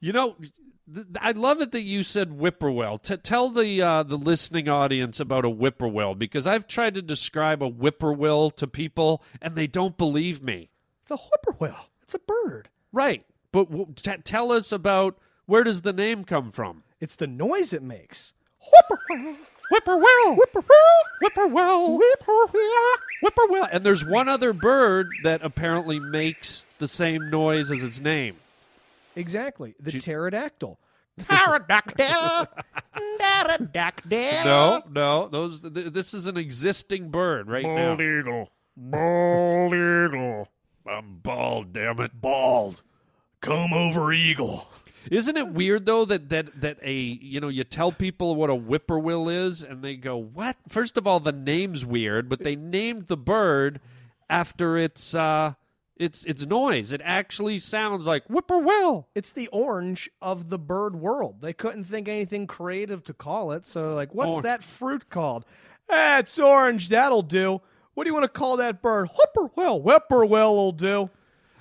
You 0.00 0.12
know, 0.12 0.36
th- 0.94 1.06
I 1.20 1.32
love 1.32 1.60
it 1.60 1.72
that 1.72 1.82
you 1.82 2.04
said 2.04 2.28
whippoorwill. 2.38 2.98
T- 3.02 3.16
tell 3.16 3.50
the 3.50 3.82
uh, 3.82 4.04
the 4.04 4.16
listening 4.16 4.68
audience 4.68 5.18
about 5.18 5.44
a 5.44 5.50
whippoorwill 5.50 6.14
because 6.14 6.46
I've 6.46 6.68
tried 6.68 6.94
to 6.94 7.02
describe 7.02 7.64
a 7.64 7.68
whippoorwill 7.68 8.50
to 8.52 8.68
people 8.68 9.24
and 9.42 9.56
they 9.56 9.66
don't 9.66 9.96
believe 9.98 10.40
me. 10.40 10.70
It's 11.02 11.10
a 11.10 11.16
whippoorwill. 11.16 11.88
It's 12.04 12.14
a 12.14 12.20
bird. 12.20 12.68
Right, 12.92 13.24
but 13.50 13.72
w- 13.72 13.92
t- 13.96 14.12
tell 14.22 14.52
us 14.52 14.70
about 14.70 15.18
where 15.46 15.64
does 15.64 15.80
the 15.82 15.92
name 15.92 16.22
come 16.22 16.52
from? 16.52 16.84
It's 17.00 17.16
the 17.16 17.26
noise 17.26 17.72
it 17.72 17.82
makes. 17.82 18.34
Whippoorwill. 18.62 19.34
Whippoorwill. 19.72 20.36
Whippoorwill. 20.36 21.02
Whippoorwill. 21.24 21.98
Whippoorwill. 21.98 22.98
Whippoorwill. 23.22 23.68
And 23.72 23.84
there's 23.84 24.04
one 24.04 24.28
other 24.28 24.52
bird 24.52 25.08
that 25.24 25.42
apparently 25.44 25.98
makes 25.98 26.62
the 26.78 26.88
same 26.88 27.30
noise 27.30 27.70
as 27.70 27.82
its 27.82 28.00
name. 28.00 28.36
Exactly. 29.16 29.74
The 29.80 29.92
pterodactyl. 29.92 30.78
Pterodactyl. 31.18 32.46
Pterodactyl. 33.18 34.44
No, 34.44 34.82
no. 34.90 35.28
Those. 35.28 35.60
Th- 35.62 35.92
this 35.92 36.14
is 36.14 36.26
an 36.26 36.36
existing 36.36 37.10
bird 37.10 37.48
right 37.48 37.64
now. 37.64 37.96
Bald 37.96 38.00
eagle. 38.00 38.50
Bald 38.76 39.74
eagle. 39.74 40.48
I'm 40.86 41.18
bald. 41.22 41.72
Damn 41.72 42.00
it. 42.00 42.20
Bald. 42.20 42.82
Come 43.40 43.72
over, 43.72 44.12
eagle. 44.12 44.68
Isn't 45.10 45.36
it 45.36 45.48
weird 45.48 45.86
though 45.86 46.04
that 46.04 46.28
that 46.28 46.60
that 46.60 46.78
a 46.82 46.92
you 46.92 47.40
know 47.40 47.48
you 47.48 47.64
tell 47.64 47.92
people 47.92 48.34
what 48.34 48.50
a 48.50 48.54
whippoorwill 48.54 49.28
is 49.28 49.62
and 49.62 49.82
they 49.82 49.96
go 49.96 50.16
what? 50.16 50.56
First 50.68 50.96
of 50.96 51.06
all, 51.06 51.20
the 51.20 51.32
name's 51.32 51.84
weird, 51.84 52.28
but 52.28 52.40
they 52.40 52.56
named 52.56 53.06
the 53.08 53.16
bird 53.16 53.80
after 54.28 54.76
its 54.76 55.14
uh 55.14 55.54
its 55.98 56.24
its 56.24 56.44
noise. 56.46 56.92
It 56.92 57.00
actually 57.04 57.58
sounds 57.58 58.06
like 58.06 58.26
whippoorwill. 58.28 59.06
It's 59.14 59.32
the 59.32 59.48
orange 59.48 60.08
of 60.22 60.48
the 60.48 60.58
bird 60.58 60.96
world. 60.96 61.40
They 61.40 61.52
couldn't 61.52 61.84
think 61.84 62.08
anything 62.08 62.46
creative 62.46 63.02
to 63.04 63.14
call 63.14 63.52
it, 63.52 63.66
so 63.66 63.94
like, 63.94 64.14
what's 64.14 64.34
Or- 64.36 64.42
that 64.42 64.62
fruit 64.62 65.08
called? 65.10 65.44
Ah, 65.90 66.18
it's 66.18 66.38
orange. 66.38 66.88
That'll 66.90 67.22
do. 67.22 67.60
What 67.94 68.04
do 68.04 68.10
you 68.10 68.14
want 68.14 68.24
to 68.24 68.28
call 68.28 68.56
that 68.58 68.80
bird? 68.82 69.08
Whippoorwill. 69.08 69.80
Whippoorwill 69.82 70.54
will 70.54 70.72
do. 70.72 71.10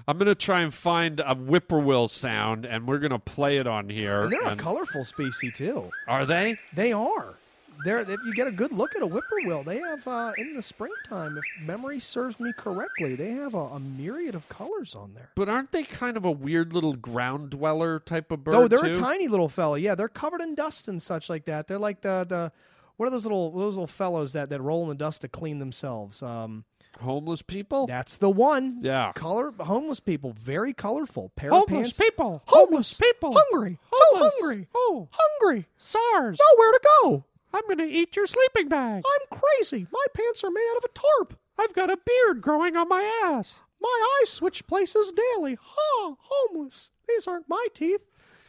I'm 0.09 0.17
gonna 0.17 0.35
try 0.35 0.61
and 0.61 0.73
find 0.73 1.19
a 1.19 1.33
whippoorwill 1.35 2.07
sound, 2.09 2.65
and 2.65 2.87
we're 2.87 2.99
gonna 2.99 3.19
play 3.19 3.57
it 3.57 3.67
on 3.67 3.89
here. 3.89 4.23
And 4.23 4.31
they're 4.31 4.41
a 4.53 4.55
colorful 4.55 5.03
species 5.03 5.53
too. 5.57 5.91
are 6.07 6.25
they? 6.25 6.57
They 6.73 6.93
are. 6.93 7.35
They're, 7.85 7.99
if 7.99 8.09
you 8.25 8.33
get 8.33 8.47
a 8.47 8.51
good 8.51 8.71
look 8.71 8.95
at 8.95 9.01
a 9.01 9.05
whippoorwill, 9.05 9.63
they 9.63 9.77
have 9.79 10.07
uh, 10.07 10.31
in 10.37 10.55
the 10.55 10.61
springtime, 10.61 11.37
if 11.37 11.43
memory 11.65 11.99
serves 11.99 12.39
me 12.39 12.51
correctly, 12.57 13.15
they 13.15 13.31
have 13.31 13.53
a, 13.53 13.57
a 13.57 13.79
myriad 13.79 14.35
of 14.35 14.47
colors 14.49 14.95
on 14.95 15.13
there. 15.13 15.29
But 15.35 15.49
aren't 15.49 15.71
they 15.71 15.83
kind 15.83 16.17
of 16.17 16.25
a 16.25 16.31
weird 16.31 16.73
little 16.73 16.93
ground 16.95 17.51
dweller 17.51 17.99
type 17.99 18.31
of 18.31 18.43
bird? 18.43 18.55
Oh, 18.55 18.67
they're 18.67 18.83
a 18.85 18.95
tiny 18.95 19.27
little 19.27 19.49
fella. 19.49 19.77
Yeah, 19.79 19.95
they're 19.95 20.07
covered 20.09 20.41
in 20.41 20.55
dust 20.55 20.87
and 20.87 21.01
such 21.01 21.29
like 21.29 21.45
that. 21.45 21.67
They're 21.67 21.77
like 21.79 22.01
the 22.01 22.25
the 22.27 22.51
what 22.97 23.05
are 23.05 23.11
those 23.11 23.25
little 23.25 23.51
those 23.51 23.75
little 23.75 23.85
fellows 23.87 24.33
that, 24.33 24.49
that 24.49 24.59
roll 24.61 24.83
in 24.83 24.89
the 24.89 24.95
dust 24.95 25.21
to 25.21 25.27
clean 25.27 25.59
themselves? 25.59 26.23
Um, 26.23 26.65
homeless 26.99 27.43
people. 27.43 27.85
that's 27.85 28.17
the 28.17 28.29
one. 28.29 28.79
Yeah. 28.81 29.11
color 29.13 29.51
homeless 29.59 29.99
people, 29.99 30.33
very 30.33 30.73
colorful. 30.73 31.31
Pair 31.35 31.51
Homeless 31.51 31.69
of 31.69 31.75
pants. 31.83 31.97
people. 31.99 32.41
Homeless 32.47 32.93
people. 32.95 33.35
hungry, 33.37 33.77
Homeless. 33.93 34.33
so 34.33 34.39
hungry, 34.41 34.67
Oh, 34.73 35.07
hungry, 35.11 35.67
SARS. 35.77 36.39
nowhere 36.39 36.71
to 36.71 36.79
go. 37.03 37.23
I'm 37.53 37.63
going 37.65 37.77
to 37.77 37.83
eat 37.85 38.15
your 38.15 38.27
sleeping 38.27 38.67
bag. 38.67 39.03
I'm 39.05 39.39
crazy. 39.39 39.87
My 39.91 40.05
pants 40.13 40.43
are 40.43 40.51
made 40.51 40.67
out 40.71 40.77
of 40.77 40.89
a 40.89 40.99
tarp. 40.99 41.39
I've 41.57 41.73
got 41.73 41.89
a 41.89 41.97
beard 41.97 42.41
growing 42.41 42.75
on 42.75 42.89
my 42.89 43.03
ass. 43.23 43.61
My 43.81 44.19
eyes 44.21 44.29
switch 44.29 44.67
places 44.67 45.11
daily. 45.11 45.57
Ha! 45.61 46.15
Homeless. 46.19 46.91
These 47.07 47.27
aren't 47.27 47.49
my 47.49 47.67
teeth. 47.73 48.01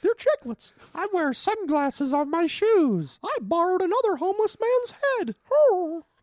They're 0.02 0.14
chiclets. 0.14 0.72
I 0.94 1.08
wear 1.12 1.32
sunglasses 1.32 2.12
on 2.12 2.30
my 2.30 2.46
shoes. 2.46 3.18
I 3.24 3.36
borrowed 3.40 3.82
another 3.82 4.16
homeless 4.16 4.56
man's 4.60 4.92
head. 4.92 5.34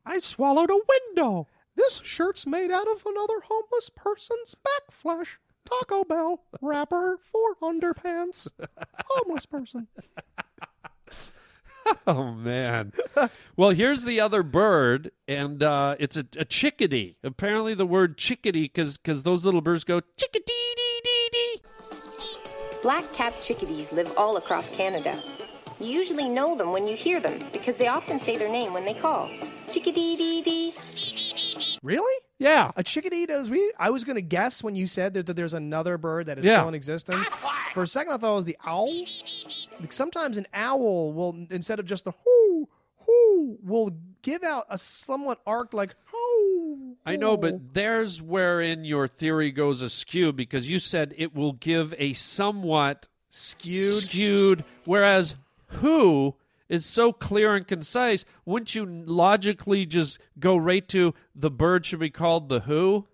I 0.06 0.20
swallowed 0.20 0.70
a 0.70 0.80
window. 0.88 1.48
This 1.76 2.02
shirt's 2.04 2.48
made 2.48 2.72
out 2.72 2.88
of 2.88 3.06
another 3.06 3.42
homeless 3.42 3.90
person's 3.90 4.56
back 4.56 4.92
flesh. 4.92 5.40
Taco 5.66 6.04
Bell 6.04 6.42
wrapper 6.62 7.20
for 7.22 7.56
underpants. 7.56 8.48
homeless 9.08 9.46
person. 9.46 9.88
Oh 12.08 12.32
man. 12.34 12.94
well, 13.56 13.70
here's 13.72 14.06
the 14.06 14.20
other 14.20 14.44
bird, 14.44 15.12
and 15.28 15.62
uh, 15.62 15.96
it's 16.00 16.18
a, 16.18 16.26
a 16.38 16.46
chickadee. 16.46 17.18
Apparently, 17.24 17.74
the 17.74 17.86
word 17.86 18.18
chickadee 18.18 18.72
because 18.74 19.24
those 19.24 19.46
little 19.46 19.62
birds 19.62 19.84
go 19.84 20.02
chickadee 20.18 20.44
dee 20.76 21.02
dee 21.04 21.30
dee. 21.32 21.62
Black-capped 22.82 23.42
chickadees 23.42 23.92
live 23.92 24.14
all 24.18 24.38
across 24.38 24.70
Canada. 24.70 25.22
You 25.80 25.88
usually 25.88 26.30
know 26.30 26.56
them 26.56 26.72
when 26.72 26.88
you 26.88 26.96
hear 26.96 27.20
them 27.20 27.40
because 27.52 27.78
they 27.78 27.88
often 27.88 28.20
say 28.20 28.38
their 28.38 28.50
name 28.50 28.74
when 28.74 28.86
they 28.86 28.94
call. 28.94 29.30
Chickadee 29.72 30.16
dee 30.16 30.42
dee. 30.42 30.74
Really? 31.86 32.22
Yeah. 32.40 32.72
A 32.76 32.84
chickadee 32.84 33.28
does 33.28 33.50
we? 33.52 33.72
I 33.78 33.92
was 33.92 34.04
going 34.04 34.16
to 34.16 34.22
guess 34.24 34.64
when 34.64 34.76
you 34.76 34.88
said 34.88 35.14
that, 35.14 35.28
that 35.28 35.36
there's 35.36 35.54
another 35.54 36.00
bird 36.00 36.26
that 36.26 36.40
is 36.40 36.46
Yeah. 36.46 36.58
still 36.58 36.70
in 36.70 36.74
existence. 36.74 37.24
For 37.74 37.84
a 37.84 37.88
second, 37.88 38.14
I 38.14 38.18
thought 38.18 38.32
it 38.32 38.36
was 38.36 38.46
the 38.46 38.58
owl. 38.66 39.06
Like, 39.80 39.94
sometimes 39.94 40.38
an 40.38 40.48
owl 40.52 41.14
will, 41.14 41.46
instead 41.52 41.80
of 41.80 41.86
just 41.86 42.08
a 42.08 42.14
whoo, 42.26 42.68
whoo, 43.08 43.60
will 43.64 43.92
give 44.24 44.44
out 44.44 44.66
a 44.70 44.80
somewhat 44.80 45.40
arced 45.46 45.76
like 45.76 45.94
whoo. 46.12 46.98
I 47.06 47.18
know, 47.18 47.38
but 47.38 47.74
there's 47.76 48.20
wherein 48.20 48.84
your 48.84 49.08
theory 49.08 49.52
goes 49.52 49.82
askew 49.82 50.34
because 50.34 50.68
you 50.68 50.80
said 50.80 51.14
it 51.18 51.36
will 51.36 51.54
give 51.54 51.94
a 52.00 52.14
somewhat 52.14 53.06
skewed. 53.30 54.02
skewed, 54.02 54.64
whereas 54.86 55.36
who 55.68 56.34
is 56.70 56.86
so 56.86 57.12
clear 57.14 57.56
and 57.56 57.68
concise. 57.68 58.26
Wouldn't 58.46 58.76
you 58.76 58.86
logically 58.86 59.86
just 59.86 60.20
go 60.40 60.58
right 60.58 60.88
to 60.90 61.14
the 61.36 61.52
bird 61.52 61.86
should 61.86 62.00
be 62.00 62.10
called 62.10 62.50
the 62.50 62.62
who? 62.62 63.08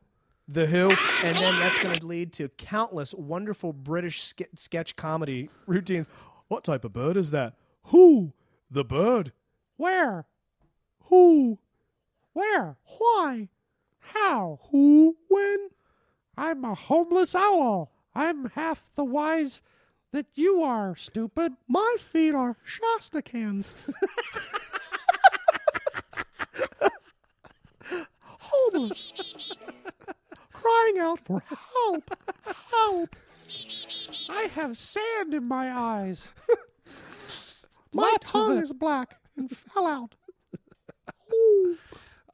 The 0.48 0.68
Who, 0.68 0.92
and 1.24 1.38
then 1.38 1.60
that's 1.60 1.80
going 1.80 1.96
to 1.96 2.06
lead 2.06 2.34
to 2.34 2.50
countless 2.50 3.14
wonderful 3.14 3.72
British 3.72 4.22
ske- 4.22 4.50
sketch 4.58 4.98
comedy 4.98 5.50
routines. 5.66 6.08
What 6.50 6.66
type 6.66 6.84
of 6.84 6.92
bird 6.92 7.16
is 7.16 7.32
that? 7.32 7.54
Who? 7.84 8.34
The 8.70 8.84
bird. 8.84 9.32
Where? 9.78 10.26
Who? 11.06 11.60
Where? 12.34 12.76
Why? 12.98 13.48
How? 14.00 14.60
Who? 14.72 15.16
When? 15.30 15.70
I'm 16.38 16.66
a 16.66 16.76
homeless 16.76 17.34
owl. 17.34 17.92
I'm 18.14 18.50
half 18.50 18.84
the 18.96 19.06
wise 19.06 19.62
that 20.12 20.26
you 20.36 20.62
are, 20.62 20.96
stupid. 20.96 21.54
My 21.68 21.96
feet 22.12 22.34
are 22.34 22.58
Shasta 22.64 23.22
cans. 23.22 23.76
Homeless. 28.22 29.14
Crying 30.52 31.00
out 31.00 31.20
for 31.26 31.44
help. 31.48 32.04
Help. 32.70 33.16
I 34.30 34.44
have 34.54 34.78
sand 34.78 35.34
in 35.34 35.46
my 35.46 35.72
eyes. 35.72 36.28
My 37.94 38.04
Lots 38.04 38.30
of 38.30 38.32
tongue 38.32 38.58
is 38.58 38.72
black 38.72 39.18
and 39.36 39.56
fell 39.56 39.86
out. 39.86 40.16
Ooh. 41.34 41.78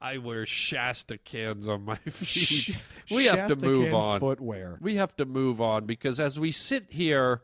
I 0.00 0.18
wear 0.18 0.46
Shasta 0.46 1.18
cans 1.18 1.66
on 1.66 1.84
my 1.84 1.96
feet. 1.96 2.76
we 3.10 3.24
have 3.24 3.48
to 3.48 3.56
move 3.58 3.86
can 3.86 3.94
on. 3.94 4.20
Footwear. 4.20 4.78
We 4.80 4.94
have 4.96 5.16
to 5.16 5.24
move 5.24 5.60
on 5.60 5.86
because 5.86 6.20
as 6.20 6.38
we 6.38 6.52
sit 6.52 6.86
here, 6.90 7.42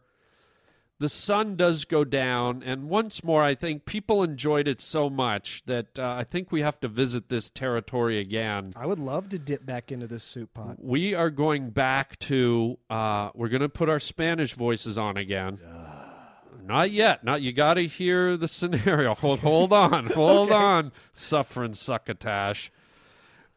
the 1.01 1.09
sun 1.09 1.57
does 1.57 1.85
go 1.85 2.05
down, 2.05 2.63
and 2.65 2.89
once 2.89 3.25
more, 3.25 3.43
I 3.43 3.55
think 3.55 3.85
people 3.85 4.23
enjoyed 4.23 4.69
it 4.69 4.81
so 4.81 5.11
much 5.11 5.63
that 5.67 5.99
uh, 5.99 6.15
I 6.19 6.25
think 6.25 6.53
we 6.53 6.63
have 6.63 6.79
to 6.81 6.89
visit 6.89 7.29
this 7.29 7.51
territory 7.51 8.19
again. 8.19 8.73
I 8.77 8.87
would 8.87 8.99
love 9.01 9.29
to 9.31 9.39
dip 9.39 9.67
back 9.67 9.91
into 9.91 10.07
this 10.07 10.23
soup 10.23 10.55
pot. 10.55 10.77
We 10.79 11.15
are 11.15 11.31
going 11.31 11.71
back 11.71 12.19
to. 12.21 12.79
Uh, 12.89 13.31
we're 13.35 13.49
going 13.49 13.63
to 13.63 13.69
put 13.69 13.89
our 13.89 14.01
Spanish 14.01 14.55
voices 14.55 14.97
on 14.97 15.17
again. 15.17 15.59
Not 16.65 16.91
yet. 16.93 17.25
Not 17.25 17.43
you. 17.43 17.53
Got 17.53 17.75
to 17.75 17.87
hear 17.87 18.37
the 18.39 18.49
scenario. 18.49 19.15
Hold, 19.17 19.41
hold 19.41 19.73
on. 19.73 20.07
Hold 20.07 20.51
Okay. 20.51 20.55
on. 20.59 20.93
Suffering 21.13 21.75
succotash. 21.75 22.73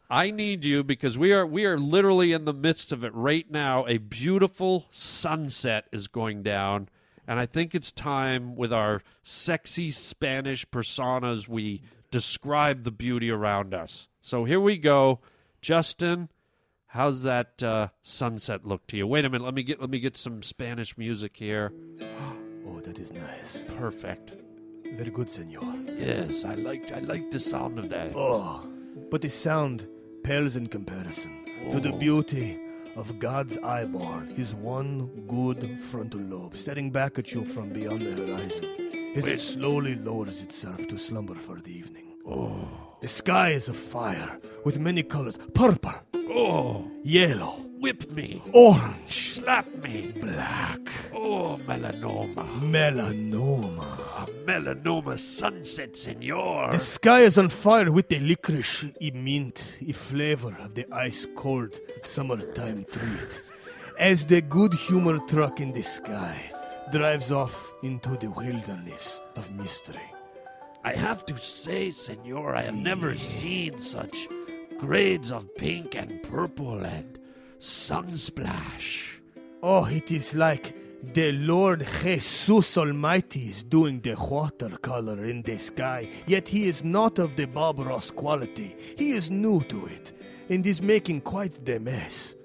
I 0.09 0.31
need 0.31 0.65
you 0.65 0.83
because 0.83 1.17
we 1.17 1.31
are 1.33 1.45
we 1.45 1.65
are 1.65 1.77
literally 1.79 2.31
in 2.33 2.45
the 2.45 2.53
midst 2.53 2.91
of 2.91 3.03
it 3.03 3.13
right 3.13 3.49
now. 3.49 3.85
A 3.87 3.97
beautiful 3.97 4.87
sunset 4.91 5.85
is 5.91 6.07
going 6.07 6.43
down, 6.43 6.87
and 7.27 7.39
I 7.39 7.45
think 7.45 7.75
it's 7.75 7.91
time 7.91 8.55
with 8.55 8.71
our 8.71 9.01
sexy 9.21 9.91
Spanish 9.91 10.65
personas 10.67 11.47
we 11.47 11.81
describe 12.09 12.85
the 12.85 12.91
beauty 12.91 13.29
around 13.29 13.73
us. 13.73 14.07
So 14.21 14.45
here 14.45 14.61
we 14.61 14.77
go, 14.77 15.19
Justin. 15.61 16.29
How's 16.91 17.23
that 17.23 17.61
uh, 17.61 17.89
sunset 18.01 18.65
look 18.65 18.87
to 18.87 18.97
you? 18.97 19.05
Wait 19.05 19.25
a 19.25 19.29
minute. 19.29 19.43
Let 19.43 19.53
me 19.53 19.63
get 19.63 19.81
let 19.81 19.89
me 19.89 19.99
get 19.99 20.15
some 20.15 20.41
Spanish 20.41 20.97
music 20.97 21.35
here. 21.35 21.71
Oh, 22.69 22.81
that 22.81 22.99
is 22.99 23.13
nice. 23.13 23.63
Perfect. 23.77 24.33
Very 24.83 25.09
good, 25.09 25.29
senor. 25.29 25.73
Yes, 25.97 26.43
I 26.43 26.55
like 26.55 26.91
I 26.91 26.99
like 26.99 27.31
the 27.31 27.39
sound 27.39 27.79
of 27.79 27.87
that. 27.87 28.11
Oh, 28.13 28.61
but 29.09 29.21
the 29.21 29.29
sound 29.29 29.87
pales 30.21 30.57
in 30.57 30.67
comparison 30.67 31.45
to 31.71 31.79
the 31.79 31.93
beauty 31.93 32.59
of 32.97 33.19
God's 33.19 33.57
eyeball, 33.59 34.19
his 34.35 34.53
one 34.53 35.07
good 35.27 35.79
frontal 35.83 36.19
lobe, 36.19 36.57
staring 36.57 36.91
back 36.91 37.17
at 37.19 37.31
you 37.31 37.45
from 37.45 37.69
beyond 37.69 38.01
the 38.01 38.25
horizon, 38.25 38.65
as 39.15 39.27
it 39.27 39.39
slowly 39.39 39.95
lowers 39.95 40.41
itself 40.41 40.87
to 40.87 40.97
slumber 40.97 41.35
for 41.35 41.59
the 41.61 41.71
evening. 41.71 42.05
Oh, 42.27 42.67
The 43.01 43.07
sky 43.07 43.51
is 43.51 43.69
afire 43.69 44.39
with 44.65 44.79
many 44.79 45.03
colors. 45.03 45.37
Purple, 45.53 45.93
oh, 46.15 46.89
yellow, 47.03 47.63
whip 47.79 48.11
me, 48.11 48.41
orange, 48.53 49.33
slap 49.35 49.67
me. 49.83 50.11
black, 50.19 50.79
Oh, 51.13 51.59
melanoma. 51.67 52.45
melanoma. 52.61 54.23
A 54.23 54.25
melanoma 54.45 55.17
sunset, 55.17 55.95
senor. 55.95 56.71
The 56.71 56.79
sky 56.79 57.21
is 57.21 57.37
on 57.37 57.49
fire 57.49 57.91
with 57.91 58.09
the 58.09 58.19
licorice, 58.19 58.85
e 59.01 59.11
mint, 59.11 59.65
e 59.79 59.91
flavor 59.93 60.55
of 60.59 60.73
the 60.75 60.85
ice 60.91 61.27
cold 61.35 61.79
summertime 62.03 62.85
treat. 62.91 63.41
As 63.99 64.25
the 64.25 64.41
good 64.41 64.73
humor 64.73 65.19
truck 65.27 65.59
in 65.59 65.71
the 65.73 65.81
sky 65.83 66.51
drives 66.91 67.31
off 67.31 67.71
into 67.83 68.15
the 68.17 68.29
wilderness 68.29 69.19
of 69.35 69.51
mystery. 69.51 70.09
I 70.83 70.93
have 70.93 71.25
to 71.25 71.37
say, 71.37 71.91
senor, 71.91 72.55
I 72.55 72.61
have 72.61 72.75
never 72.75 73.15
seen 73.15 73.77
such 73.79 74.27
grades 74.77 75.31
of 75.31 75.53
pink 75.55 75.95
and 75.95 76.21
purple 76.23 76.79
and 76.85 77.16
sunsplash. 77.59 79.19
Oh, 79.63 79.85
it 79.85 80.11
is 80.11 80.35
like 80.35 80.75
the 81.13 81.31
Lord 81.31 81.87
Jesus 82.03 82.77
Almighty 82.77 83.49
is 83.49 83.63
doing 83.63 84.01
the 84.01 84.15
watercolor 84.15 85.25
in 85.25 85.41
the 85.41 85.57
sky, 85.57 86.09
yet 86.25 86.47
he 86.47 86.67
is 86.67 86.83
not 86.83 87.19
of 87.19 87.35
the 87.35 87.45
Bob 87.45 87.79
Ross 87.79 88.11
quality. 88.11 88.75
He 88.97 89.09
is 89.09 89.29
new 89.29 89.61
to 89.61 89.85
it 89.85 90.13
and 90.49 90.65
is 90.65 90.81
making 90.81 91.21
quite 91.21 91.65
the 91.65 91.79
mess. 91.79 92.35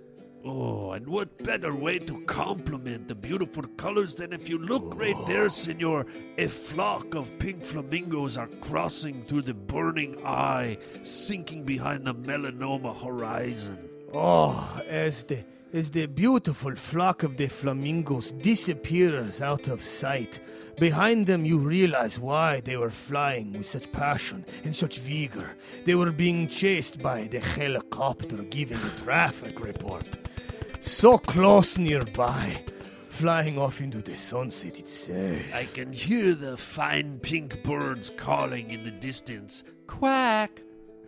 Oh, 0.44 0.90
and 0.90 1.06
what 1.06 1.42
better 1.44 1.72
way 1.72 2.00
to 2.00 2.20
compliment 2.22 3.06
the 3.06 3.14
beautiful 3.14 3.62
colors 3.76 4.16
than 4.16 4.32
if 4.32 4.48
you 4.48 4.58
look 4.58 4.92
right 4.96 5.16
there, 5.26 5.48
senor? 5.48 6.04
A 6.36 6.48
flock 6.48 7.14
of 7.14 7.38
pink 7.38 7.62
flamingos 7.62 8.36
are 8.36 8.48
crossing 8.60 9.22
through 9.24 9.42
the 9.42 9.54
burning 9.54 10.20
eye, 10.26 10.78
sinking 11.04 11.62
behind 11.62 12.06
the 12.06 12.14
melanoma 12.14 13.00
horizon. 13.00 13.91
Oh, 14.14 14.82
as 14.88 15.24
the 15.24 15.44
as 15.72 15.90
the 15.90 16.04
beautiful 16.04 16.76
flock 16.76 17.22
of 17.22 17.38
the 17.38 17.48
flamingos 17.48 18.30
disappears 18.32 19.40
out 19.40 19.68
of 19.68 19.82
sight, 19.82 20.38
behind 20.78 21.26
them 21.26 21.46
you 21.46 21.56
realize 21.56 22.18
why 22.18 22.60
they 22.60 22.76
were 22.76 22.90
flying 22.90 23.54
with 23.54 23.66
such 23.66 23.90
passion 23.90 24.44
and 24.64 24.76
such 24.76 24.98
vigor. 24.98 25.56
They 25.86 25.94
were 25.94 26.12
being 26.12 26.46
chased 26.46 27.02
by 27.02 27.22
the 27.22 27.40
helicopter 27.40 28.36
giving 28.42 28.76
a 28.76 29.02
traffic 29.02 29.60
report. 29.60 30.28
So 30.82 31.16
close 31.16 31.78
nearby, 31.78 32.62
flying 33.08 33.58
off 33.58 33.80
into 33.80 34.02
the 34.02 34.16
sunset 34.16 34.78
itself. 34.78 35.40
I 35.54 35.64
can 35.72 35.90
hear 35.90 36.34
the 36.34 36.58
fine 36.58 37.18
pink 37.20 37.62
birds 37.62 38.10
calling 38.18 38.70
in 38.70 38.84
the 38.84 38.90
distance. 38.90 39.64
Quack, 39.86 40.60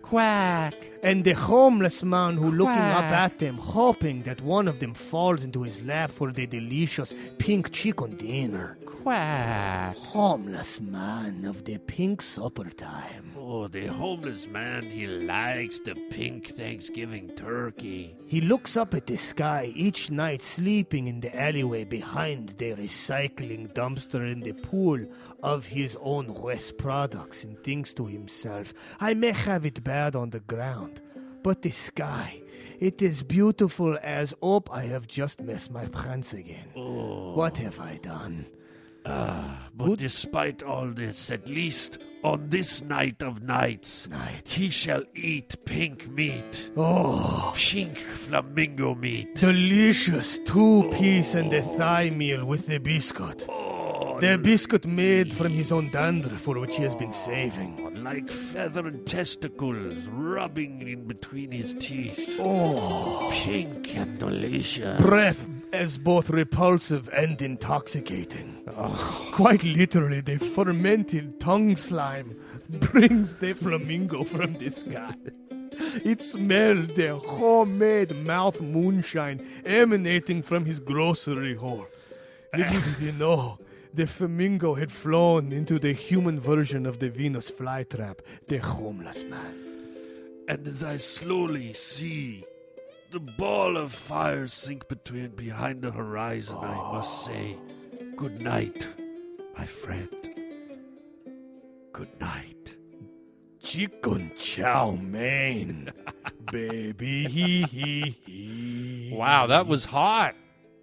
quack. 0.04 0.74
And 1.02 1.24
the 1.24 1.32
homeless 1.32 2.02
man 2.02 2.36
who 2.36 2.50
looking 2.50 2.88
up 3.00 3.10
at 3.24 3.38
them, 3.38 3.56
hoping 3.56 4.22
that 4.22 4.40
one 4.40 4.68
of 4.68 4.78
them 4.78 4.94
falls 4.94 5.44
into 5.44 5.62
his 5.62 5.82
lap 5.84 6.10
for 6.10 6.32
the 6.32 6.46
delicious 6.46 7.14
pink 7.38 7.72
chicken 7.72 8.16
dinner. 8.16 8.78
Quack. 8.86 9.96
Homeless 9.96 10.80
man 10.80 11.44
of 11.44 11.64
the 11.64 11.78
pink 11.78 12.22
supper 12.22 12.70
time. 12.70 13.32
Oh, 13.36 13.68
the 13.68 13.86
homeless 13.86 14.46
man, 14.46 14.82
he 14.82 15.06
likes 15.06 15.78
the 15.80 15.94
pink 16.10 16.52
Thanksgiving 16.52 17.28
turkey. 17.36 18.16
He 18.26 18.40
looks 18.40 18.74
up 18.74 18.94
at 18.94 19.06
the 19.06 19.16
sky 19.18 19.70
each 19.74 20.10
night, 20.10 20.42
sleeping 20.42 21.06
in 21.06 21.20
the 21.20 21.38
alleyway 21.38 21.84
behind 21.84 22.54
the 22.56 22.72
recycling 22.74 23.70
dumpster 23.74 24.32
in 24.32 24.40
the 24.40 24.54
pool 24.54 25.00
of 25.42 25.66
his 25.66 25.94
own 26.00 26.32
waste 26.32 26.78
products, 26.78 27.44
and 27.44 27.62
thinks 27.62 27.92
to 27.92 28.06
himself, 28.06 28.72
I 28.98 29.12
may 29.12 29.32
have 29.32 29.66
it 29.66 29.84
bad 29.94 30.16
on 30.16 30.30
the 30.30 30.40
ground, 30.54 31.00
but 31.44 31.62
the 31.62 31.70
sky, 31.70 32.42
it 32.80 33.00
is 33.00 33.22
beautiful 33.22 33.96
as 34.02 34.34
op 34.40 34.68
I 34.72 34.84
have 34.94 35.06
just 35.06 35.40
messed 35.40 35.70
my 35.70 35.86
pants 35.86 36.34
again. 36.34 36.68
Oh. 36.74 37.34
What 37.40 37.54
have 37.58 37.78
I 37.78 37.94
done? 38.02 38.46
Ah, 39.06 39.68
but 39.72 39.98
despite 39.98 40.64
all 40.64 40.88
this, 41.02 41.30
at 41.30 41.46
least 41.46 41.98
on 42.24 42.48
this 42.48 42.82
night 42.82 43.22
of 43.22 43.34
nights, 43.42 44.08
Night. 44.08 44.48
he 44.48 44.68
shall 44.70 45.04
eat 45.14 45.50
pink 45.64 46.08
meat. 46.08 46.52
Oh, 46.76 47.52
Pink 47.54 47.98
flamingo 48.26 48.94
meat. 48.96 49.28
delicious 49.36 50.40
two 50.50 50.90
piece 50.98 51.34
and 51.34 51.52
a 51.52 51.62
oh. 51.62 51.78
thigh 51.78 52.10
meal 52.10 52.44
with 52.44 52.66
the 52.66 52.78
biscuit. 52.78 53.46
Oh, 53.48 53.73
The 54.20 54.38
biscuit 54.38 54.86
made 54.86 55.32
from 55.34 55.52
his 55.52 55.72
own 55.72 55.90
dandruff 55.90 56.40
for 56.42 56.58
which 56.58 56.76
he 56.76 56.82
has 56.82 56.94
been 56.94 57.12
saving. 57.12 58.02
like 58.02 58.28
feathered 58.30 59.06
testicles 59.06 59.94
rubbing 60.08 60.86
in 60.86 61.04
between 61.06 61.50
his 61.50 61.74
teeth. 61.80 62.36
Oh, 62.38 63.30
Pink 63.32 63.94
and 63.96 64.18
delicious. 64.18 65.00
breath 65.00 65.48
as 65.72 65.98
both 65.98 66.30
repulsive 66.30 67.08
and 67.12 67.40
intoxicating. 67.42 68.62
Oh. 68.76 69.28
Quite 69.32 69.64
literally, 69.64 70.20
the 70.20 70.38
fermented 70.38 71.40
tongue 71.40 71.76
slime 71.76 72.36
brings 72.68 73.36
the 73.36 73.52
flamingo 73.54 74.24
from 74.24 74.54
the 74.54 74.70
sky. 74.70 75.14
It 76.04 76.22
smelled 76.22 76.88
the 76.90 77.16
homemade 77.16 78.24
mouth 78.24 78.60
moonshine 78.60 79.44
emanating 79.64 80.42
from 80.42 80.64
his 80.64 80.78
grocery 80.78 81.56
haul. 81.56 81.86
Little 82.56 82.80
did 82.80 82.94
he 83.00 83.12
know, 83.12 83.58
the 83.94 84.06
flamingo 84.08 84.74
had 84.74 84.90
flown 84.90 85.52
into 85.52 85.78
the 85.78 85.92
human 85.92 86.40
version 86.40 86.84
of 86.84 86.98
the 86.98 87.08
Venus 87.08 87.48
flytrap, 87.48 88.18
the 88.48 88.58
homeless 88.58 89.22
man. 89.22 89.54
And 90.48 90.66
as 90.66 90.82
I 90.82 90.96
slowly 90.96 91.72
see 91.74 92.44
the 93.12 93.20
ball 93.20 93.76
of 93.76 93.92
fire 93.92 94.48
sink 94.48 94.88
between 94.88 95.28
behind 95.28 95.82
the 95.82 95.92
horizon, 95.92 96.58
I 96.58 96.74
must 96.74 97.24
say, 97.24 97.56
good 98.16 98.42
night, 98.42 98.88
my 99.56 99.64
friend. 99.64 100.10
Good 101.92 102.20
night. 102.20 102.74
Chicken 103.62 104.32
chow 104.36 104.98
mein, 105.00 105.92
baby. 106.52 107.28
Hee 107.28 107.62
hee 107.62 108.16
hee. 108.26 109.14
Wow, 109.14 109.46
that 109.46 109.68
was 109.68 109.84
hot. 109.84 110.34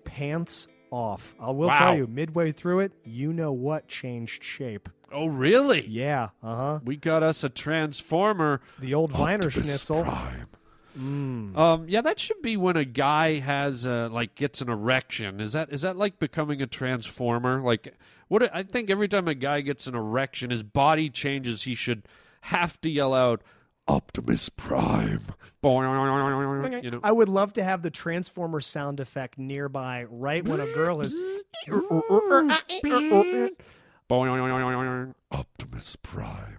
pants 0.06 0.68
off. 0.92 1.34
I 1.40 1.50
will 1.52 1.70
Wow. 1.70 1.78
tell 1.80 1.98
you, 1.98 2.06
midway 2.08 2.52
through 2.52 2.82
it, 2.82 2.92
you 3.04 3.34
know 3.34 3.52
what 3.52 3.88
changed 3.88 4.44
shape. 4.44 4.90
Oh, 5.12 5.26
really? 5.26 5.86
Yeah, 5.88 6.30
uh 6.44 6.56
huh. 6.56 6.80
We 6.86 6.96
got 6.98 7.24
us 7.24 7.44
a 7.44 7.50
transformer. 7.50 8.62
The 8.80 8.94
old 8.94 9.12
Viner 9.12 9.48
Optimus 9.48 9.68
schnitzel. 9.68 10.04
Prime. 10.04 10.48
Um, 10.96 11.86
yeah, 11.88 12.02
that 12.02 12.20
should 12.20 12.42
be 12.42 12.58
when 12.58 12.76
a 12.76 12.84
guy 12.86 13.40
has 13.40 13.86
uh, 13.86 14.10
like 14.12 14.36
gets 14.36 14.62
an 14.62 14.70
erection. 14.70 15.40
Is 15.40 15.54
that 15.54 15.72
is 15.72 15.82
that 15.82 15.96
like 15.96 16.20
becoming 16.20 16.62
a 16.62 16.68
transformer? 16.68 17.62
Like 17.62 17.94
what? 18.28 18.54
I 18.54 18.64
think 18.64 18.90
every 18.90 19.08
time 19.08 19.28
a 19.28 19.34
guy 19.34 19.62
gets 19.62 19.88
an 19.88 19.96
erection, 19.96 20.50
his 20.50 20.64
body 20.64 21.10
changes. 21.10 21.64
He 21.64 21.76
should 21.76 22.04
have 22.42 22.80
to 22.82 22.90
yell 22.90 23.14
out, 23.14 23.42
"Optimus 23.92 24.48
Prime!" 24.48 25.26
You 25.62 26.92
know. 26.92 27.00
I 27.04 27.12
would 27.12 27.28
love 27.28 27.52
to 27.54 27.64
have 27.64 27.82
the 27.82 27.92
transformer 27.92 28.62
sound 28.62 29.02
effect 29.02 29.38
nearby 29.38 30.06
right 30.10 30.46
when 30.46 30.62
a 30.62 30.66
girl 30.68 31.02
is. 31.02 31.14
Optimus 35.32 35.96
Prime. 35.98 36.58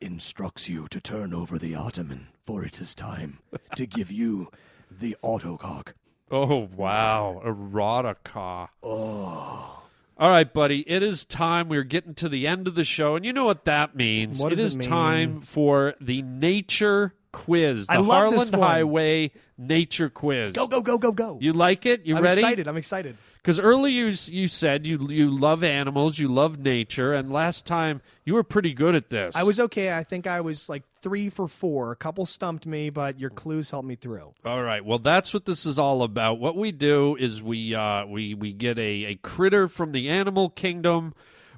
Instructs 0.00 0.68
you 0.68 0.88
to 0.88 1.00
turn 1.00 1.32
over 1.32 1.58
the 1.58 1.74
ottoman, 1.74 2.28
for 2.44 2.64
it 2.64 2.80
is 2.80 2.94
time 2.94 3.38
to 3.76 3.86
give 3.86 4.10
you 4.10 4.50
the 4.90 5.16
autocock. 5.24 5.94
Oh 6.30 6.68
wow, 6.76 7.40
erotica. 7.44 8.68
Oh. 8.82 9.81
All 10.22 10.30
right, 10.30 10.52
buddy. 10.52 10.88
It 10.88 11.02
is 11.02 11.24
time. 11.24 11.68
We're 11.68 11.82
getting 11.82 12.14
to 12.14 12.28
the 12.28 12.46
end 12.46 12.68
of 12.68 12.76
the 12.76 12.84
show, 12.84 13.16
and 13.16 13.24
you 13.24 13.32
know 13.32 13.44
what 13.44 13.64
that 13.64 13.96
means. 13.96 14.38
What 14.38 14.50
does 14.50 14.60
it 14.60 14.62
it 14.62 14.66
is 14.66 14.76
mean? 14.76 14.88
time 14.88 15.40
for 15.40 15.94
the 16.00 16.22
nature 16.22 17.14
quiz. 17.32 17.86
The 17.86 17.94
I 17.94 17.96
love 17.96 18.30
this 18.30 18.48
Harland 18.50 18.56
one. 18.56 18.68
Highway 18.68 19.32
Nature 19.58 20.10
Quiz. 20.10 20.52
Go, 20.52 20.66
go, 20.66 20.80
go, 20.80 20.98
go, 20.98 21.12
go. 21.12 21.38
You 21.40 21.52
like 21.52 21.86
it? 21.86 22.04
You 22.04 22.14
ready? 22.14 22.18
I'm 22.18 22.24
ready? 22.24 22.40
excited. 22.40 22.68
I'm 22.68 22.76
excited. 22.76 23.16
Because 23.42 23.58
earlier 23.58 24.06
you, 24.06 24.14
you 24.26 24.46
said 24.46 24.86
you 24.86 25.08
you 25.10 25.28
love 25.28 25.64
animals, 25.64 26.16
you 26.16 26.28
love 26.28 26.60
nature, 26.60 27.12
and 27.12 27.32
last 27.32 27.66
time 27.66 28.00
you 28.24 28.34
were 28.34 28.44
pretty 28.44 28.72
good 28.72 28.94
at 28.94 29.10
this. 29.10 29.34
I 29.34 29.42
was 29.42 29.58
okay. 29.58 29.92
I 29.92 30.04
think 30.04 30.28
I 30.28 30.40
was 30.42 30.68
like 30.68 30.84
three 31.00 31.28
for 31.28 31.48
four. 31.48 31.90
A 31.90 31.96
couple 31.96 32.24
stumped 32.24 32.66
me, 32.66 32.88
but 32.90 33.18
your 33.18 33.30
clues 33.30 33.72
helped 33.72 33.88
me 33.88 33.96
through. 33.96 34.32
All 34.44 34.62
right. 34.62 34.84
Well, 34.84 35.00
that's 35.00 35.34
what 35.34 35.44
this 35.44 35.66
is 35.66 35.76
all 35.76 36.04
about. 36.04 36.38
What 36.38 36.56
we 36.56 36.70
do 36.70 37.16
is 37.18 37.42
we 37.42 37.74
uh, 37.74 38.06
we 38.06 38.34
we 38.34 38.52
get 38.52 38.78
a, 38.78 39.06
a 39.06 39.14
critter 39.16 39.66
from 39.66 39.90
the 39.90 40.08
animal 40.08 40.48
kingdom. 40.48 41.12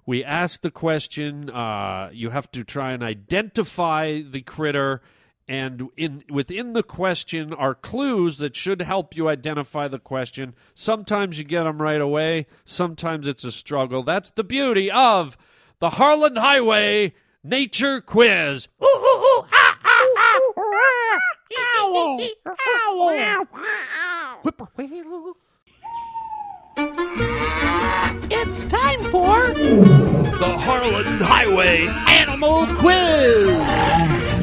We 0.06 0.24
ask 0.24 0.62
the 0.62 0.70
question. 0.70 1.50
Uh, 1.50 2.08
you 2.12 2.30
have 2.30 2.50
to 2.52 2.64
try 2.64 2.92
and 2.92 3.02
identify 3.02 4.22
the 4.22 4.40
critter, 4.40 5.02
and 5.46 5.88
in 5.96 6.24
within 6.30 6.72
the 6.72 6.83
question 6.83 7.52
are 7.52 7.74
clues 7.74 8.38
that 8.38 8.57
should 8.57 8.83
help 8.83 9.16
you 9.16 9.28
identify 9.28 9.88
the 9.88 9.98
question. 9.98 10.54
Sometimes 10.74 11.38
you 11.38 11.44
get 11.44 11.64
them 11.64 11.83
right 11.83 12.00
away. 12.00 12.46
Sometimes 12.64 13.26
it's 13.26 13.44
a 13.44 13.52
struggle. 13.52 14.02
That's 14.02 14.30
the 14.30 14.44
beauty 14.44 14.90
of 14.90 15.37
the 15.80 15.90
Harland 15.90 16.38
Highway 16.38 17.14
Nature 17.42 18.00
Quiz. 18.00 18.68
It's 28.30 28.64
time 28.64 29.02
for 29.11 29.48
The 29.48 30.57
Harland 30.59 31.22
Highway 31.22 31.87
Animal 32.09 32.66
Quiz. 32.76 34.34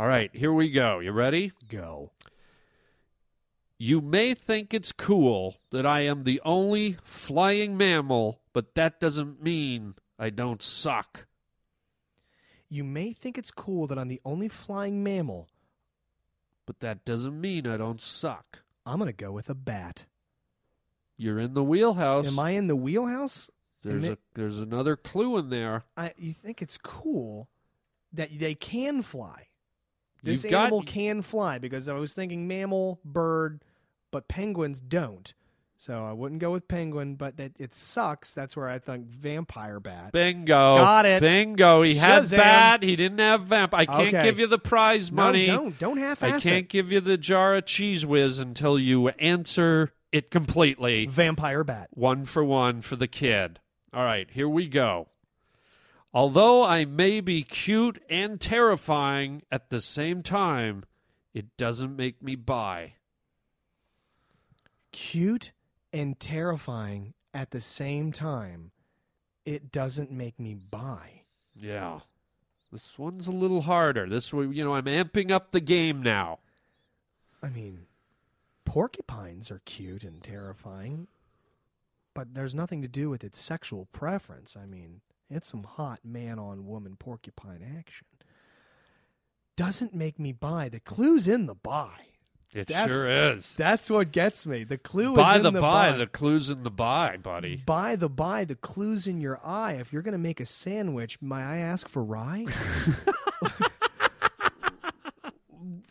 All 0.00 0.08
right, 0.08 0.30
here 0.32 0.50
we 0.50 0.70
go. 0.70 1.00
You 1.00 1.12
ready? 1.12 1.52
Go. 1.68 2.12
You 3.76 4.00
may 4.00 4.32
think 4.32 4.72
it's 4.72 4.92
cool 4.92 5.56
that 5.72 5.84
I 5.84 6.06
am 6.06 6.24
the 6.24 6.40
only 6.42 6.96
flying 7.04 7.76
mammal, 7.76 8.40
but 8.54 8.74
that 8.76 8.98
doesn't 8.98 9.42
mean 9.42 9.96
I 10.18 10.30
don't 10.30 10.62
suck. 10.62 11.26
You 12.70 12.82
may 12.82 13.12
think 13.12 13.36
it's 13.36 13.50
cool 13.50 13.86
that 13.88 13.98
I'm 13.98 14.08
the 14.08 14.22
only 14.24 14.48
flying 14.48 15.04
mammal. 15.04 15.48
But 16.64 16.80
that 16.80 17.04
doesn't 17.04 17.38
mean 17.38 17.66
I 17.66 17.76
don't 17.76 18.00
suck. 18.00 18.60
I'm 18.86 19.00
going 19.00 19.08
to 19.08 19.12
go 19.12 19.32
with 19.32 19.50
a 19.50 19.54
bat. 19.54 20.06
You're 21.18 21.40
in 21.40 21.52
the 21.52 21.62
wheelhouse. 21.62 22.26
Am 22.26 22.38
I 22.38 22.52
in 22.52 22.68
the 22.68 22.76
wheelhouse? 22.76 23.50
There's 23.82 24.04
a 24.04 24.16
there's 24.32 24.60
another 24.60 24.96
clue 24.96 25.36
in 25.36 25.50
there. 25.50 25.82
I, 25.94 26.14
you 26.16 26.32
think 26.32 26.62
it's 26.62 26.78
cool 26.78 27.50
that 28.14 28.30
they 28.38 28.54
can 28.54 29.02
fly. 29.02 29.48
This 30.22 30.44
You've 30.44 30.50
got- 30.52 30.62
animal 30.66 30.82
can 30.82 31.22
fly 31.22 31.58
because 31.58 31.88
I 31.88 31.94
was 31.94 32.12
thinking 32.12 32.46
mammal, 32.48 33.00
bird, 33.04 33.62
but 34.10 34.28
penguins 34.28 34.80
don't. 34.80 35.32
So 35.78 36.04
I 36.04 36.12
wouldn't 36.12 36.42
go 36.42 36.52
with 36.52 36.68
penguin, 36.68 37.14
but 37.14 37.38
that 37.38 37.52
it 37.58 37.74
sucks. 37.74 38.34
That's 38.34 38.54
where 38.54 38.68
I 38.68 38.78
think 38.78 39.06
vampire 39.06 39.80
bat. 39.80 40.12
Bingo. 40.12 40.76
Got 40.76 41.06
it. 41.06 41.22
Bingo. 41.22 41.80
He 41.80 41.94
had 41.94 42.24
Shazam. 42.24 42.36
bat. 42.36 42.82
He 42.82 42.96
didn't 42.96 43.18
have 43.18 43.44
vamp. 43.44 43.72
I 43.72 43.86
can't 43.86 44.08
Okay. 44.08 44.22
give 44.24 44.38
you 44.38 44.46
the 44.46 44.58
prize 44.58 45.10
No, 45.10 45.16
money. 45.16 45.46
don't. 45.46 45.78
Don't 45.78 45.96
half-ass 45.96 46.28
I 46.34 46.40
can't 46.40 46.64
it. 46.66 46.68
give 46.68 46.92
you 46.92 47.00
the 47.00 47.16
jar 47.16 47.54
of 47.54 47.64
cheese 47.64 48.04
whiz 48.04 48.40
until 48.40 48.78
you 48.78 49.08
answer 49.08 49.94
it 50.12 50.30
completely. 50.30 51.06
Vampire 51.06 51.64
bat. 51.64 51.88
One 51.92 52.26
for 52.26 52.44
one 52.44 52.82
for 52.82 52.96
the 52.96 53.08
kid. 53.08 53.58
All 53.94 54.04
right, 54.04 54.28
here 54.30 54.50
we 54.50 54.68
go. 54.68 55.08
Although 56.12 56.64
I 56.64 56.84
may 56.84 57.20
be 57.20 57.42
cute 57.42 58.02
and 58.10 58.40
terrifying 58.40 59.42
at 59.50 59.70
the 59.70 59.80
same 59.80 60.22
time, 60.22 60.84
it 61.32 61.56
doesn't 61.56 61.96
make 61.96 62.22
me 62.22 62.34
buy. 62.34 62.94
Cute 64.90 65.52
and 65.92 66.18
terrifying 66.18 67.14
at 67.32 67.52
the 67.52 67.60
same 67.60 68.10
time. 68.10 68.72
It 69.44 69.70
doesn't 69.70 70.10
make 70.10 70.38
me 70.38 70.54
buy. 70.54 71.22
Yeah. 71.54 72.00
This 72.72 72.98
one's 72.98 73.26
a 73.26 73.32
little 73.32 73.62
harder. 73.62 74.08
This 74.08 74.32
way, 74.32 74.46
you 74.46 74.64
know, 74.64 74.74
I'm 74.74 74.84
amping 74.84 75.30
up 75.30 75.50
the 75.50 75.60
game 75.60 76.02
now. 76.02 76.40
I 77.42 77.48
mean, 77.48 77.86
porcupines 78.64 79.50
are 79.50 79.62
cute 79.64 80.04
and 80.04 80.22
terrifying, 80.22 81.06
but 82.14 82.34
there's 82.34 82.54
nothing 82.54 82.82
to 82.82 82.88
do 82.88 83.08
with 83.08 83.24
its 83.24 83.40
sexual 83.40 83.86
preference. 83.92 84.56
I 84.56 84.66
mean, 84.66 85.00
it's 85.30 85.48
some 85.48 85.62
hot 85.64 86.00
man 86.04 86.38
on 86.38 86.66
woman 86.66 86.96
porcupine 86.98 87.62
action. 87.78 88.06
Doesn't 89.56 89.94
make 89.94 90.18
me 90.18 90.32
buy. 90.32 90.68
The 90.68 90.80
clue's 90.80 91.28
in 91.28 91.46
the 91.46 91.54
buy. 91.54 91.90
It 92.52 92.66
That's- 92.66 92.88
sure 92.88 93.08
is. 93.34 93.54
That's 93.56 93.88
what 93.88 94.10
gets 94.10 94.44
me. 94.44 94.64
The 94.64 94.78
clue 94.78 95.14
By 95.14 95.34
is 95.34 95.36
in 95.36 95.42
the, 95.44 95.50
the, 95.52 95.60
by, 95.60 95.92
buy. 95.92 95.96
the 95.98 96.06
clue's 96.08 96.50
in 96.50 96.64
the 96.64 96.70
buy, 96.70 97.16
buddy. 97.16 97.62
By 97.64 97.94
the 97.94 98.08
by, 98.08 98.44
the 98.44 98.56
clue's 98.56 99.06
in 99.06 99.20
your 99.20 99.38
eye. 99.44 99.74
If 99.74 99.92
you're 99.92 100.02
going 100.02 100.12
to 100.12 100.18
make 100.18 100.40
a 100.40 100.46
sandwich, 100.46 101.18
may 101.22 101.36
I 101.36 101.58
ask 101.58 101.88
for 101.88 102.02
rye? 102.02 102.46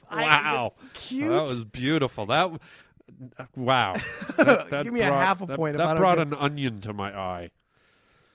I- 0.09 0.21
Wow, 0.23 0.71
cute. 0.93 1.29
that 1.29 1.41
was 1.41 1.63
beautiful. 1.63 2.25
That 2.25 2.51
uh, 3.37 3.45
wow. 3.55 3.95
That, 4.37 4.69
that 4.69 4.83
Give 4.83 4.93
me 4.93 5.01
a 5.01 5.07
brought- 5.07 5.23
half 5.23 5.41
a 5.41 5.47
point 5.47 5.75
if 5.75 5.79
That 5.79 5.97
brought 5.97 6.19
an 6.19 6.33
onion 6.33 6.81
to 6.81 6.93
my 6.93 7.15
eye. 7.17 7.51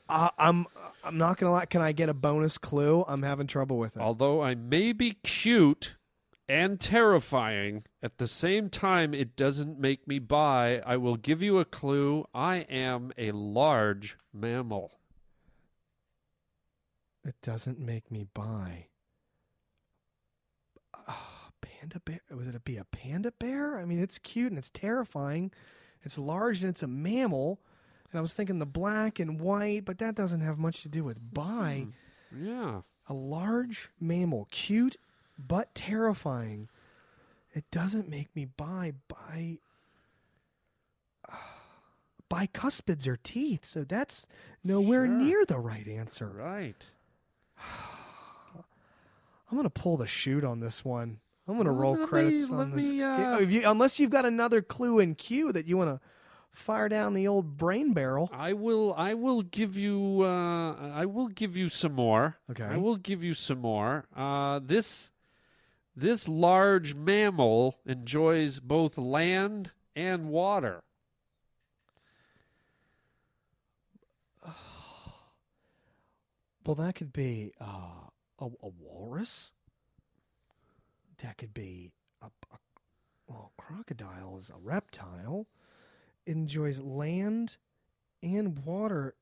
Uh, 0.08 0.30
I'm 0.38 0.66
I'm 1.02 1.18
not 1.18 1.38
gonna 1.38 1.52
lie. 1.52 1.66
Can 1.66 1.80
I 1.80 1.92
get 1.92 2.08
a 2.08 2.14
bonus 2.14 2.58
clue? 2.58 3.04
I'm 3.06 3.22
having 3.22 3.46
trouble 3.46 3.78
with 3.78 3.96
it. 3.96 4.00
Although 4.00 4.42
I 4.42 4.54
may 4.54 4.92
be 4.92 5.12
cute 5.22 5.94
and 6.48 6.78
terrifying 6.78 7.84
at 8.02 8.18
the 8.18 8.28
same 8.28 8.68
time, 8.68 9.14
it 9.14 9.36
doesn't 9.36 9.78
make 9.78 10.06
me 10.06 10.18
buy. 10.18 10.82
I 10.84 10.96
will 10.96 11.16
give 11.16 11.42
you 11.42 11.58
a 11.58 11.64
clue. 11.64 12.26
I 12.34 12.58
am 12.68 13.12
a 13.16 13.32
large 13.32 14.16
mammal. 14.32 14.92
It 17.24 17.36
doesn't 17.42 17.78
make 17.78 18.10
me 18.10 18.26
buy. 18.34 18.88
Ah, 21.08 21.48
panda 21.62 22.00
bear? 22.00 22.20
Was 22.30 22.48
it 22.48 22.54
a 22.54 22.60
be 22.60 22.76
a 22.76 22.84
panda 22.84 23.32
bear? 23.32 23.78
I 23.78 23.86
mean, 23.86 23.98
it's 23.98 24.18
cute 24.18 24.50
and 24.50 24.58
it's 24.58 24.70
terrifying. 24.70 25.50
It's 26.02 26.18
large 26.18 26.60
and 26.60 26.68
it's 26.68 26.82
a 26.82 26.86
mammal. 26.86 27.60
And 28.14 28.20
I 28.20 28.22
was 28.22 28.32
thinking 28.32 28.60
the 28.60 28.64
black 28.66 29.18
and 29.18 29.40
white, 29.40 29.84
but 29.84 29.98
that 29.98 30.14
doesn't 30.14 30.40
have 30.40 30.56
much 30.56 30.82
to 30.82 30.88
do 30.88 31.02
with 31.02 31.18
buy. 31.34 31.88
Yeah. 32.32 32.82
A 33.08 33.12
large 33.12 33.90
mammal, 34.00 34.46
cute 34.52 34.96
but 35.36 35.74
terrifying. 35.74 36.68
It 37.54 37.64
doesn't 37.72 38.08
make 38.08 38.28
me 38.36 38.44
buy 38.44 38.92
buy. 39.08 39.58
Bicuspids 42.30 43.08
are 43.08 43.16
teeth, 43.16 43.64
so 43.66 43.82
that's 43.82 44.26
nowhere 44.62 45.06
Sure. 45.06 45.14
near 45.16 45.44
the 45.44 45.58
right 45.58 45.88
answer. 45.88 46.28
Right. 46.28 46.76
I'm 49.50 49.56
gonna 49.58 49.70
pull 49.70 49.96
the 49.96 50.06
shoot 50.06 50.44
on 50.44 50.60
this 50.60 50.84
one. 50.84 51.18
I'm 51.48 51.56
gonna 51.56 51.72
Well, 51.72 51.82
roll 51.82 51.96
me- 51.96 52.06
credits 52.06 52.48
let 52.48 52.60
on 52.60 52.70
this. 52.76 52.90
me, 52.92 53.02
uh, 53.02 53.38
you- 53.40 53.68
unless 53.68 53.98
you've 53.98 54.10
got 54.10 54.24
another 54.24 54.62
clue 54.62 55.00
in 55.00 55.16
Q 55.16 55.50
that 55.50 55.66
you 55.66 55.76
want 55.76 55.90
to 56.00 56.06
fire 56.54 56.88
down 56.88 57.14
the 57.14 57.28
old 57.28 57.56
brain 57.56 57.92
barrel. 57.92 58.30
I 58.32 58.52
will. 58.52 58.94
I 58.96 59.14
will 59.14 59.42
give 59.42 59.76
you. 59.76 60.22
Uh, 60.22 60.74
I 60.94 61.04
will 61.04 61.28
give 61.28 61.56
you 61.56 61.68
some 61.68 61.92
more. 61.92 62.38
Okay. 62.50 62.64
I 62.64 62.76
will 62.76 62.96
give 62.96 63.22
you 63.22 63.34
some 63.34 63.58
more. 63.58 64.06
Uh, 64.16 64.60
this 64.62 65.10
this 65.96 66.28
large 66.28 66.94
mammal 66.94 67.78
enjoys 67.84 68.60
both 68.60 68.96
land 68.96 69.72
and 69.94 70.28
water. 70.28 70.82
Well, 76.66 76.76
that 76.76 76.94
could 76.94 77.12
be 77.12 77.52
uh, 77.60 78.08
a, 78.38 78.46
a 78.46 78.68
walrus. 78.80 79.52
That 81.22 81.36
could 81.36 81.52
be 81.52 81.92
a, 82.22 82.28
a 82.50 82.56
well, 83.26 83.52
crocodile 83.58 84.38
is 84.38 84.48
a 84.48 84.56
reptile. 84.58 85.46
Enjoys 86.26 86.80
land 86.80 87.56
and 88.22 88.64
water. 88.64 89.14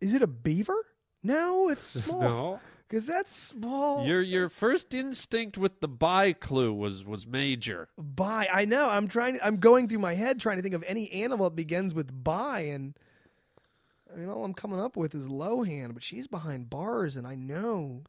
Is 0.00 0.14
it 0.14 0.22
a 0.22 0.26
beaver? 0.26 0.86
No, 1.22 1.68
it's 1.68 1.84
small. 2.04 2.20
No. 2.20 2.60
because 2.88 3.06
that's 3.06 3.32
small. 3.34 4.06
Your 4.06 4.22
your 4.22 4.48
first 4.48 4.94
instinct 4.94 5.58
with 5.58 5.80
the 5.80 5.88
buy 5.88 6.32
clue 6.32 6.72
was 6.72 7.04
was 7.04 7.26
major. 7.26 7.88
By 7.98 8.48
I 8.52 8.64
know. 8.64 8.88
I'm 8.88 9.08
trying. 9.08 9.38
I'm 9.42 9.56
going 9.58 9.88
through 9.88 9.98
my 9.98 10.14
head 10.14 10.40
trying 10.40 10.56
to 10.56 10.62
think 10.62 10.74
of 10.74 10.84
any 10.86 11.10
animal 11.12 11.50
that 11.50 11.56
begins 11.56 11.94
with 11.94 12.24
by, 12.24 12.60
and 12.60 12.94
I 14.12 14.16
mean 14.18 14.28
all 14.28 14.44
I'm 14.44 14.54
coming 14.54 14.80
up 14.80 14.96
with 14.96 15.14
is 15.14 15.28
Lohan, 15.28 15.94
but 15.94 16.02
she's 16.02 16.26
behind 16.26 16.70
bars, 16.70 17.16
and 17.16 17.26
I 17.26 17.34
know. 17.34 18.02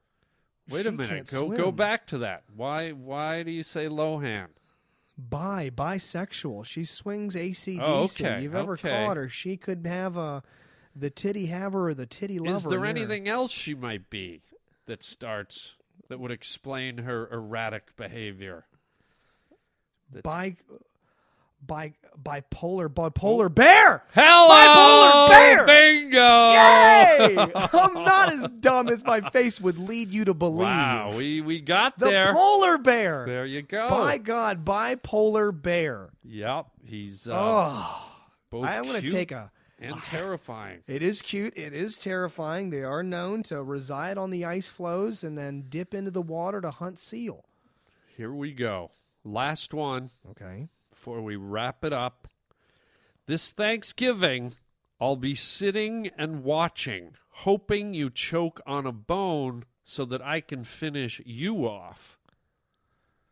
Wait 0.69 0.85
a 0.85 0.91
minute. 0.91 1.29
Go 1.31 1.49
go 1.49 1.71
back 1.71 2.05
to 2.07 2.19
that. 2.19 2.43
Why 2.55 2.91
why 2.91 3.41
do 3.43 3.49
you 3.51 3.63
say 3.63 3.87
Lohan? 3.87 4.47
Bi, 5.19 5.69
bisexual. 5.69 6.65
She 6.65 6.83
swings 6.85 7.35
ACDC. 7.35 7.79
Oh, 7.81 8.03
okay, 8.03 8.41
You've 8.41 8.55
ever 8.55 8.73
okay. 8.73 9.05
caught 9.05 9.17
her? 9.17 9.27
She 9.27 9.57
could 9.57 9.85
have 9.85 10.15
a 10.15 10.43
the 10.95 11.09
titty 11.09 11.47
haver 11.47 11.89
or 11.89 11.93
the 11.93 12.05
titty 12.05 12.39
lover. 12.39 12.55
Is 12.57 12.63
there 12.63 12.85
anything 12.85 13.27
else 13.27 13.51
she 13.51 13.75
might 13.75 14.09
be 14.09 14.41
that 14.85 15.03
starts 15.03 15.75
that 16.07 16.19
would 16.19 16.31
explain 16.31 16.99
her 16.99 17.27
erratic 17.31 17.95
behavior? 17.95 18.65
That's- 20.11 20.23
bi 20.23 20.55
bi 21.65 21.93
bipolar 22.21 22.89
bipolar 22.89 23.53
bear? 23.53 24.03
Hello, 24.13 24.49
Bipolar 24.49 25.27
bear! 25.29 25.65
bingo! 25.65 26.51
Yay! 26.51 27.37
I'm 27.73 27.93
not 27.93 28.33
as 28.33 28.49
dumb 28.59 28.87
as 28.89 29.03
my 29.03 29.21
face 29.31 29.59
would 29.61 29.77
lead 29.77 30.11
you 30.11 30.25
to 30.25 30.33
believe. 30.33 30.59
Wow, 30.67 31.13
we 31.15 31.41
we 31.41 31.59
got 31.61 31.97
the 31.99 32.07
there. 32.09 32.33
polar 32.33 32.77
bear. 32.77 33.25
There 33.25 33.45
you 33.45 33.61
go. 33.61 33.89
By 33.89 34.17
God, 34.17 34.65
bipolar 34.65 35.51
bear. 35.59 36.09
Yep, 36.23 36.65
he's 36.85 37.27
uh, 37.27 37.33
Oh, 37.35 38.05
I'm 38.63 38.85
going 38.85 39.01
to 39.01 39.09
take 39.09 39.31
a. 39.31 39.51
and 39.79 40.01
terrifying. 40.03 40.79
It 40.87 41.01
is 41.01 41.21
cute. 41.21 41.53
It 41.55 41.73
is 41.73 41.97
terrifying. 41.97 42.69
They 42.69 42.83
are 42.83 43.03
known 43.03 43.43
to 43.43 43.61
reside 43.63 44.17
on 44.17 44.29
the 44.31 44.43
ice 44.43 44.67
floes 44.67 45.23
and 45.23 45.37
then 45.37 45.65
dip 45.69 45.93
into 45.93 46.11
the 46.11 46.21
water 46.21 46.59
to 46.61 46.71
hunt 46.71 46.99
seal. 46.99 47.45
Here 48.17 48.33
we 48.33 48.51
go. 48.51 48.91
Last 49.23 49.73
one 49.73 50.11
Okay. 50.31 50.67
Before 50.89 51.21
we 51.21 51.35
wrap 51.35 51.83
it 51.83 51.93
up. 51.93 52.27
This 53.25 53.51
Thanksgiving, 53.51 54.55
I'll 54.99 55.15
be 55.15 55.35
sitting 55.35 56.09
and 56.17 56.43
watching, 56.43 57.15
hoping 57.29 57.93
you 57.93 58.09
choke 58.09 58.61
on 58.65 58.85
a 58.85 58.91
bone 58.91 59.65
so 59.83 60.05
that 60.05 60.21
I 60.21 60.41
can 60.41 60.63
finish 60.63 61.21
you 61.25 61.67
off. 61.67 62.19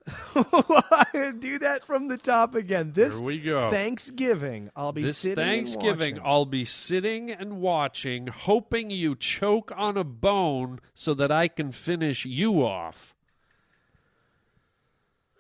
Do 0.34 1.60
that 1.60 1.82
from 1.86 2.08
the 2.08 2.18
top 2.18 2.56
again. 2.56 2.94
This 2.94 3.16
Here 3.16 3.24
we 3.24 3.40
go. 3.40 3.70
Thanksgiving, 3.70 4.70
I'll 4.76 4.94
be 4.94 5.04
This 5.04 5.18
sitting 5.18 5.40
and 5.40 5.50
Thanksgiving. 5.50 6.20
I'll 6.24 6.46
be 6.46 6.64
sitting 6.64 7.30
and 7.30 7.60
watching, 7.60 8.28
hoping 8.28 8.90
you 8.90 9.16
choke 9.16 9.72
on 9.76 9.98
a 9.98 10.06
bone 10.06 10.80
so 10.94 11.14
that 11.16 11.32
I 11.32 11.50
can 11.50 11.72
finish 11.72 12.26
you 12.26 12.64
off. 12.64 13.17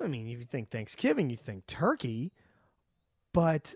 I 0.01 0.07
mean, 0.07 0.27
if 0.27 0.39
you 0.39 0.45
think 0.45 0.69
Thanksgiving, 0.69 1.29
you 1.29 1.37
think 1.37 1.65
turkey, 1.65 2.31
but 3.33 3.75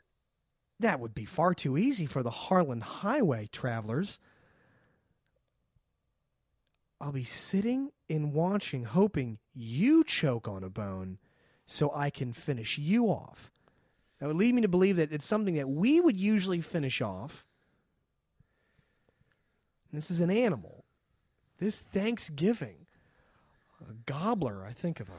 that 0.80 0.99
would 0.99 1.13
be 1.13 1.26
far 1.26 1.53
too 1.53 1.78
easy 1.78 2.05
for 2.05 2.24
the 2.24 2.30
Harland 2.30 2.84
Highway 2.84 3.49
travelers. 3.51 4.19
I'll 6.99 7.11
be 7.11 7.24
sitting 7.24 7.91
and 8.09 8.34
watching, 8.34 8.84
hoping 8.84 9.39
you 9.55 10.03
choke 10.03 10.47
on 10.47 10.63
a 10.63 10.69
bone 10.69 11.17
so 11.65 11.91
I 11.95 12.09
can 12.09 12.34
finish 12.34 12.78
you 12.78 13.07
off. 13.07 13.51
That 14.19 14.28
would 14.28 14.38
lead 14.38 14.53
me 14.53 14.61
to 14.61 14.67
believe 14.67 14.97
that 14.97 15.11
it's 15.11 15.26
something 15.26 15.55
that 15.55 15.67
we 15.67 15.99
would 15.99 16.15
usually 16.15 16.61
finish 16.61 17.01
off. 17.01 17.45
This 19.91 20.11
is 20.11 20.22
an 20.22 20.30
animal. 20.30 20.86
This 21.57 21.82
Thanksgiving, 21.82 22.86
a 23.89 23.93
gobbler, 24.05 24.65
I 24.65 24.74
think 24.74 24.99
of 24.99 25.09
a 25.09 25.13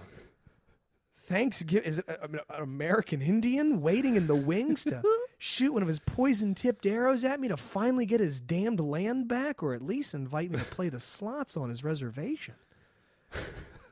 Thanksgiving 1.33 1.89
is 1.89 1.99
it 1.99 2.05
a- 2.09 2.25
an 2.25 2.41
American 2.51 3.23
Indian 3.23 3.81
waiting 3.81 4.17
in 4.17 4.27
the 4.27 4.35
wings 4.35 4.85
to 4.85 5.03
shoot 5.39 5.73
one 5.73 5.81
of 5.81 5.89
his 5.89 5.99
poison 5.99 6.55
tipped 6.55 6.85
arrows 6.85 7.25
at 7.25 7.41
me 7.41 7.49
to 7.49 7.57
finally 7.57 8.05
get 8.05 8.21
his 8.21 8.39
damned 8.39 8.81
land 8.81 9.29
back, 9.29 9.63
or 9.63 9.73
at 9.73 9.81
least 9.81 10.13
invite 10.13 10.51
me 10.51 10.59
to 10.59 10.65
play 10.67 10.91
the 10.91 11.01
slots 11.01 11.57
on 11.57 11.71
his 11.71 11.83
reservation? 11.83 12.55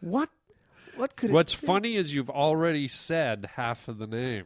What? 0.02 0.28
What 0.96 1.16
could? 1.16 1.30
What's 1.30 1.54
it 1.54 1.62
be? 1.62 1.66
funny 1.66 1.96
is 1.96 2.12
you've 2.12 2.28
already 2.28 2.86
said 2.88 3.48
half 3.56 3.88
of 3.88 3.96
the 3.96 4.06
name 4.06 4.44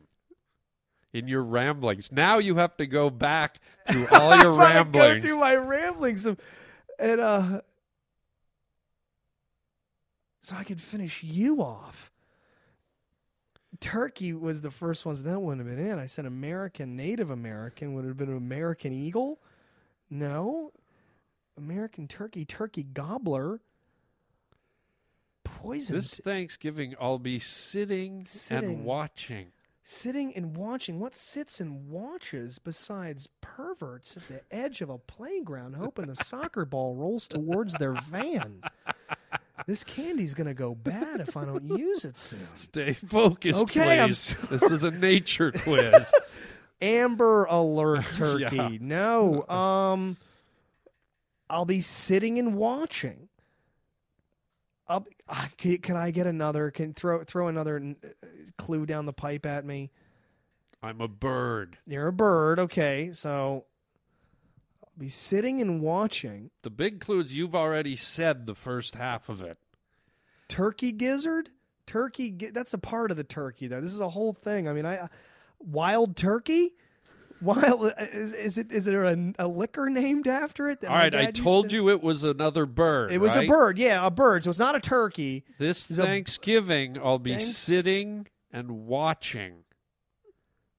in 1.13 1.27
your 1.27 1.43
ramblings. 1.43 2.13
Now 2.13 2.39
you 2.39 2.55
have 2.57 2.77
to 2.77 2.87
go 2.87 3.11
back 3.11 3.59
to 3.89 4.07
all 4.21 4.37
your 4.37 4.53
ramblings. 4.53 4.61
I'm 4.61 4.93
gonna 4.93 5.05
ramblings. 5.05 5.23
Go 5.25 5.29
through 5.29 5.39
my 5.41 5.57
ramblings, 5.57 6.27
of, 6.27 6.39
and 7.01 7.21
uh, 7.21 7.61
so 10.43 10.55
I 10.55 10.63
could 10.63 10.81
finish 10.81 11.25
you 11.25 11.61
off. 11.61 12.13
Turkey 13.81 14.33
was 14.33 14.61
the 14.63 14.71
first 14.71 15.05
ones 15.05 15.23
that 15.25 15.41
wouldn't 15.41 15.67
have 15.67 15.77
been 15.77 15.87
in. 15.87 15.99
I 15.99 16.07
said 16.07 16.27
American, 16.27 16.97
Native 16.97 17.31
American 17.31 17.95
would 17.95 18.05
have 18.05 18.17
been 18.17 18.31
an 18.31 18.37
American 18.37 18.93
eagle. 18.93 19.41
No, 20.11 20.73
American 21.57 22.07
turkey, 22.07 22.45
turkey 22.45 22.83
gobbler. 22.85 23.61
Poison. 25.45 25.97
This 25.97 26.19
Thanksgiving, 26.23 26.95
I'll 27.01 27.19
be 27.19 27.39
sitting, 27.39 28.25
Sitting. 28.25 28.65
and 28.71 28.85
watching. 28.85 29.47
sitting 29.83 30.35
and 30.35 30.57
watching. 30.57 31.01
What 31.01 31.15
sits 31.15 31.61
and 31.61 31.89
watches 31.91 32.59
besides 32.59 33.29
perverts 33.41 34.17
at 34.17 34.29
the 34.29 34.41
edge 34.55 34.81
of 34.83 34.89
a 34.91 34.99
playground, 34.99 35.75
hoping 35.77 36.07
the 36.07 36.17
soccer 36.17 36.65
ball 36.65 36.95
rolls 36.95 37.29
towards 37.29 37.75
their 37.75 37.95
van? 37.95 38.63
This 39.67 39.83
candy's 39.83 40.35
gonna 40.35 40.55
go 40.55 40.75
bad 40.75 41.21
if 41.21 41.37
I 41.37 41.45
don't 41.45 41.67
use 41.79 42.05
it 42.05 42.19
soon. 42.19 42.47
Stay 42.55 42.93
focused, 42.95 43.59
Okay, 43.61 44.05
please. 44.07 44.37
This 44.51 44.63
is 44.63 44.85
a 44.85 44.91
nature 44.91 45.53
quiz. 45.57 46.11
Amber 46.83 47.45
alert, 47.45 48.05
turkey. 48.15 48.57
Yeah. 48.57 48.69
No, 48.81 49.47
um, 49.49 50.17
I'll 51.49 51.65
be 51.65 51.81
sitting 51.81 52.39
and 52.39 52.57
watching. 52.57 53.29
I'll, 54.87 55.07
ah, 55.29 55.49
can, 55.57 55.79
can 55.79 55.97
I 55.97 56.11
get 56.11 56.27
another? 56.27 56.71
Can 56.71 56.93
throw 56.93 57.25
throw 57.25 57.49
another 57.49 57.95
uh, 58.05 58.27
clue 58.59 58.85
down 58.85 59.07
the 59.07 59.15
pipe 59.15 59.47
at 59.47 59.65
me? 59.65 59.91
I'm 60.83 61.01
a 61.01 61.09
bird. 61.09 61.79
You're 61.87 62.09
a 62.09 62.13
bird, 62.13 62.59
okay? 62.59 63.11
So 63.13 63.65
be 64.99 65.09
sitting 65.09 65.61
and 65.61 65.81
watching. 65.81 66.51
The 66.63 66.71
big 66.71 67.01
clues 67.01 67.35
you've 67.35 67.55
already 67.55 67.97
said 67.97 68.47
the 68.47 68.55
first 68.55 68.95
half 68.95 69.29
of 69.29 69.43
it. 69.43 69.59
Turkey 70.49 70.93
gizzard, 70.93 71.51
turkey. 71.87 72.31
gi- 72.31 72.51
That's 72.51 72.75
a 72.75 72.79
part 72.79 73.11
of 73.11 73.17
the 73.17 73.25
turkey, 73.25 73.67
though. 73.67 73.81
This 73.81 73.93
is 73.95 74.01
a 74.01 74.09
whole 74.11 74.33
thing. 74.33 74.69
I 74.69 74.73
mean, 74.73 74.87
I 74.87 75.09
wild 75.59 76.17
turkey. 76.17 76.75
Wild 77.43 77.93
is, 77.99 78.33
is 78.33 78.59
it? 78.59 78.73
Is 78.73 78.85
there 78.87 79.05
a, 79.05 79.33
a 79.41 79.47
liquor 79.49 79.91
named 79.91 80.29
after 80.29 80.71
it? 80.71 80.83
All 80.85 80.95
right, 80.95 81.15
I 81.15 81.31
told 81.31 81.71
to- 81.71 81.77
you 81.77 81.91
it 81.91 82.03
was 82.03 82.25
another 82.25 82.65
bird. 82.65 83.13
It 83.13 83.19
was 83.19 83.35
right? 83.37 83.47
a 83.47 83.53
bird, 83.53 83.77
yeah, 83.77 84.07
a 84.07 84.11
bird. 84.11 84.45
So 84.45 84.51
it's 84.51 84.59
not 84.59 84.77
a 84.77 84.81
turkey. 84.81 85.45
This 85.59 85.91
It's 85.91 85.99
Thanksgiving, 85.99 86.97
I'll 87.03 87.19
be 87.19 87.33
Thanks- 87.35 87.57
sitting 87.57 88.29
and 88.53 88.87
watching. 88.87 89.65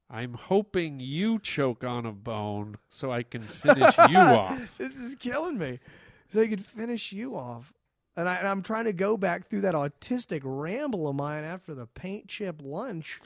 I'm 0.08 0.34
hoping 0.34 1.00
you 1.00 1.38
choke 1.38 1.82
on 1.82 2.06
a 2.06 2.12
bone 2.12 2.76
so 2.88 3.10
I 3.10 3.22
can 3.22 3.42
finish 3.42 3.96
you 4.08 4.16
off. 4.18 4.78
This 4.78 4.96
is 4.96 5.14
killing 5.16 5.58
me. 5.58 5.80
So 6.28 6.42
he 6.42 6.48
could 6.48 6.64
finish 6.64 7.12
you 7.12 7.36
off. 7.36 7.72
And, 8.16 8.28
I, 8.28 8.36
and 8.36 8.48
I'm 8.48 8.62
trying 8.62 8.84
to 8.84 8.92
go 8.92 9.16
back 9.16 9.48
through 9.48 9.62
that 9.62 9.74
autistic 9.74 10.40
ramble 10.44 11.08
of 11.08 11.16
mine 11.16 11.44
after 11.44 11.74
the 11.74 11.86
paint 11.86 12.28
chip 12.28 12.60
lunch. 12.62 13.20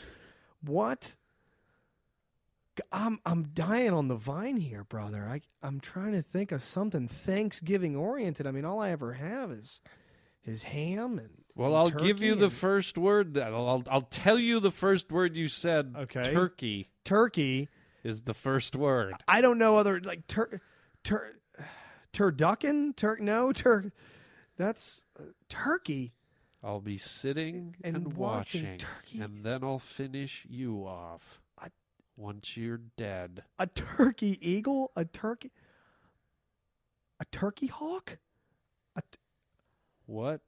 What? 0.64 1.14
I'm 2.90 3.18
I'm 3.26 3.48
dying 3.52 3.92
on 3.92 4.08
the 4.08 4.16
vine 4.16 4.56
here, 4.56 4.84
brother. 4.84 5.28
I 5.28 5.42
I'm 5.62 5.80
trying 5.80 6.12
to 6.12 6.22
think 6.22 6.50
of 6.50 6.62
something 6.62 7.08
Thanksgiving 7.08 7.94
oriented. 7.94 8.46
I 8.46 8.52
mean, 8.52 8.64
all 8.64 8.80
I 8.80 8.90
ever 8.90 9.14
have 9.14 9.50
is 9.50 9.80
is 10.44 10.62
ham 10.62 11.18
and 11.18 11.39
Well, 11.60 11.76
I'll 11.76 11.90
give 11.90 12.22
you 12.22 12.34
the 12.36 12.44
and 12.44 12.52
first 12.54 12.96
word. 12.96 13.34
That 13.34 13.52
I'll 13.52 13.82
I'll 13.90 14.00
tell 14.00 14.38
you 14.38 14.60
the 14.60 14.70
first 14.70 15.12
word 15.12 15.36
you 15.36 15.46
said. 15.48 15.94
Okay. 15.96 16.22
Turkey 16.22 16.88
turkey. 17.04 17.68
is 18.02 18.22
the 18.22 18.32
first 18.32 18.74
word. 18.74 19.12
I 19.28 19.42
don't 19.42 19.58
know 19.58 19.76
other 19.76 20.00
like 20.02 20.26
tur 20.26 20.62
tur 21.04 21.36
turducken 22.14 22.96
tur 22.96 23.18
no 23.20 23.52
tur. 23.52 23.92
That's 24.56 25.02
uh, 25.18 25.24
turkey. 25.50 26.14
I'll 26.62 26.80
be 26.80 26.96
sitting 26.98 27.76
And 27.84 27.96
and, 27.96 28.12
watching 28.14 28.62
watching, 28.64 28.78
turkey. 28.78 29.20
and 29.20 29.38
then 29.44 29.62
I'll 29.62 29.78
finish 29.78 30.46
you 30.48 30.86
off. 30.86 31.40
I- 31.58 31.68
Once 32.16 32.56
you're 32.56 32.80
dead. 32.96 33.42
A 33.58 33.66
turkey 33.66 34.38
eagle. 34.40 34.92
A 34.96 35.04
turkey. 35.04 35.50
A 37.20 37.24
turkey 37.26 37.66
hawk. 37.66 38.18
A 38.96 39.00
t- 39.02 39.18
What 40.06 40.40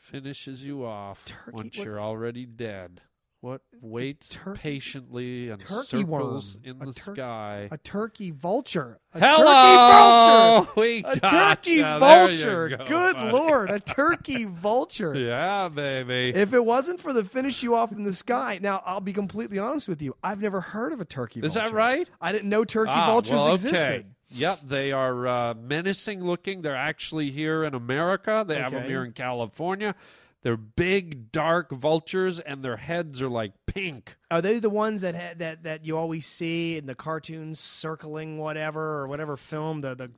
finishes 0.00 0.64
you 0.64 0.84
off 0.84 1.24
Turkey- 1.24 1.50
once 1.52 1.78
what- 1.78 1.84
you're 1.84 2.00
already 2.00 2.46
dead? 2.46 3.02
What 3.42 3.62
waits 3.80 4.28
turkey- 4.28 4.60
patiently 4.60 5.48
and 5.48 5.58
turkey 5.62 6.02
circles 6.02 6.58
worm. 6.58 6.62
in 6.62 6.78
the 6.86 6.92
tur- 6.92 7.14
sky? 7.14 7.68
a 7.72 7.78
turkey 7.78 8.30
vulture. 8.30 9.00
A 9.14 9.18
Hello, 9.18 10.66
turkey 10.66 10.74
vulture. 10.74 10.80
we 10.80 11.04
A 11.06 11.20
turkey 11.30 11.80
vulture. 11.82 12.68
go, 12.68 12.84
Good 12.86 13.14
buddy. 13.16 13.32
lord, 13.32 13.70
a 13.70 13.80
turkey 13.80 14.44
vulture. 14.44 15.14
Yeah, 15.16 15.70
baby. 15.70 16.38
If 16.38 16.52
it 16.52 16.62
wasn't 16.62 17.00
for 17.00 17.14
the 17.14 17.24
finish 17.24 17.62
you 17.62 17.74
off 17.76 17.92
in 17.92 18.02
the 18.02 18.12
sky, 18.12 18.58
now 18.60 18.82
I'll 18.84 19.00
be 19.00 19.14
completely 19.14 19.58
honest 19.58 19.88
with 19.88 20.02
you. 20.02 20.14
I've 20.22 20.42
never 20.42 20.60
heard 20.60 20.92
of 20.92 21.00
a 21.00 21.06
turkey 21.06 21.40
Vulture. 21.40 21.46
Is 21.46 21.54
that 21.54 21.72
right? 21.72 22.06
I 22.20 22.32
didn't 22.32 22.50
know 22.50 22.66
turkey 22.66 22.90
Ah, 22.92 23.06
vultures 23.06 23.30
well, 23.32 23.44
okay. 23.44 23.52
existed. 23.54 24.06
Yep, 24.30 24.60
they 24.64 24.92
are 24.92 25.26
uh, 25.26 25.54
menacing 25.54 26.24
looking. 26.24 26.62
They're 26.62 26.76
actually 26.76 27.30
here 27.30 27.64
in 27.64 27.74
America. 27.74 28.44
They 28.46 28.56
have 28.56 28.72
them 28.72 28.84
here 28.84 29.04
in 29.04 29.12
California. 29.12 29.94
They're 30.42 30.56
big, 30.56 31.32
dark 31.32 31.70
vultures, 31.70 32.38
and 32.38 32.64
their 32.64 32.78
heads 32.78 33.20
are 33.20 33.28
like 33.28 33.52
pink. 33.66 34.16
Are 34.30 34.40
they 34.40 34.58
the 34.58 34.70
ones 34.70 35.02
that 35.02 35.14
ha- 35.14 35.34
that 35.36 35.64
that 35.64 35.84
you 35.84 35.98
always 35.98 36.24
see 36.26 36.76
in 36.78 36.86
the 36.86 36.94
cartoons 36.94 37.60
circling 37.60 38.38
whatever 38.38 39.00
or 39.00 39.06
whatever 39.06 39.36
film 39.36 39.80
the 39.80 39.94
the 39.94 40.10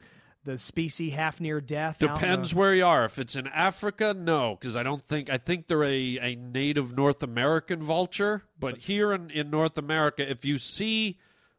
the 0.44 0.58
species 0.58 1.14
half 1.14 1.40
near 1.40 1.60
death? 1.60 1.98
Depends 1.98 2.50
the- 2.50 2.56
where 2.56 2.74
you 2.74 2.84
are. 2.86 3.04
If 3.04 3.18
it's 3.18 3.34
in 3.34 3.48
Africa, 3.48 4.14
no, 4.16 4.56
because 4.60 4.76
I 4.76 4.84
don't 4.84 5.02
think 5.02 5.28
I 5.28 5.38
think 5.38 5.66
they're 5.66 5.82
a, 5.82 6.18
a 6.20 6.36
native 6.36 6.96
North 6.96 7.22
American 7.24 7.82
vulture. 7.82 8.44
But 8.60 8.78
here 8.78 9.12
in, 9.12 9.30
in 9.30 9.50
North 9.50 9.76
America, 9.76 10.28
if 10.30 10.44
you 10.44 10.58
see 10.58 11.18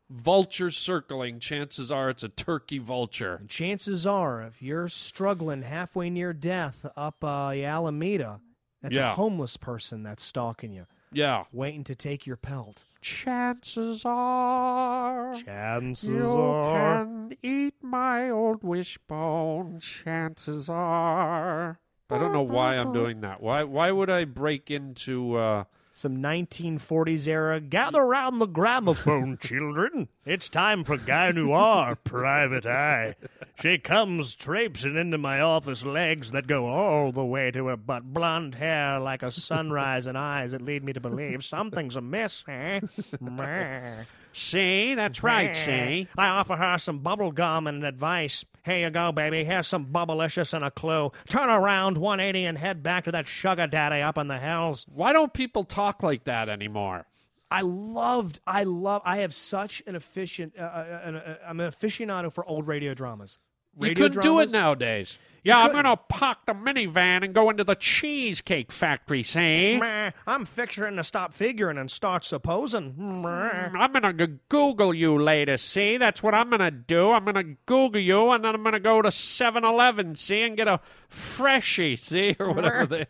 vultures 0.09 0.77
circling, 0.77 1.39
chances 1.39 1.91
are 1.91 2.09
it's 2.09 2.23
a 2.23 2.29
turkey 2.29 2.77
vulture. 2.79 3.41
Chances 3.47 4.05
are, 4.05 4.41
if 4.41 4.61
you're 4.61 4.89
struggling 4.89 5.61
halfway 5.63 6.09
near 6.09 6.33
death 6.33 6.85
up 6.95 7.23
uh, 7.23 7.51
the 7.51 7.65
Alameda, 7.65 8.41
that's 8.81 8.95
Yeah. 8.95 9.11
a 9.11 9.15
homeless 9.15 9.57
person 9.57 10.03
that's 10.03 10.23
stalking 10.23 10.73
you, 10.73 10.85
Yeah. 11.11 11.45
waiting 11.51 11.83
to 11.85 11.95
take 11.95 12.25
your 12.25 12.37
pelt. 12.37 12.85
Chances 13.01 14.03
are 14.05 15.33
Chances 15.35 16.09
you 16.09 16.39
are. 16.39 17.03
can 17.05 17.37
eat 17.41 17.75
my 17.81 18.29
old 18.29 18.63
wishbone. 18.63 19.79
Chances 19.79 20.69
are. 20.69 21.79
I 22.09 22.17
don't 22.19 22.31
know 22.33 22.43
why 22.43 22.75
I'm 22.75 22.93
doing 22.93 23.21
that. 23.21 23.41
Why? 23.41 23.63
Why 23.63 23.91
would 23.91 24.09
I 24.09 24.25
break 24.25 24.69
into? 24.69 25.35
Uh, 25.35 25.63
Some 25.95 26.17
1940s 26.17 27.27
era. 27.27 27.59
Gather 27.59 28.03
round 28.03 28.41
the 28.41 28.47
gramophone, 28.47 29.37
children. 29.41 30.07
It's 30.25 30.49
time 30.49 30.83
for 30.83 30.97
Guy 30.97 31.29
Noir, 31.31 31.95
Private 32.03 32.65
Eye. 32.65 33.13
She 33.61 33.77
comes 33.77 34.33
traipsing 34.33 34.97
into 34.97 35.19
my 35.19 35.39
office 35.39 35.85
legs 35.85 36.31
that 36.31 36.47
go 36.47 36.65
all 36.65 37.11
the 37.11 37.23
way 37.23 37.51
to 37.51 37.67
her 37.67 37.77
butt. 37.77 38.11
Blonde 38.11 38.55
hair 38.55 38.99
like 38.99 39.21
a 39.21 39.31
sunrise 39.31 40.07
and 40.07 40.17
eyes 40.17 40.53
that 40.53 40.63
lead 40.63 40.83
me 40.83 40.93
to 40.93 40.99
believe 40.99 41.45
something's 41.45 41.95
amiss, 41.95 42.43
eh? 42.47 42.79
Meh. 43.21 44.05
see, 44.33 44.95
that's 44.95 45.21
right. 45.21 45.55
See. 45.55 46.07
I 46.17 46.27
offer 46.29 46.55
her 46.55 46.79
some 46.79 46.99
bubble 46.99 47.31
gum 47.31 47.67
and 47.67 47.85
advice. 47.85 48.43
Here 48.65 48.79
you 48.79 48.89
go, 48.89 49.11
baby. 49.11 49.43
Here's 49.43 49.67
some 49.67 49.87
bubblicious 49.87 50.53
and 50.53 50.63
a 50.63 50.71
clue. 50.71 51.11
Turn 51.27 51.49
around 51.49 51.97
180 51.97 52.45
and 52.45 52.57
head 52.57 52.81
back 52.81 53.03
to 53.03 53.11
that 53.11 53.27
sugar 53.27 53.67
daddy 53.67 54.01
up 54.01 54.17
in 54.17 54.27
the 54.27 54.39
hills. 54.39 54.85
Why 54.87 55.11
don't 55.11 55.33
people 55.33 55.65
talk 55.65 56.01
like 56.01 56.23
that 56.23 56.47
anymore? 56.47 57.05
I 57.51 57.61
loved, 57.61 58.39
I 58.47 58.63
love, 58.63 59.01
I 59.05 59.17
have 59.17 59.33
such 59.33 59.83
an 59.85 59.95
efficient, 59.95 60.53
uh, 60.57 60.61
uh, 60.63 61.01
an, 61.03 61.15
uh, 61.17 61.37
I'm 61.45 61.59
an 61.59 61.71
aficionado 61.71 62.31
for 62.31 62.43
old 62.45 62.65
radio 62.65 62.93
dramas. 62.93 63.37
You 63.79 63.95
couldn't 63.95 64.21
do 64.21 64.39
it 64.39 64.51
nowadays. 64.51 65.17
Yeah, 65.45 65.57
I'm 65.57 65.73
gonna 65.73 65.97
park 65.97 66.37
the 66.45 66.53
minivan 66.53 67.21
and 67.25 67.33
go 67.33 67.49
into 67.49 67.65
the 67.65 67.75
cheesecake 67.75 68.71
factory. 68.71 69.23
See, 69.23 69.77
Meh, 69.77 70.11
I'm 70.25 70.45
fixing 70.45 70.95
to 70.95 71.03
stop 71.03 71.33
figuring 71.33 71.77
and 71.77 71.91
start 71.91 72.23
supposing. 72.23 72.93
Meh. 73.21 73.69
I'm 73.77 73.91
gonna 73.91 74.13
g- 74.13 74.35
Google 74.47 74.93
you 74.93 75.21
later. 75.21 75.57
See, 75.57 75.97
that's 75.97 76.23
what 76.23 76.33
I'm 76.33 76.49
gonna 76.49 76.71
do. 76.71 77.11
I'm 77.11 77.25
gonna 77.25 77.55
Google 77.65 77.99
you, 77.99 78.29
and 78.31 78.45
then 78.45 78.55
I'm 78.55 78.63
gonna 78.63 78.79
go 78.79 79.01
to 79.01 79.09
7-Eleven. 79.11 80.15
See, 80.15 80.43
and 80.43 80.55
get 80.55 80.69
a 80.69 80.79
freshie. 81.09 81.97
See, 81.97 82.37
or 82.39 82.53
whatever. 82.53 83.03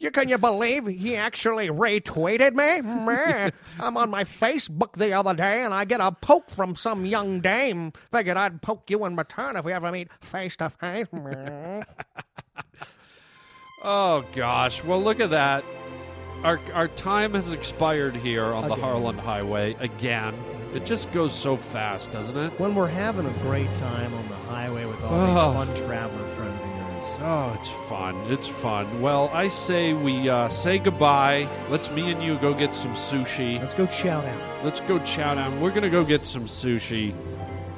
You 0.00 0.12
can 0.12 0.28
you 0.28 0.38
believe 0.38 0.86
he 0.86 1.16
actually 1.16 1.68
retweeted 1.68 2.54
me? 2.54 2.80
Meh. 3.04 3.50
I'm 3.80 3.96
on 3.96 4.10
my 4.10 4.22
Facebook 4.24 4.92
the 4.96 5.12
other 5.12 5.34
day 5.34 5.62
and 5.62 5.74
I 5.74 5.84
get 5.84 6.00
a 6.00 6.12
poke 6.12 6.50
from 6.50 6.76
some 6.76 7.04
young 7.04 7.40
dame. 7.40 7.92
Figured 8.12 8.36
I'd 8.36 8.62
poke 8.62 8.90
you 8.90 9.04
in 9.06 9.16
return 9.16 9.56
if 9.56 9.64
we 9.64 9.72
ever 9.72 9.90
meet 9.90 10.08
face 10.22 10.54
to 10.58 10.70
face. 10.70 11.08
Meh. 11.12 11.82
oh 13.82 14.24
gosh. 14.34 14.84
Well, 14.84 15.02
look 15.02 15.20
at 15.20 15.30
that. 15.30 15.64
Our 16.44 16.60
our 16.72 16.86
time 16.88 17.34
has 17.34 17.52
expired 17.52 18.14
here 18.14 18.44
on 18.46 18.68
the 18.68 18.74
Again. 18.74 18.84
Harland 18.84 19.20
Highway 19.20 19.74
again. 19.80 20.36
It 20.74 20.84
just 20.84 21.10
goes 21.12 21.34
so 21.34 21.56
fast, 21.56 22.12
doesn't 22.12 22.36
it? 22.36 22.60
when 22.60 22.74
we're 22.74 22.86
having 22.86 23.26
a 23.26 23.32
great 23.42 23.74
time 23.74 24.12
on 24.14 24.28
the 24.28 24.34
highway 24.36 24.84
with 24.84 25.02
all 25.02 25.14
Oh. 25.14 25.26
these 25.64 25.76
fun 25.76 25.88
traveler 25.88 26.28
friends 26.28 26.28
of 26.28 26.36
yours. 26.36 26.37
Oh, 27.20 27.56
it's 27.58 27.68
fun. 27.88 28.16
It's 28.30 28.46
fun. 28.46 29.00
Well, 29.00 29.30
I 29.32 29.48
say 29.48 29.92
we 29.92 30.28
uh, 30.28 30.48
say 30.48 30.78
goodbye. 30.78 31.48
Let's 31.70 31.90
me 31.90 32.10
and 32.10 32.22
you 32.22 32.38
go 32.38 32.54
get 32.54 32.74
some 32.74 32.92
sushi. 32.92 33.58
Let's 33.60 33.74
go 33.74 33.86
chow 33.86 34.20
down. 34.20 34.64
Let's 34.64 34.80
go 34.80 34.98
chow 35.00 35.34
down. 35.34 35.60
We're 35.60 35.70
going 35.70 35.82
to 35.82 35.90
go 35.90 36.04
get 36.04 36.26
some 36.26 36.44
sushi. 36.44 37.14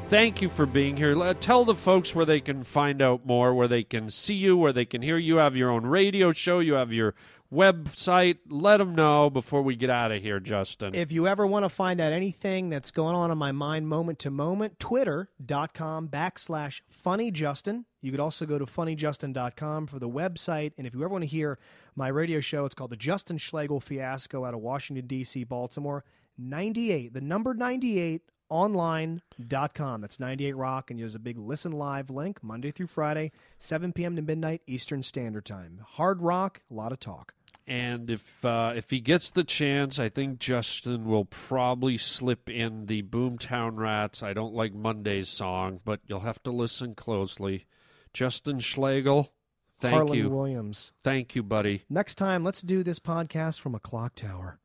Thank 0.09 0.43
you 0.43 0.49
for 0.49 0.67
being 0.67 0.97
here. 0.97 1.15
Let, 1.15 1.41
tell 1.41 1.65
the 1.65 1.77
folks 1.77 2.15
where 2.15 2.25
they 2.25 2.41
can 2.41 2.65
find 2.65 3.01
out 3.01 3.25
more, 3.25 3.55
where 3.55 3.69
they 3.69 3.85
can 3.85 4.11
see 4.11 4.35
you, 4.35 4.57
where 4.57 4.73
they 4.73 4.85
can 4.85 5.03
hear 5.03 5.17
you. 5.17 5.37
have 5.37 5.57
your 5.57 5.71
own 5.71 5.87
radio 5.87 6.33
show, 6.33 6.59
you 6.59 6.75
have 6.75 6.93
your 6.93 7.15
website. 7.53 8.39
Let 8.49 8.79
them 8.79 8.95
know 8.95 9.31
before 9.31 9.63
we 9.63 9.77
get 9.77 9.91
out 9.91 10.13
of 10.13 10.23
here, 10.23 10.41
Justin. 10.41 10.95
If 10.95 11.13
you 11.13 11.27
ever 11.27 11.47
want 11.47 11.65
to 11.65 11.69
find 11.69 12.01
out 12.01 12.13
anything 12.13 12.71
that's 12.71 12.91
going 12.91 13.15
on 13.15 13.31
in 13.31 13.39
my 13.39 13.53
mind 13.53 13.89
moment 13.89 14.19
to 14.21 14.31
moment, 14.31 14.79
twitter.com 14.79 16.09
backslash 16.09 16.81
funnyjustin. 17.05 17.85
You 18.03 18.11
could 18.11 18.21
also 18.21 18.47
go 18.47 18.59
to 18.59 18.67
funnyjustin.com 18.67 19.87
for 19.87 19.99
the 19.99 20.09
website. 20.09 20.73
And 20.79 20.87
if 20.87 20.95
you 20.95 21.01
ever 21.03 21.11
want 21.11 21.23
to 21.23 21.29
hear 21.29 21.59
my 21.95 22.09
radio 22.09 22.41
show, 22.41 22.65
it's 22.65 22.75
called 22.75 22.91
The 22.91 22.97
Justin 22.97 23.39
Schlegel 23.39 23.81
Fiasco 23.81 24.45
out 24.45 24.55
of 24.55 24.61
Washington, 24.61 25.07
D.C., 25.07 25.45
Baltimore. 25.45 26.05
98, 26.39 27.13
the 27.13 27.21
number 27.21 27.53
98 27.53 28.23
online.com. 28.51 30.01
That's 30.01 30.21
98 30.21 30.57
Rock. 30.57 30.91
And 30.91 30.99
there's 30.99 31.15
a 31.15 31.21
big 31.21 31.39
listen 31.39 31.73
live 31.73 32.11
link 32.11 32.43
Monday 32.43 32.71
through 32.71 32.89
Friday, 32.89 33.33
7 33.59 33.93
p.m. 33.93 34.17
to 34.17 34.23
midnight 34.23 34.63
Eastern 34.67 35.03
Standard 35.03 35.45
Time. 35.45 35.81
Hard 35.87 36.21
rock, 36.21 36.61
a 36.71 36.75
lot 36.75 36.93
of 36.93 37.01
talk. 37.01 37.35
And 37.71 38.11
if 38.11 38.45
uh, 38.45 38.73
if 38.75 38.91
he 38.91 38.99
gets 39.01 39.31
the 39.31 39.45
chance, 39.45 40.01
I 40.01 40.09
think 40.09 40.41
Justin 40.41 41.05
will 41.05 41.25
probably 41.25 41.97
slip 41.99 42.51
in 42.51 42.87
the 42.87 43.03
Boomtown 43.05 43.77
Rats. 43.79 44.25
I 44.25 44.33
don't 44.33 44.53
like 44.55 44.75
Monday's 44.75 45.29
song, 45.29 45.79
but 45.85 46.01
you'll 46.07 46.21
have 46.21 46.43
to 46.43 46.51
listen 46.51 46.97
closely. 46.97 47.67
Justin 48.13 48.59
Schlegel, 48.59 49.33
thank 49.79 49.95
Harland 49.95 50.17
you, 50.19 50.29
Williams. 50.31 50.93
thank 51.05 51.37
you, 51.37 51.45
buddy. 51.45 51.85
Next 51.89 52.17
time, 52.17 52.43
let's 52.43 52.61
do 52.61 52.83
this 52.83 52.99
podcast 52.99 53.61
from 53.61 53.77
a 53.77 53.81
clock 53.81 54.17
tower 54.17 54.59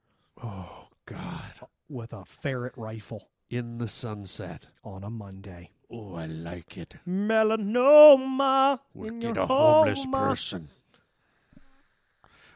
Oh 0.44 0.88
God, 1.06 1.54
with 1.88 2.12
a 2.12 2.26
ferret 2.26 2.74
rifle 2.76 3.30
in 3.52 3.78
the 3.78 3.88
sunset. 3.88 4.66
on 4.84 5.04
a 5.04 5.12
Monday. 5.12 5.70
Oh, 5.92 6.16
I 6.16 6.26
like 6.26 6.76
it. 6.76 6.96
Melanoma 7.08 8.80
We'll 8.96 9.10
in 9.10 9.20
get 9.20 9.36
your 9.36 9.44
a 9.44 9.48
homeless 9.48 10.04
home. 10.06 10.12
person. 10.12 10.70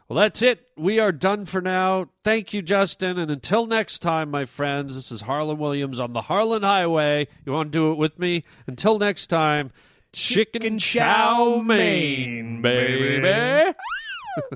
Well, 0.09 0.17
that's 0.17 0.41
it. 0.41 0.65
We 0.75 0.97
are 0.99 1.11
done 1.11 1.45
for 1.45 1.61
now. 1.61 2.09
Thank 2.23 2.51
you, 2.51 2.63
Justin. 2.63 3.19
And 3.19 3.29
until 3.29 3.67
next 3.67 3.99
time, 3.99 4.31
my 4.31 4.45
friends, 4.45 4.95
this 4.95 5.11
is 5.11 5.21
Harland 5.21 5.59
Williams 5.59 5.99
on 5.99 6.13
the 6.13 6.23
Harland 6.23 6.65
Highway. 6.65 7.27
You 7.45 7.51
want 7.51 7.71
to 7.71 7.77
do 7.77 7.91
it 7.91 7.97
with 7.99 8.17
me? 8.17 8.43
Until 8.65 8.97
next 8.97 9.27
time, 9.27 9.71
chicken, 10.11 10.61
Chicken 10.63 10.79
chow 10.79 11.57
chow 11.57 11.61
mein, 11.61 12.59
mein, 12.59 12.61
baby. 12.63 13.19
baby. 13.21 13.73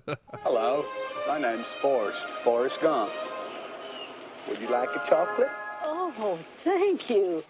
Hello, 0.42 0.86
my 1.28 1.38
name's 1.38 1.68
Forrest, 1.84 2.24
Forrest 2.44 2.82
Gump. 2.82 3.12
Would 4.50 4.60
you 4.60 4.70
like 4.70 4.90
a 4.90 5.08
chocolate? 5.08 5.52
Oh, 5.84 6.40
thank 6.64 7.12
you. 7.12 7.44